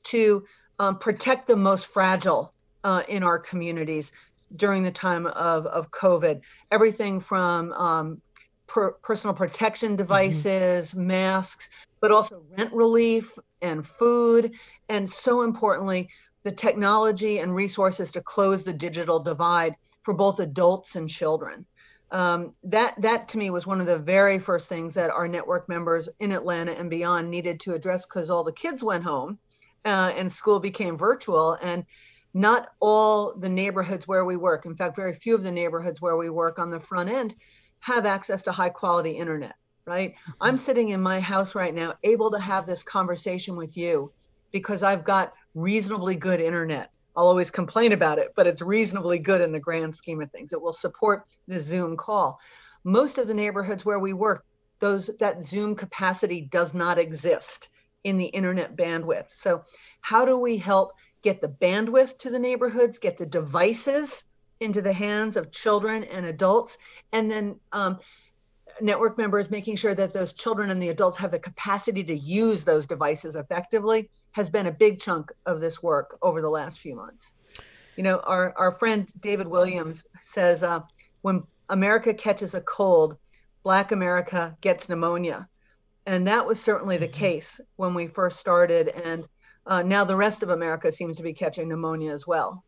to 0.05 0.45
um, 0.79 0.99
protect 0.99 1.47
the 1.47 1.57
most 1.57 1.87
fragile 1.87 2.55
uh, 2.85 3.03
in 3.09 3.23
our 3.23 3.39
communities 3.39 4.13
during 4.57 4.83
the 4.83 4.91
time 4.91 5.27
of, 5.27 5.67
of 5.67 5.91
COVID. 5.91 6.41
Everything 6.71 7.21
from 7.21 7.73
um, 7.73 8.21
per, 8.67 8.93
personal 8.93 9.35
protection 9.35 9.91
mm-hmm. 9.91 9.97
devices, 9.97 10.93
mm-hmm. 10.93 11.07
masks, 11.07 11.71
but 12.01 12.11
also 12.11 12.43
rent 12.57 12.73
relief 12.73 13.39
and 13.63 13.87
food. 13.87 14.53
And 14.89 15.09
so 15.09 15.43
importantly, 15.43 16.09
the 16.43 16.53
technology 16.53 17.39
and 17.39 17.55
resources 17.55 18.11
to 18.13 18.21
close 18.21 18.65
the 18.65 18.73
digital 18.73 19.19
divide 19.19 19.77
for 20.03 20.15
both 20.15 20.41
adults 20.41 20.97
and 20.97 21.09
children. 21.09 21.67
Um, 22.13 22.55
that 22.65 23.01
that 23.01 23.29
to 23.29 23.39
me 23.39 23.51
was 23.51 23.69
one 23.69 23.81
of 23.81 23.87
the 23.87 23.99
very 23.99 24.41
first 24.41 24.69
things 24.69 24.95
that 24.95 25.11
our 25.11 25.29
network 25.29 25.69
members 25.69 26.09
in 26.19 26.33
Atlanta 26.33 26.73
and 26.73 26.91
beyond 26.91 27.31
needed 27.31 27.61
to 27.61 27.75
address 27.75 28.05
because 28.05 28.31
all 28.31 28.43
the 28.43 28.53
kids 28.53 28.83
went 28.83 29.05
home 29.05 29.39
uh, 29.85 30.13
and 30.17 30.31
school 30.31 30.59
became 30.59 30.97
virtual 30.97 31.57
and 31.63 31.85
not 32.33 32.69
all 32.81 33.35
the 33.35 33.49
neighborhoods 33.49 34.07
where 34.07 34.25
we 34.25 34.37
work 34.37 34.67
in 34.67 34.75
fact 34.75 34.97
very 34.97 35.15
few 35.15 35.35
of 35.35 35.43
the 35.43 35.51
neighborhoods 35.51 36.01
where 36.01 36.17
we 36.17 36.31
work 36.31 36.59
on 36.59 36.71
the 36.71 36.81
front 36.81 37.11
end 37.11 37.35
have 37.81 38.07
access 38.07 38.43
to 38.43 38.53
high 38.53 38.69
quality 38.69 39.13
internet 39.13 39.55
right 39.87 40.13
mm-hmm. 40.13 40.33
i'm 40.41 40.57
sitting 40.57 40.91
in 40.91 41.01
my 41.01 41.21
house 41.21 41.55
right 41.55 41.75
now 41.75 41.95
able 42.05 42.31
to 42.31 42.39
have 42.39 42.67
this 42.67 42.83
conversation 42.83 43.57
with 43.57 43.77
you 43.77 44.13
because 44.53 44.83
i've 44.83 45.05
got 45.05 45.33
reasonably 45.55 46.15
good 46.15 46.41
internet 46.41 46.91
i'll 47.17 47.27
always 47.27 47.51
complain 47.51 47.93
about 47.93 48.19
it 48.19 48.29
but 48.37 48.47
it's 48.47 48.63
reasonably 48.63 49.19
good 49.19 49.41
in 49.41 49.53
the 49.53 49.61
grand 49.61 49.95
scheme 49.95 50.21
of 50.21 50.31
things 50.31 50.53
it 50.53 50.61
will 50.61 50.73
support 50.73 51.25
the 51.49 51.59
zoom 51.59 51.97
call 51.97 52.39
most 52.85 53.19
of 53.19 53.27
the 53.27 53.35
neighborhoods 53.35 53.85
where 53.85 53.99
we 53.99 54.13
work 54.13 54.45
those 54.79 55.11
that 55.19 55.45
zoom 55.45 55.75
capacity 55.75 56.41
does 56.41 56.75
not 56.75 56.99
exist 56.99 57.71
in 58.05 58.17
the 58.17 58.27
internet 58.27 58.77
bandwidth. 58.77 59.31
So, 59.31 59.65
how 60.01 60.25
do 60.25 60.39
we 60.39 60.57
help 60.57 60.93
get 61.23 61.41
the 61.41 61.49
bandwidth 61.49 62.19
to 62.19 62.31
the 62.31 62.39
neighborhoods, 62.39 62.99
get 62.99 63.19
the 63.19 63.27
devices 63.27 64.25
into 64.61 64.83
the 64.83 64.93
hands 64.93 65.37
of 65.37 65.53
children 65.53 66.05
and 66.05 66.27
adults, 66.27 66.79
and 67.13 67.31
then 67.31 67.59
um, 67.73 67.99
network 68.81 69.19
members 69.19 69.51
making 69.51 69.77
sure 69.77 69.95
that 69.95 70.13
those 70.13 70.33
children 70.33 70.71
and 70.71 70.83
the 70.83 70.89
adults 70.89 71.19
have 71.19 71.31
the 71.31 71.39
capacity 71.39 72.05
to 72.05 72.17
use 72.17 72.63
those 72.63 72.87
devices 72.87 73.37
effectively 73.37 74.09
has 74.33 74.49
been 74.49 74.67
a 74.67 74.73
big 74.73 75.01
chunk 75.01 75.33
of 75.47 75.61
this 75.61 75.83
work 75.83 76.17
over 76.23 76.41
the 76.41 76.51
last 76.51 76.79
few 76.79 76.95
months. 76.95 77.35
You 77.97 78.05
know, 78.05 78.19
our, 78.21 78.55
our 78.57 78.71
friend 78.71 79.11
David 79.21 79.49
Williams 79.49 80.07
says 80.23 80.63
uh, 80.63 80.81
when 81.23 81.43
America 81.69 82.15
catches 82.15 82.55
a 82.55 82.61
cold, 82.61 83.17
Black 83.63 83.93
America 83.93 84.57
gets 84.61 84.89
pneumonia. 84.89 85.49
And 86.07 86.27
that 86.27 86.47
was 86.47 86.61
certainly 86.61 86.97
the 86.97 87.07
mm-hmm. 87.07 87.15
case 87.15 87.61
when 87.77 87.95
we 87.95 88.07
first 88.07 88.41
started. 88.41 88.89
And 88.89 89.27
uh, 89.71 89.83
now 89.83 90.05
the 90.05 90.17
rest 90.17 90.43
of 90.43 90.51
America 90.51 90.91
seems 90.91 91.17
to 91.17 91.23
be 91.23 91.33
catching 91.33 91.69
pneumonia 91.69 92.13
as 92.13 92.27
well. 92.27 92.65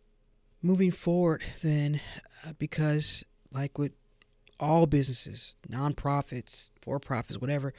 Moving 0.63 0.93
forward, 0.93 1.43
then, 1.63 2.01
uh, 2.47 2.53
because 2.59 3.25
like 3.53 3.77
with 3.77 3.93
all 4.61 4.87
businesses, 4.87 5.57
nonprofits, 5.69 6.71
for 6.81 7.01
profits, 7.01 7.41
whatever, 7.41 7.75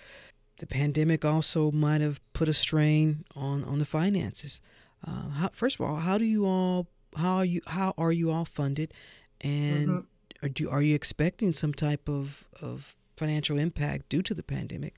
the 0.57 0.67
pandemic 0.67 1.24
also 1.24 1.71
might 1.71 2.01
have 2.01 2.19
put 2.34 2.49
a 2.49 2.53
strain 2.53 3.24
on, 3.36 3.63
on 3.63 3.80
the 3.80 3.86
finances. 3.86 4.61
Uh, 5.07 5.30
how, 5.30 5.49
first 5.53 5.80
of 5.80 5.86
all, 5.86 5.95
how 5.95 6.17
do 6.17 6.26
you 6.26 6.45
all 6.45 6.88
how 7.15 7.38
are 7.38 7.45
you 7.45 7.61
how 7.67 7.93
are 7.97 8.11
you 8.11 8.32
all 8.32 8.45
funded, 8.45 8.93
and 9.41 9.88
mm-hmm. 9.88 10.45
are, 10.45 10.49
do, 10.49 10.69
are 10.69 10.82
you 10.82 10.95
expecting 10.95 11.53
some 11.53 11.74
type 11.74 12.09
of, 12.09 12.45
of 12.61 12.95
financial 13.15 13.57
impact 13.57 14.09
due 14.09 14.21
to 14.21 14.34
the 14.34 14.43
pandemic? 14.43 14.95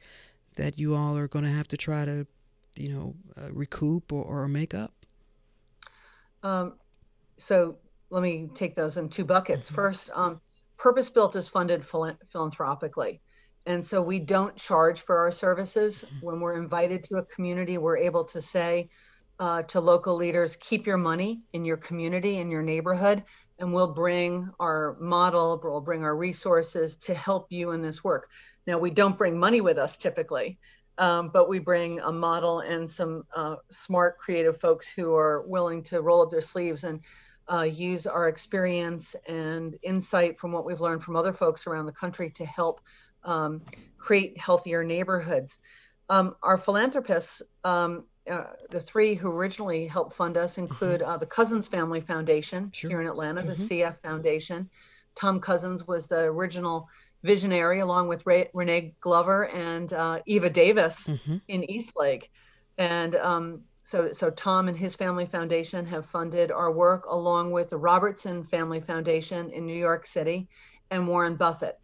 that 0.55 0.80
you 0.80 0.95
all 0.95 1.17
are 1.17 1.28
going 1.28 1.45
to 1.45 1.51
have 1.51 1.67
to 1.69 1.78
try 1.78 2.05
to, 2.05 2.26
you 2.78 2.89
know, 2.89 3.15
uh, 3.38 3.51
recoup 3.51 4.11
or, 4.11 4.23
or 4.23 4.47
make 4.47 4.73
up? 4.73 4.93
Um, 6.43 6.73
so 7.38 7.78
let 8.09 8.21
me 8.21 8.49
take 8.53 8.76
those 8.76 8.97
in 8.97 9.09
two 9.09 9.26
buckets. 9.26 9.67
Mm-hmm. 9.67 9.76
First, 9.76 10.09
um, 10.13 10.41
Purpose 10.78 11.09
Built 11.09 11.36
is 11.36 11.47
funded 11.47 11.86
phil- 11.86 12.17
philanthropically. 12.30 13.21
And 13.65 13.84
so 13.84 14.01
we 14.01 14.19
don't 14.19 14.55
charge 14.55 15.01
for 15.01 15.17
our 15.19 15.32
services. 15.32 16.05
Mm-hmm. 16.05 16.26
When 16.26 16.39
we're 16.39 16.57
invited 16.57 17.03
to 17.05 17.17
a 17.17 17.23
community, 17.23 17.78
we're 17.78 17.97
able 17.97 18.26
to 18.26 18.41
say 18.41 18.89
uh, 19.39 19.63
to 19.63 19.80
local 19.80 20.15
leaders, 20.15 20.55
keep 20.55 20.86
your 20.86 20.97
money 20.97 21.41
in 21.53 21.65
your 21.65 21.78
community, 21.78 22.38
in 22.38 22.51
your 22.51 22.61
neighborhood, 22.61 23.23
and 23.59 23.73
we'll 23.73 23.93
bring 23.93 24.49
our 24.59 24.97
model, 24.99 25.59
we'll 25.63 25.82
bring 25.82 26.03
our 26.03 26.15
resources 26.15 26.95
to 26.97 27.13
help 27.13 27.51
you 27.51 27.71
in 27.71 27.82
this 27.82 28.03
work. 28.03 28.30
Now, 28.67 28.78
we 28.78 28.91
don't 28.91 29.17
bring 29.17 29.39
money 29.39 29.61
with 29.61 29.78
us 29.78 29.97
typically, 29.97 30.57
um, 30.98 31.30
but 31.30 31.50
we 31.50 31.60
bring 31.60 32.00
a 32.00 32.12
model 32.12 32.60
and 32.60 32.89
some 32.89 33.26
uh, 33.36 33.58
smart, 33.70 34.18
creative 34.18 34.60
folks 34.60 34.88
who 34.88 35.14
are 35.14 35.43
willing 35.48 35.84
to 35.84 36.02
roll 36.02 36.22
up 36.22 36.32
their 36.32 36.41
sleeves 36.41 36.84
and 36.84 37.02
uh, 37.52 37.64
use 37.64 38.08
our 38.08 38.28
experience 38.28 39.16
and 39.28 39.78
insight 39.84 40.39
from 40.39 40.52
what 40.52 40.66
we've 40.66 40.82
learned 40.82 41.04
from 41.04 41.16
other 41.16 41.34
folks 41.34 41.68
around 41.68 41.86
the 41.86 41.91
country 41.91 42.30
to 42.32 42.46
help 42.46 42.82
um, 43.24 43.62
create 43.98 44.38
healthier 44.38 44.84
neighborhoods. 44.84 45.60
Um, 46.10 46.36
our 46.41 46.58
philanthropists, 46.58 47.41
um, 47.64 48.06
uh, 48.30 48.46
the 48.70 48.80
three 48.80 49.16
who 49.16 49.32
originally 49.32 49.88
helped 49.88 50.16
fund 50.16 50.38
us 50.38 50.58
include 50.58 51.02
mm-hmm. 51.02 51.12
uh, 51.12 51.18
the 51.18 51.26
Cousins 51.26 51.68
Family 51.68 52.02
Foundation 52.02 52.72
sure. 52.72 52.89
here 52.89 53.02
in 53.02 53.08
Atlanta, 53.08 53.41
mm-hmm. 53.41 53.50
the 53.50 53.56
CF 53.56 53.98
Foundation. 54.02 54.70
Tom 55.16 55.39
Cousins 55.39 55.88
was 55.88 56.08
the 56.08 56.22
original 56.26 56.89
visionary 57.26 57.80
along 57.80 58.07
with 58.07 58.26
Ray, 58.26 58.49
Renee 58.53 58.93
Glover 59.01 59.47
and 59.47 59.91
uh, 59.91 60.19
Eva 60.26 60.49
Davis 60.49 61.07
mm-hmm. 61.07 61.38
in 61.47 61.69
Eastlake. 61.69 62.32
And 62.78 63.15
um, 63.15 63.61
so, 63.84 64.13
so 64.13 64.30
Tom 64.30 64.67
and 64.67 64.78
his 64.78 64.95
family 64.95 65.26
foundation 65.26 65.86
have 65.86 66.05
funded 66.05 66.51
our 66.51 66.71
work 66.71 67.05
along 67.05 67.51
with 67.51 67.69
the 67.69 67.78
Robertson 67.78 68.43
Family 68.43 68.80
Foundation 68.80 69.49
in 69.51 69.65
New 69.65 69.78
York 69.78 70.05
City 70.05 70.47
and 70.91 71.07
Warren 71.07 71.36
Buffett. 71.36 71.80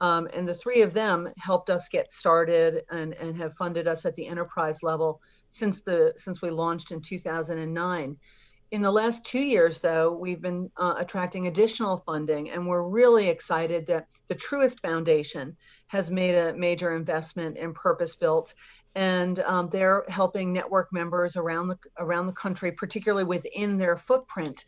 Um, 0.00 0.28
and 0.32 0.46
the 0.46 0.54
three 0.54 0.82
of 0.82 0.94
them 0.94 1.28
helped 1.38 1.70
us 1.70 1.88
get 1.88 2.12
started 2.12 2.84
and, 2.88 3.14
and 3.14 3.36
have 3.36 3.54
funded 3.54 3.88
us 3.88 4.06
at 4.06 4.14
the 4.14 4.28
enterprise 4.28 4.82
level 4.84 5.20
since 5.48 5.80
the 5.80 6.12
since 6.16 6.40
we 6.40 6.50
launched 6.50 6.92
in 6.92 7.00
2009 7.00 8.16
in 8.70 8.82
the 8.82 8.90
last 8.90 9.24
two 9.24 9.40
years, 9.40 9.80
though, 9.80 10.12
we've 10.12 10.42
been 10.42 10.70
uh, 10.76 10.94
attracting 10.98 11.46
additional 11.46 11.98
funding, 11.98 12.50
and 12.50 12.66
we're 12.66 12.82
really 12.82 13.28
excited 13.28 13.86
that 13.86 14.06
the 14.26 14.34
Truist 14.34 14.80
Foundation 14.80 15.56
has 15.86 16.10
made 16.10 16.34
a 16.34 16.52
major 16.52 16.92
investment 16.92 17.56
in 17.56 17.72
Purpose 17.72 18.14
Built, 18.14 18.54
and 18.94 19.40
um, 19.40 19.68
they're 19.70 20.04
helping 20.08 20.52
network 20.52 20.92
members 20.92 21.36
around 21.36 21.68
the 21.68 21.78
around 21.98 22.26
the 22.26 22.32
country, 22.32 22.70
particularly 22.70 23.24
within 23.24 23.78
their 23.78 23.96
footprint, 23.96 24.64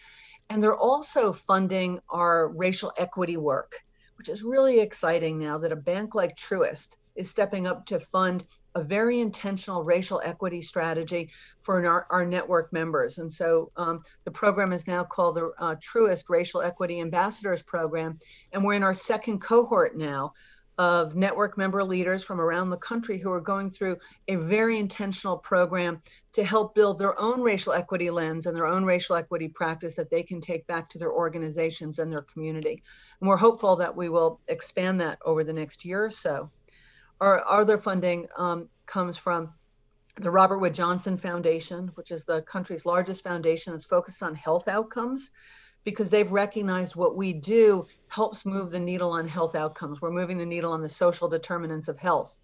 and 0.48 0.62
they're 0.62 0.76
also 0.76 1.32
funding 1.32 2.00
our 2.08 2.48
racial 2.48 2.92
equity 2.96 3.36
work, 3.36 3.76
which 4.16 4.30
is 4.30 4.42
really 4.42 4.80
exciting 4.80 5.38
now 5.38 5.58
that 5.58 5.72
a 5.72 5.76
bank 5.76 6.14
like 6.14 6.36
Truist 6.36 6.96
is 7.16 7.28
stepping 7.28 7.66
up 7.66 7.84
to 7.86 8.00
fund 8.00 8.46
a 8.74 8.82
very 8.82 9.20
intentional 9.20 9.84
racial 9.84 10.20
equity 10.24 10.62
strategy 10.62 11.30
for 11.60 11.84
our, 11.86 12.06
our 12.10 12.24
network 12.24 12.72
members. 12.72 13.18
And 13.18 13.32
so 13.32 13.70
um, 13.76 14.02
the 14.24 14.30
program 14.30 14.72
is 14.72 14.86
now 14.86 15.04
called 15.04 15.36
the 15.36 15.52
uh, 15.58 15.74
Truist 15.76 16.24
Racial 16.28 16.62
Equity 16.62 17.00
Ambassadors 17.00 17.62
Program. 17.62 18.18
And 18.52 18.64
we're 18.64 18.74
in 18.74 18.82
our 18.82 18.94
second 18.94 19.40
cohort 19.40 19.96
now 19.96 20.32
of 20.78 21.14
network 21.14 21.58
member 21.58 21.84
leaders 21.84 22.24
from 22.24 22.40
around 22.40 22.70
the 22.70 22.76
country 22.78 23.18
who 23.18 23.30
are 23.30 23.40
going 23.40 23.68
through 23.68 23.98
a 24.28 24.36
very 24.36 24.78
intentional 24.78 25.36
program 25.36 26.00
to 26.32 26.42
help 26.42 26.74
build 26.74 26.98
their 26.98 27.20
own 27.20 27.42
racial 27.42 27.74
equity 27.74 28.08
lens 28.08 28.46
and 28.46 28.56
their 28.56 28.66
own 28.66 28.82
racial 28.84 29.14
equity 29.16 29.46
practice 29.46 29.94
that 29.94 30.10
they 30.10 30.22
can 30.22 30.40
take 30.40 30.66
back 30.66 30.88
to 30.88 30.96
their 30.96 31.12
organizations 31.12 31.98
and 31.98 32.10
their 32.10 32.22
community. 32.22 32.82
And 33.20 33.28
we're 33.28 33.36
hopeful 33.36 33.76
that 33.76 33.94
we 33.94 34.08
will 34.08 34.40
expand 34.48 35.02
that 35.02 35.18
over 35.22 35.44
the 35.44 35.52
next 35.52 35.84
year 35.84 36.02
or 36.02 36.10
so 36.10 36.50
our 37.20 37.46
other 37.48 37.78
funding 37.78 38.26
um, 38.36 38.68
comes 38.86 39.16
from 39.16 39.52
the 40.16 40.30
Robert 40.30 40.58
Wood 40.58 40.74
Johnson 40.74 41.16
Foundation, 41.16 41.88
which 41.94 42.10
is 42.10 42.24
the 42.24 42.42
country's 42.42 42.84
largest 42.84 43.24
foundation 43.24 43.72
that's 43.72 43.84
focused 43.84 44.22
on 44.22 44.34
health 44.34 44.68
outcomes, 44.68 45.30
because 45.84 46.10
they've 46.10 46.30
recognized 46.30 46.96
what 46.96 47.16
we 47.16 47.32
do 47.32 47.86
helps 48.08 48.44
move 48.44 48.70
the 48.70 48.80
needle 48.80 49.12
on 49.12 49.26
health 49.26 49.54
outcomes. 49.54 50.00
We're 50.00 50.10
moving 50.10 50.36
the 50.36 50.46
needle 50.46 50.72
on 50.72 50.82
the 50.82 50.88
social 50.88 51.28
determinants 51.28 51.88
of 51.88 51.98
health. 51.98 52.38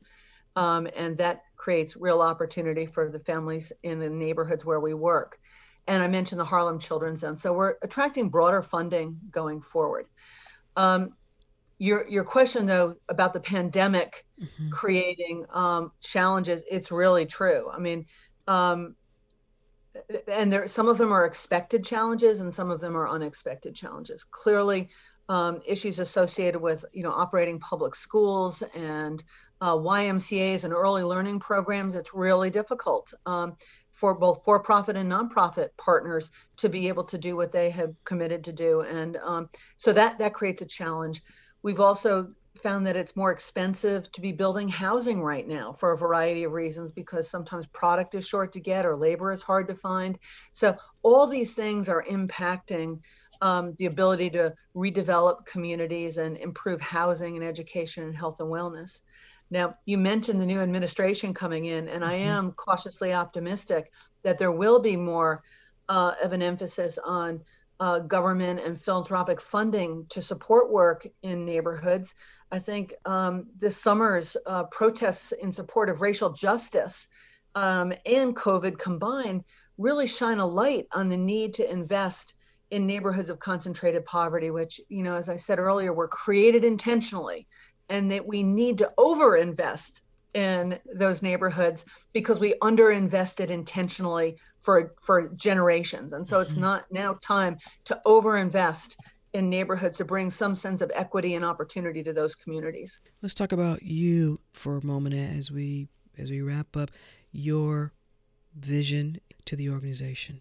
Um, 0.54 0.88
and 0.96 1.18
that 1.18 1.42
creates 1.56 1.96
real 1.96 2.22
opportunity 2.22 2.86
for 2.86 3.10
the 3.10 3.18
families 3.18 3.72
in 3.82 3.98
the 3.98 4.08
neighborhoods 4.08 4.64
where 4.64 4.80
we 4.80 4.94
work. 4.94 5.38
And 5.86 6.02
I 6.02 6.08
mentioned 6.08 6.40
the 6.40 6.46
Harlem 6.46 6.78
Children's 6.78 7.20
Zone. 7.20 7.36
So 7.36 7.52
we're 7.52 7.74
attracting 7.82 8.30
broader 8.30 8.62
funding 8.62 9.20
going 9.30 9.60
forward. 9.60 10.06
Um, 10.76 11.12
your 11.78 12.08
your 12.08 12.24
question 12.24 12.66
though 12.66 12.96
about 13.08 13.32
the 13.32 13.40
pandemic 13.40 14.24
mm-hmm. 14.40 14.70
creating 14.70 15.44
um, 15.50 15.92
challenges, 16.00 16.62
it's 16.70 16.90
really 16.90 17.26
true. 17.26 17.70
I 17.70 17.78
mean, 17.78 18.06
um, 18.46 18.96
and 20.28 20.52
there 20.52 20.66
some 20.66 20.88
of 20.88 20.98
them 20.98 21.12
are 21.12 21.24
expected 21.24 21.84
challenges 21.84 22.40
and 22.40 22.52
some 22.52 22.70
of 22.70 22.80
them 22.80 22.96
are 22.96 23.08
unexpected 23.08 23.74
challenges. 23.74 24.24
Clearly, 24.24 24.88
um, 25.28 25.60
issues 25.66 25.98
associated 25.98 26.60
with 26.60 26.84
you 26.92 27.02
know 27.02 27.12
operating 27.12 27.60
public 27.60 27.94
schools 27.94 28.62
and 28.74 29.22
uh, 29.60 29.74
YMCA's 29.74 30.64
and 30.64 30.72
early 30.72 31.02
learning 31.02 31.40
programs, 31.40 31.94
it's 31.94 32.14
really 32.14 32.50
difficult 32.50 33.12
um, 33.24 33.56
for 33.90 34.14
both 34.14 34.44
for-profit 34.44 34.96
and 34.96 35.10
nonprofit 35.10 35.68
partners 35.78 36.30
to 36.58 36.68
be 36.68 36.88
able 36.88 37.04
to 37.04 37.16
do 37.16 37.34
what 37.34 37.52
they 37.52 37.70
have 37.70 37.94
committed 38.04 38.44
to 38.44 38.52
do, 38.52 38.80
and 38.82 39.16
um, 39.16 39.48
so 39.76 39.92
that 39.92 40.18
that 40.18 40.34
creates 40.34 40.62
a 40.62 40.66
challenge. 40.66 41.22
We've 41.66 41.80
also 41.80 42.32
found 42.62 42.86
that 42.86 42.94
it's 42.94 43.16
more 43.16 43.32
expensive 43.32 44.12
to 44.12 44.20
be 44.20 44.30
building 44.30 44.68
housing 44.68 45.20
right 45.20 45.48
now 45.48 45.72
for 45.72 45.90
a 45.90 45.98
variety 45.98 46.44
of 46.44 46.52
reasons 46.52 46.92
because 46.92 47.28
sometimes 47.28 47.66
product 47.66 48.14
is 48.14 48.24
short 48.24 48.52
to 48.52 48.60
get 48.60 48.86
or 48.86 48.94
labor 48.94 49.32
is 49.32 49.42
hard 49.42 49.66
to 49.66 49.74
find. 49.74 50.16
So 50.52 50.76
all 51.02 51.26
these 51.26 51.54
things 51.54 51.88
are 51.88 52.04
impacting 52.04 53.00
um, 53.40 53.72
the 53.78 53.86
ability 53.86 54.30
to 54.30 54.54
redevelop 54.76 55.44
communities 55.44 56.18
and 56.18 56.36
improve 56.36 56.80
housing 56.80 57.34
and 57.34 57.44
education 57.44 58.04
and 58.04 58.16
health 58.16 58.38
and 58.38 58.48
wellness. 58.48 59.00
Now, 59.50 59.74
you 59.86 59.98
mentioned 59.98 60.40
the 60.40 60.46
new 60.46 60.60
administration 60.60 61.34
coming 61.34 61.64
in, 61.64 61.88
and 61.88 62.04
I 62.04 62.18
mm-hmm. 62.18 62.30
am 62.30 62.52
cautiously 62.52 63.12
optimistic 63.12 63.90
that 64.22 64.38
there 64.38 64.52
will 64.52 64.78
be 64.78 64.94
more 64.94 65.42
uh, 65.88 66.12
of 66.22 66.32
an 66.32 66.42
emphasis 66.42 66.96
on 66.96 67.42
uh, 67.80 68.00
government 68.00 68.60
and 68.60 68.80
philanthropic 68.80 69.40
funding 69.40 70.06
to 70.08 70.22
support 70.22 70.70
work 70.70 71.06
in 71.22 71.44
neighborhoods. 71.44 72.14
I 72.50 72.58
think 72.58 72.94
um, 73.04 73.46
this 73.58 73.76
summer's 73.76 74.36
uh, 74.46 74.64
protests 74.64 75.32
in 75.32 75.52
support 75.52 75.88
of 75.88 76.00
racial 76.00 76.30
justice 76.30 77.06
um, 77.54 77.92
and 78.04 78.36
COVID 78.36 78.78
combined 78.78 79.44
really 79.78 80.06
shine 80.06 80.38
a 80.38 80.46
light 80.46 80.86
on 80.92 81.08
the 81.08 81.16
need 81.16 81.54
to 81.54 81.70
invest 81.70 82.34
in 82.70 82.86
neighborhoods 82.86 83.30
of 83.30 83.38
concentrated 83.38 84.04
poverty, 84.04 84.50
which, 84.50 84.80
you 84.88 85.02
know, 85.02 85.14
as 85.14 85.28
I 85.28 85.36
said 85.36 85.58
earlier, 85.58 85.92
were 85.92 86.08
created 86.08 86.64
intentionally 86.64 87.46
and 87.88 88.10
that 88.10 88.26
we 88.26 88.42
need 88.42 88.78
to 88.78 88.92
overinvest 88.98 90.00
in 90.34 90.78
those 90.94 91.22
neighborhoods 91.22 91.84
because 92.12 92.38
we 92.38 92.54
underinvested 92.60 93.48
intentionally 93.48 94.36
for 94.66 94.92
for 95.00 95.28
generations 95.36 96.12
and 96.12 96.26
so 96.26 96.36
mm-hmm. 96.36 96.42
it's 96.42 96.56
not 96.56 96.84
now 96.90 97.16
time 97.22 97.56
to 97.84 97.98
overinvest 98.04 98.96
in 99.32 99.48
neighborhoods 99.48 99.98
to 99.98 100.04
bring 100.04 100.28
some 100.28 100.56
sense 100.56 100.80
of 100.80 100.90
equity 100.92 101.36
and 101.36 101.44
opportunity 101.44 102.02
to 102.02 102.12
those 102.12 102.34
communities 102.34 102.98
let's 103.22 103.32
talk 103.32 103.52
about 103.52 103.84
you 103.84 104.40
for 104.52 104.76
a 104.76 104.84
moment 104.84 105.14
as 105.14 105.52
we 105.52 105.86
as 106.18 106.30
we 106.30 106.42
wrap 106.42 106.76
up 106.76 106.90
your 107.30 107.92
vision 108.56 109.20
to 109.44 109.54
the 109.54 109.70
organization 109.70 110.40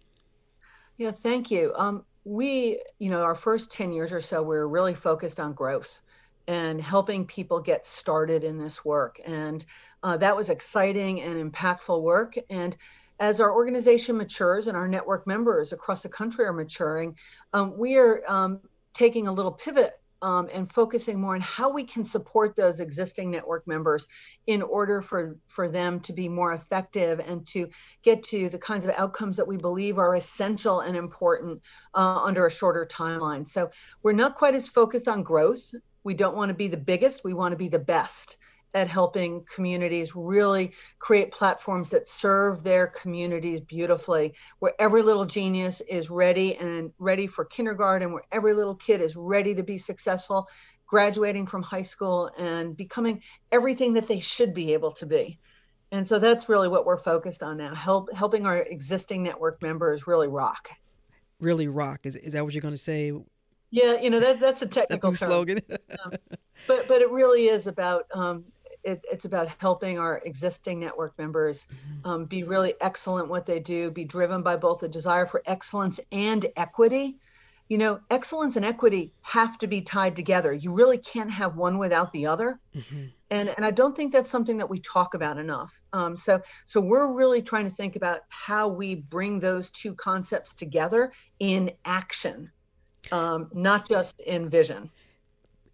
yeah 0.98 1.12
thank 1.12 1.52
you 1.52 1.72
um, 1.76 2.04
we 2.24 2.82
you 2.98 3.12
know 3.12 3.22
our 3.22 3.36
first 3.36 3.72
10 3.72 3.94
years 3.94 4.12
or 4.12 4.22
so 4.22 4.42
we 4.42 4.56
are 4.56 4.68
really 4.68 4.96
focused 4.96 5.40
on 5.40 5.54
growth 5.54 6.00
and 6.48 6.82
helping 6.82 7.26
people 7.26 7.60
get 7.60 7.88
started 7.88 8.44
in 8.44 8.60
this 8.60 8.86
work. 8.86 9.20
And 9.26 9.66
uh, 10.04 10.18
that 10.18 10.36
was 10.36 10.52
exciting 10.52 11.22
and 11.22 11.52
impactful 11.52 12.00
work. 12.00 12.36
And 12.52 12.78
as 13.20 13.40
our 13.40 13.54
organization 13.54 14.18
matures 14.18 14.68
and 14.68 14.76
our 14.76 14.88
network 14.88 15.26
members 15.28 15.74
across 15.74 16.02
the 16.04 16.10
country 16.10 16.46
are 16.46 16.54
maturing, 16.54 17.18
um, 17.54 17.78
we 17.78 17.98
are 17.98 18.22
um, 18.28 18.60
taking 18.94 19.28
a 19.28 19.32
little 19.32 19.52
pivot 19.52 19.94
um, 20.22 20.50
and 20.54 20.72
focusing 20.72 21.20
more 21.20 21.36
on 21.36 21.42
how 21.42 21.70
we 21.70 21.84
can 21.84 22.04
support 22.04 22.56
those 22.56 22.80
existing 22.80 23.30
network 23.30 23.68
members 23.68 24.08
in 24.48 24.62
order 24.62 25.02
for, 25.02 25.38
for 25.48 25.68
them 25.68 26.00
to 26.00 26.14
be 26.14 26.30
more 26.30 26.54
effective 26.54 27.20
and 27.20 27.46
to 27.48 27.70
get 28.02 28.24
to 28.24 28.50
the 28.50 28.58
kinds 28.58 28.86
of 28.86 28.92
outcomes 28.92 29.38
that 29.38 29.48
we 29.48 29.58
believe 29.58 29.98
are 29.98 30.16
essential 30.16 30.80
and 30.80 30.96
important 30.96 31.62
uh, 31.94 32.24
under 32.24 32.46
a 32.48 32.52
shorter 32.52 32.88
timeline. 32.90 33.48
So 33.48 33.72
we're 34.02 34.14
not 34.14 34.36
quite 34.36 34.56
as 34.56 34.68
focused 34.68 35.08
on 35.08 35.24
growth 35.24 35.72
we 36.06 36.14
don't 36.14 36.38
want 36.38 36.50
to 36.50 36.54
be 36.54 36.70
the 36.70 36.78
biggest, 36.78 37.24
we 37.26 37.34
want 37.34 37.52
to 37.52 37.58
be 37.58 37.68
the 37.68 37.80
best 37.80 38.38
at 38.76 38.90
helping 38.90 39.44
communities 39.46 40.16
really 40.16 40.74
create 41.00 41.32
platforms 41.32 41.90
that 41.90 42.08
serve 42.08 42.62
their 42.62 42.88
communities 42.88 43.62
beautifully, 43.62 44.34
where 44.60 44.74
every 44.78 45.02
little 45.02 45.26
genius 45.26 45.82
is 45.90 46.10
ready 46.10 46.58
and 46.58 46.92
ready 47.00 47.26
for 47.26 47.46
kindergarten, 47.46 48.12
where 48.12 48.26
every 48.34 48.54
little 48.54 48.76
kid 48.76 49.00
is 49.00 49.16
ready 49.16 49.56
to 49.56 49.64
be 49.64 49.78
successful, 49.78 50.48
graduating 50.86 51.48
from 51.48 51.64
high 51.64 51.82
school 51.82 52.30
and 52.38 52.76
becoming 52.76 53.22
everything 53.50 53.94
that 53.94 54.10
they 54.10 54.20
should 54.20 54.54
be 54.54 54.74
able 54.74 54.92
to 54.92 55.06
be. 55.06 55.40
And 55.94 56.06
so 56.06 56.20
that's 56.20 56.50
really 56.50 56.68
what 56.68 56.86
we're 56.86 56.98
focused 56.98 57.44
on 57.44 57.58
now, 57.58 57.74
help 57.74 58.14
helping 58.14 58.46
our 58.46 58.58
existing 58.58 59.24
network 59.24 59.62
members 59.62 60.06
really 60.06 60.28
rock. 60.28 60.68
Really 61.40 61.70
rock. 61.70 62.02
Is, 62.04 62.18
is 62.18 62.34
that 62.34 62.44
what 62.44 62.54
you're 62.54 62.62
going 62.62 62.74
to 62.74 62.78
say 62.78 63.14
yeah, 63.72 64.00
you 64.02 64.10
know 64.10 64.20
that's 64.20 64.40
that's 64.40 64.62
a 64.62 64.68
technical 64.68 65.14
slogan. 65.14 65.60
um, 65.70 66.14
but 66.68 66.88
but 66.88 67.02
it 67.02 67.10
really 67.12 67.48
is 67.48 67.68
about 67.68 68.06
um, 68.14 68.46
it, 68.86 69.04
it's 69.12 69.26
about 69.26 69.50
helping 69.58 70.00
our 70.00 70.22
existing 70.26 70.80
network 70.80 71.18
members 71.18 71.66
mm-hmm. 71.66 72.08
um, 72.10 72.26
be 72.26 72.44
really 72.44 72.76
excellent 72.80 73.28
what 73.28 73.46
they 73.46 73.60
do, 73.60 73.92
be 73.92 74.06
driven 74.06 74.42
by 74.42 74.56
both 74.56 74.84
a 74.84 74.88
desire 74.88 75.26
for 75.26 75.42
excellence 75.46 76.00
and 76.12 76.46
equity. 76.56 77.18
You 77.68 77.80
know, 77.80 78.00
excellence 78.12 78.58
and 78.58 78.66
equity 78.66 79.12
have 79.24 79.58
to 79.58 79.68
be 79.68 79.82
tied 79.82 80.16
together. 80.16 80.54
You 80.54 80.72
really 80.72 81.00
can't 81.00 81.32
have 81.32 81.56
one 81.56 81.80
without 81.80 82.12
the 82.12 82.28
other. 82.28 82.60
Mm-hmm. 82.76 83.06
And, 83.32 83.50
and 83.50 83.66
I 83.66 83.72
don't 83.72 83.96
think 83.96 84.14
that's 84.14 84.30
something 84.30 84.58
that 84.58 84.70
we 84.70 84.80
talk 84.80 85.16
about 85.16 85.40
enough. 85.40 85.82
Um, 85.92 86.16
so 86.16 86.42
so 86.68 86.80
we're 86.80 87.12
really 87.12 87.42
trying 87.42 87.66
to 87.66 87.72
think 87.72 87.96
about 87.96 88.22
how 88.30 88.68
we 88.68 88.94
bring 88.94 89.40
those 89.40 89.72
two 89.72 89.96
concepts 89.96 90.54
together 90.54 91.12
in 91.40 91.72
action 91.86 92.52
um, 93.12 93.50
not 93.54 93.88
just 93.88 94.20
in 94.22 94.50
vision. 94.50 94.90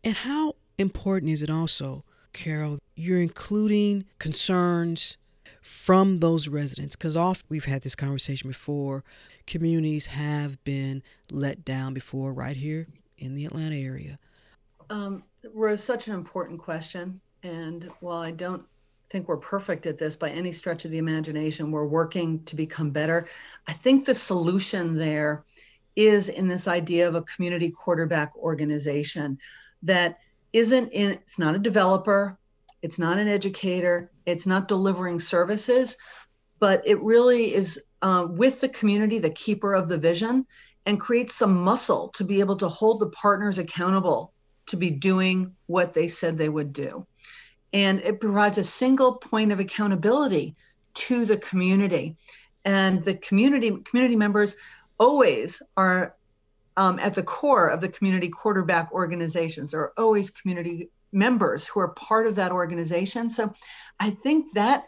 And 0.03 0.15
how 0.15 0.55
important 0.77 1.31
is 1.31 1.41
it 1.41 1.49
also, 1.49 2.03
Carol, 2.33 2.79
you're 2.95 3.21
including 3.21 4.05
concerns 4.19 5.17
from 5.61 6.19
those 6.19 6.47
residents? 6.47 6.95
Because 6.95 7.15
often 7.15 7.45
we've 7.49 7.65
had 7.65 7.81
this 7.81 7.95
conversation 7.95 8.49
before. 8.49 9.03
Communities 9.47 10.07
have 10.07 10.61
been 10.63 11.03
let 11.31 11.63
down 11.63 11.93
before, 11.93 12.33
right 12.33 12.55
here 12.55 12.87
in 13.17 13.35
the 13.35 13.45
Atlanta 13.45 13.75
area. 13.75 14.17
Um, 14.89 15.23
Rose, 15.53 15.83
such 15.83 16.07
an 16.07 16.15
important 16.15 16.59
question. 16.59 17.19
And 17.43 17.89
while 17.99 18.21
I 18.21 18.31
don't 18.31 18.63
think 19.09 19.27
we're 19.27 19.37
perfect 19.37 19.85
at 19.85 19.97
this 19.97 20.15
by 20.15 20.29
any 20.29 20.51
stretch 20.51 20.85
of 20.85 20.91
the 20.91 20.97
imagination, 20.97 21.71
we're 21.71 21.85
working 21.85 22.43
to 22.45 22.55
become 22.55 22.91
better. 22.91 23.27
I 23.67 23.73
think 23.73 24.05
the 24.05 24.13
solution 24.13 24.97
there 24.97 25.43
is 25.95 26.29
in 26.29 26.47
this 26.47 26.67
idea 26.67 27.07
of 27.07 27.15
a 27.15 27.23
community 27.23 27.69
quarterback 27.69 28.35
organization 28.37 29.37
that 29.83 30.19
isn't 30.53 30.89
in 30.89 31.11
it's 31.11 31.39
not 31.39 31.55
a 31.55 31.59
developer 31.59 32.37
it's 32.81 32.99
not 32.99 33.17
an 33.17 33.27
educator 33.27 34.11
it's 34.25 34.47
not 34.47 34.67
delivering 34.67 35.19
services 35.19 35.97
but 36.59 36.81
it 36.85 37.01
really 37.01 37.53
is 37.53 37.81
uh, 38.01 38.27
with 38.29 38.61
the 38.61 38.69
community 38.69 39.19
the 39.19 39.29
keeper 39.29 39.73
of 39.73 39.87
the 39.87 39.97
vision 39.97 40.45
and 40.85 40.99
creates 40.99 41.35
some 41.35 41.53
muscle 41.53 42.09
to 42.09 42.23
be 42.23 42.39
able 42.39 42.55
to 42.57 42.67
hold 42.67 42.99
the 42.99 43.09
partners 43.09 43.57
accountable 43.57 44.33
to 44.67 44.77
be 44.77 44.89
doing 44.89 45.55
what 45.67 45.93
they 45.93 46.07
said 46.07 46.37
they 46.37 46.49
would 46.49 46.73
do. 46.73 47.05
And 47.73 47.99
it 47.99 48.19
provides 48.19 48.57
a 48.57 48.63
single 48.63 49.15
point 49.15 49.51
of 49.51 49.59
accountability 49.59 50.55
to 50.93 51.25
the 51.25 51.37
community. 51.37 52.15
And 52.65 53.03
the 53.03 53.15
community 53.15 53.77
community 53.83 54.15
members 54.15 54.55
always 54.99 55.61
are 55.77 56.15
um, 56.81 56.97
at 56.97 57.13
the 57.13 57.21
core 57.21 57.67
of 57.67 57.79
the 57.79 57.89
community 57.89 58.27
quarterback 58.27 58.91
organizations. 58.91 59.69
There 59.69 59.81
are 59.81 59.93
always 59.99 60.31
community 60.31 60.89
members 61.11 61.67
who 61.67 61.79
are 61.79 61.89
part 61.89 62.25
of 62.25 62.33
that 62.35 62.51
organization. 62.51 63.29
So 63.29 63.53
I 63.99 64.09
think 64.09 64.55
that 64.55 64.85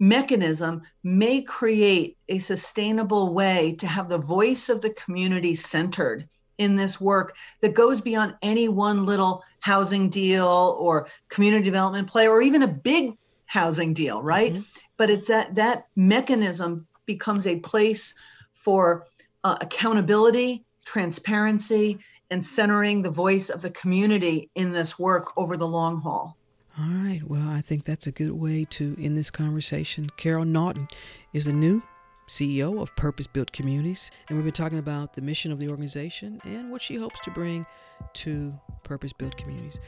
mechanism 0.00 0.82
may 1.04 1.42
create 1.42 2.16
a 2.28 2.40
sustainable 2.40 3.32
way 3.32 3.76
to 3.78 3.86
have 3.86 4.08
the 4.08 4.18
voice 4.18 4.68
of 4.68 4.80
the 4.80 4.90
community 4.90 5.54
centered 5.54 6.28
in 6.58 6.74
this 6.74 7.00
work 7.00 7.36
that 7.60 7.74
goes 7.74 8.00
beyond 8.00 8.34
any 8.42 8.68
one 8.68 9.06
little 9.06 9.44
housing 9.60 10.10
deal 10.10 10.76
or 10.80 11.06
community 11.28 11.64
development 11.64 12.08
play 12.08 12.26
or 12.26 12.42
even 12.42 12.64
a 12.64 12.68
big 12.68 13.16
housing 13.46 13.94
deal, 13.94 14.20
right? 14.20 14.54
Mm-hmm. 14.54 14.62
but 14.96 15.08
it's 15.08 15.28
that 15.28 15.54
that 15.54 15.86
mechanism 15.94 16.88
becomes 17.06 17.46
a 17.46 17.60
place 17.60 18.14
for 18.54 19.06
uh, 19.44 19.56
accountability, 19.60 20.64
transparency, 20.88 21.98
and 22.30 22.44
centering 22.44 23.02
the 23.02 23.10
voice 23.10 23.50
of 23.50 23.62
the 23.62 23.70
community 23.70 24.50
in 24.54 24.72
this 24.72 24.98
work 24.98 25.32
over 25.36 25.56
the 25.56 25.66
long 25.66 26.00
haul. 26.00 26.36
All 26.78 26.86
right. 26.86 27.20
Well, 27.26 27.48
I 27.48 27.60
think 27.60 27.84
that's 27.84 28.06
a 28.06 28.12
good 28.12 28.32
way 28.32 28.64
to 28.70 28.96
end 28.98 29.16
this 29.16 29.30
conversation. 29.30 30.08
Carol 30.16 30.44
Naughton 30.44 30.88
is 31.32 31.46
the 31.46 31.52
new 31.52 31.82
CEO 32.28 32.80
of 32.80 32.94
Purpose 32.96 33.26
Built 33.26 33.52
Communities, 33.52 34.10
and 34.28 34.36
we've 34.36 34.44
been 34.44 34.52
talking 34.52 34.78
about 34.78 35.14
the 35.14 35.22
mission 35.22 35.50
of 35.50 35.58
the 35.58 35.68
organization 35.68 36.40
and 36.44 36.70
what 36.70 36.82
she 36.82 36.96
hopes 36.96 37.20
to 37.20 37.30
bring 37.30 37.66
to 38.14 38.54
Purpose 38.82 39.12
Built 39.12 39.36
Communities. 39.36 39.80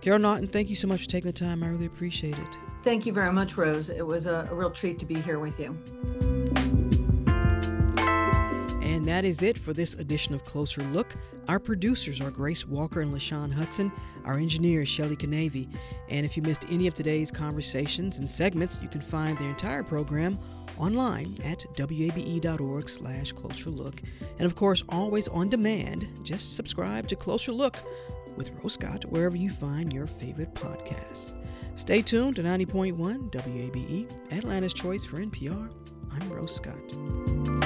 Carol 0.00 0.18
Naughton, 0.18 0.48
thank 0.48 0.68
you 0.68 0.76
so 0.76 0.88
much 0.88 1.02
for 1.02 1.08
taking 1.08 1.28
the 1.28 1.32
time. 1.32 1.62
I 1.62 1.68
really 1.68 1.86
appreciate 1.86 2.36
it. 2.36 2.58
Thank 2.82 3.06
you 3.06 3.12
very 3.12 3.32
much, 3.32 3.56
Rose. 3.56 3.88
It 3.88 4.06
was 4.06 4.26
a, 4.26 4.46
a 4.50 4.54
real 4.54 4.70
treat 4.70 4.98
to 4.98 5.06
be 5.06 5.14
here 5.14 5.38
with 5.38 5.58
you. 5.58 5.76
And 9.06 9.14
that 9.14 9.24
is 9.24 9.40
it 9.40 9.56
for 9.56 9.72
this 9.72 9.94
edition 9.94 10.34
of 10.34 10.44
Closer 10.44 10.82
Look. 10.82 11.14
Our 11.46 11.60
producers 11.60 12.20
are 12.20 12.32
Grace 12.32 12.66
Walker 12.66 13.02
and 13.02 13.14
LaShawn 13.14 13.52
Hudson. 13.52 13.92
Our 14.24 14.36
engineer 14.36 14.82
is 14.82 14.88
Shelley 14.88 15.14
Canavy. 15.14 15.72
And 16.08 16.26
if 16.26 16.36
you 16.36 16.42
missed 16.42 16.66
any 16.68 16.88
of 16.88 16.94
today's 16.94 17.30
conversations 17.30 18.18
and 18.18 18.28
segments, 18.28 18.82
you 18.82 18.88
can 18.88 19.00
find 19.00 19.38
the 19.38 19.44
entire 19.44 19.84
program 19.84 20.40
online 20.76 21.36
at 21.44 21.64
wabe.org 21.78 22.88
slash 22.88 23.30
closer 23.30 23.70
look. 23.70 24.02
And 24.40 24.44
of 24.44 24.56
course, 24.56 24.82
always 24.88 25.28
on 25.28 25.50
demand, 25.50 26.08
just 26.24 26.56
subscribe 26.56 27.06
to 27.06 27.14
Closer 27.14 27.52
Look 27.52 27.76
with 28.34 28.50
Rose 28.60 28.72
Scott 28.72 29.04
wherever 29.04 29.36
you 29.36 29.50
find 29.50 29.92
your 29.92 30.08
favorite 30.08 30.52
podcasts. 30.52 31.32
Stay 31.76 32.02
tuned 32.02 32.34
to 32.34 32.42
90.1 32.42 33.30
WABE, 33.30 34.32
Atlanta's 34.32 34.74
Choice 34.74 35.04
for 35.04 35.18
NPR. 35.18 35.70
I'm 36.10 36.28
Rose 36.28 36.56
Scott. 36.56 37.65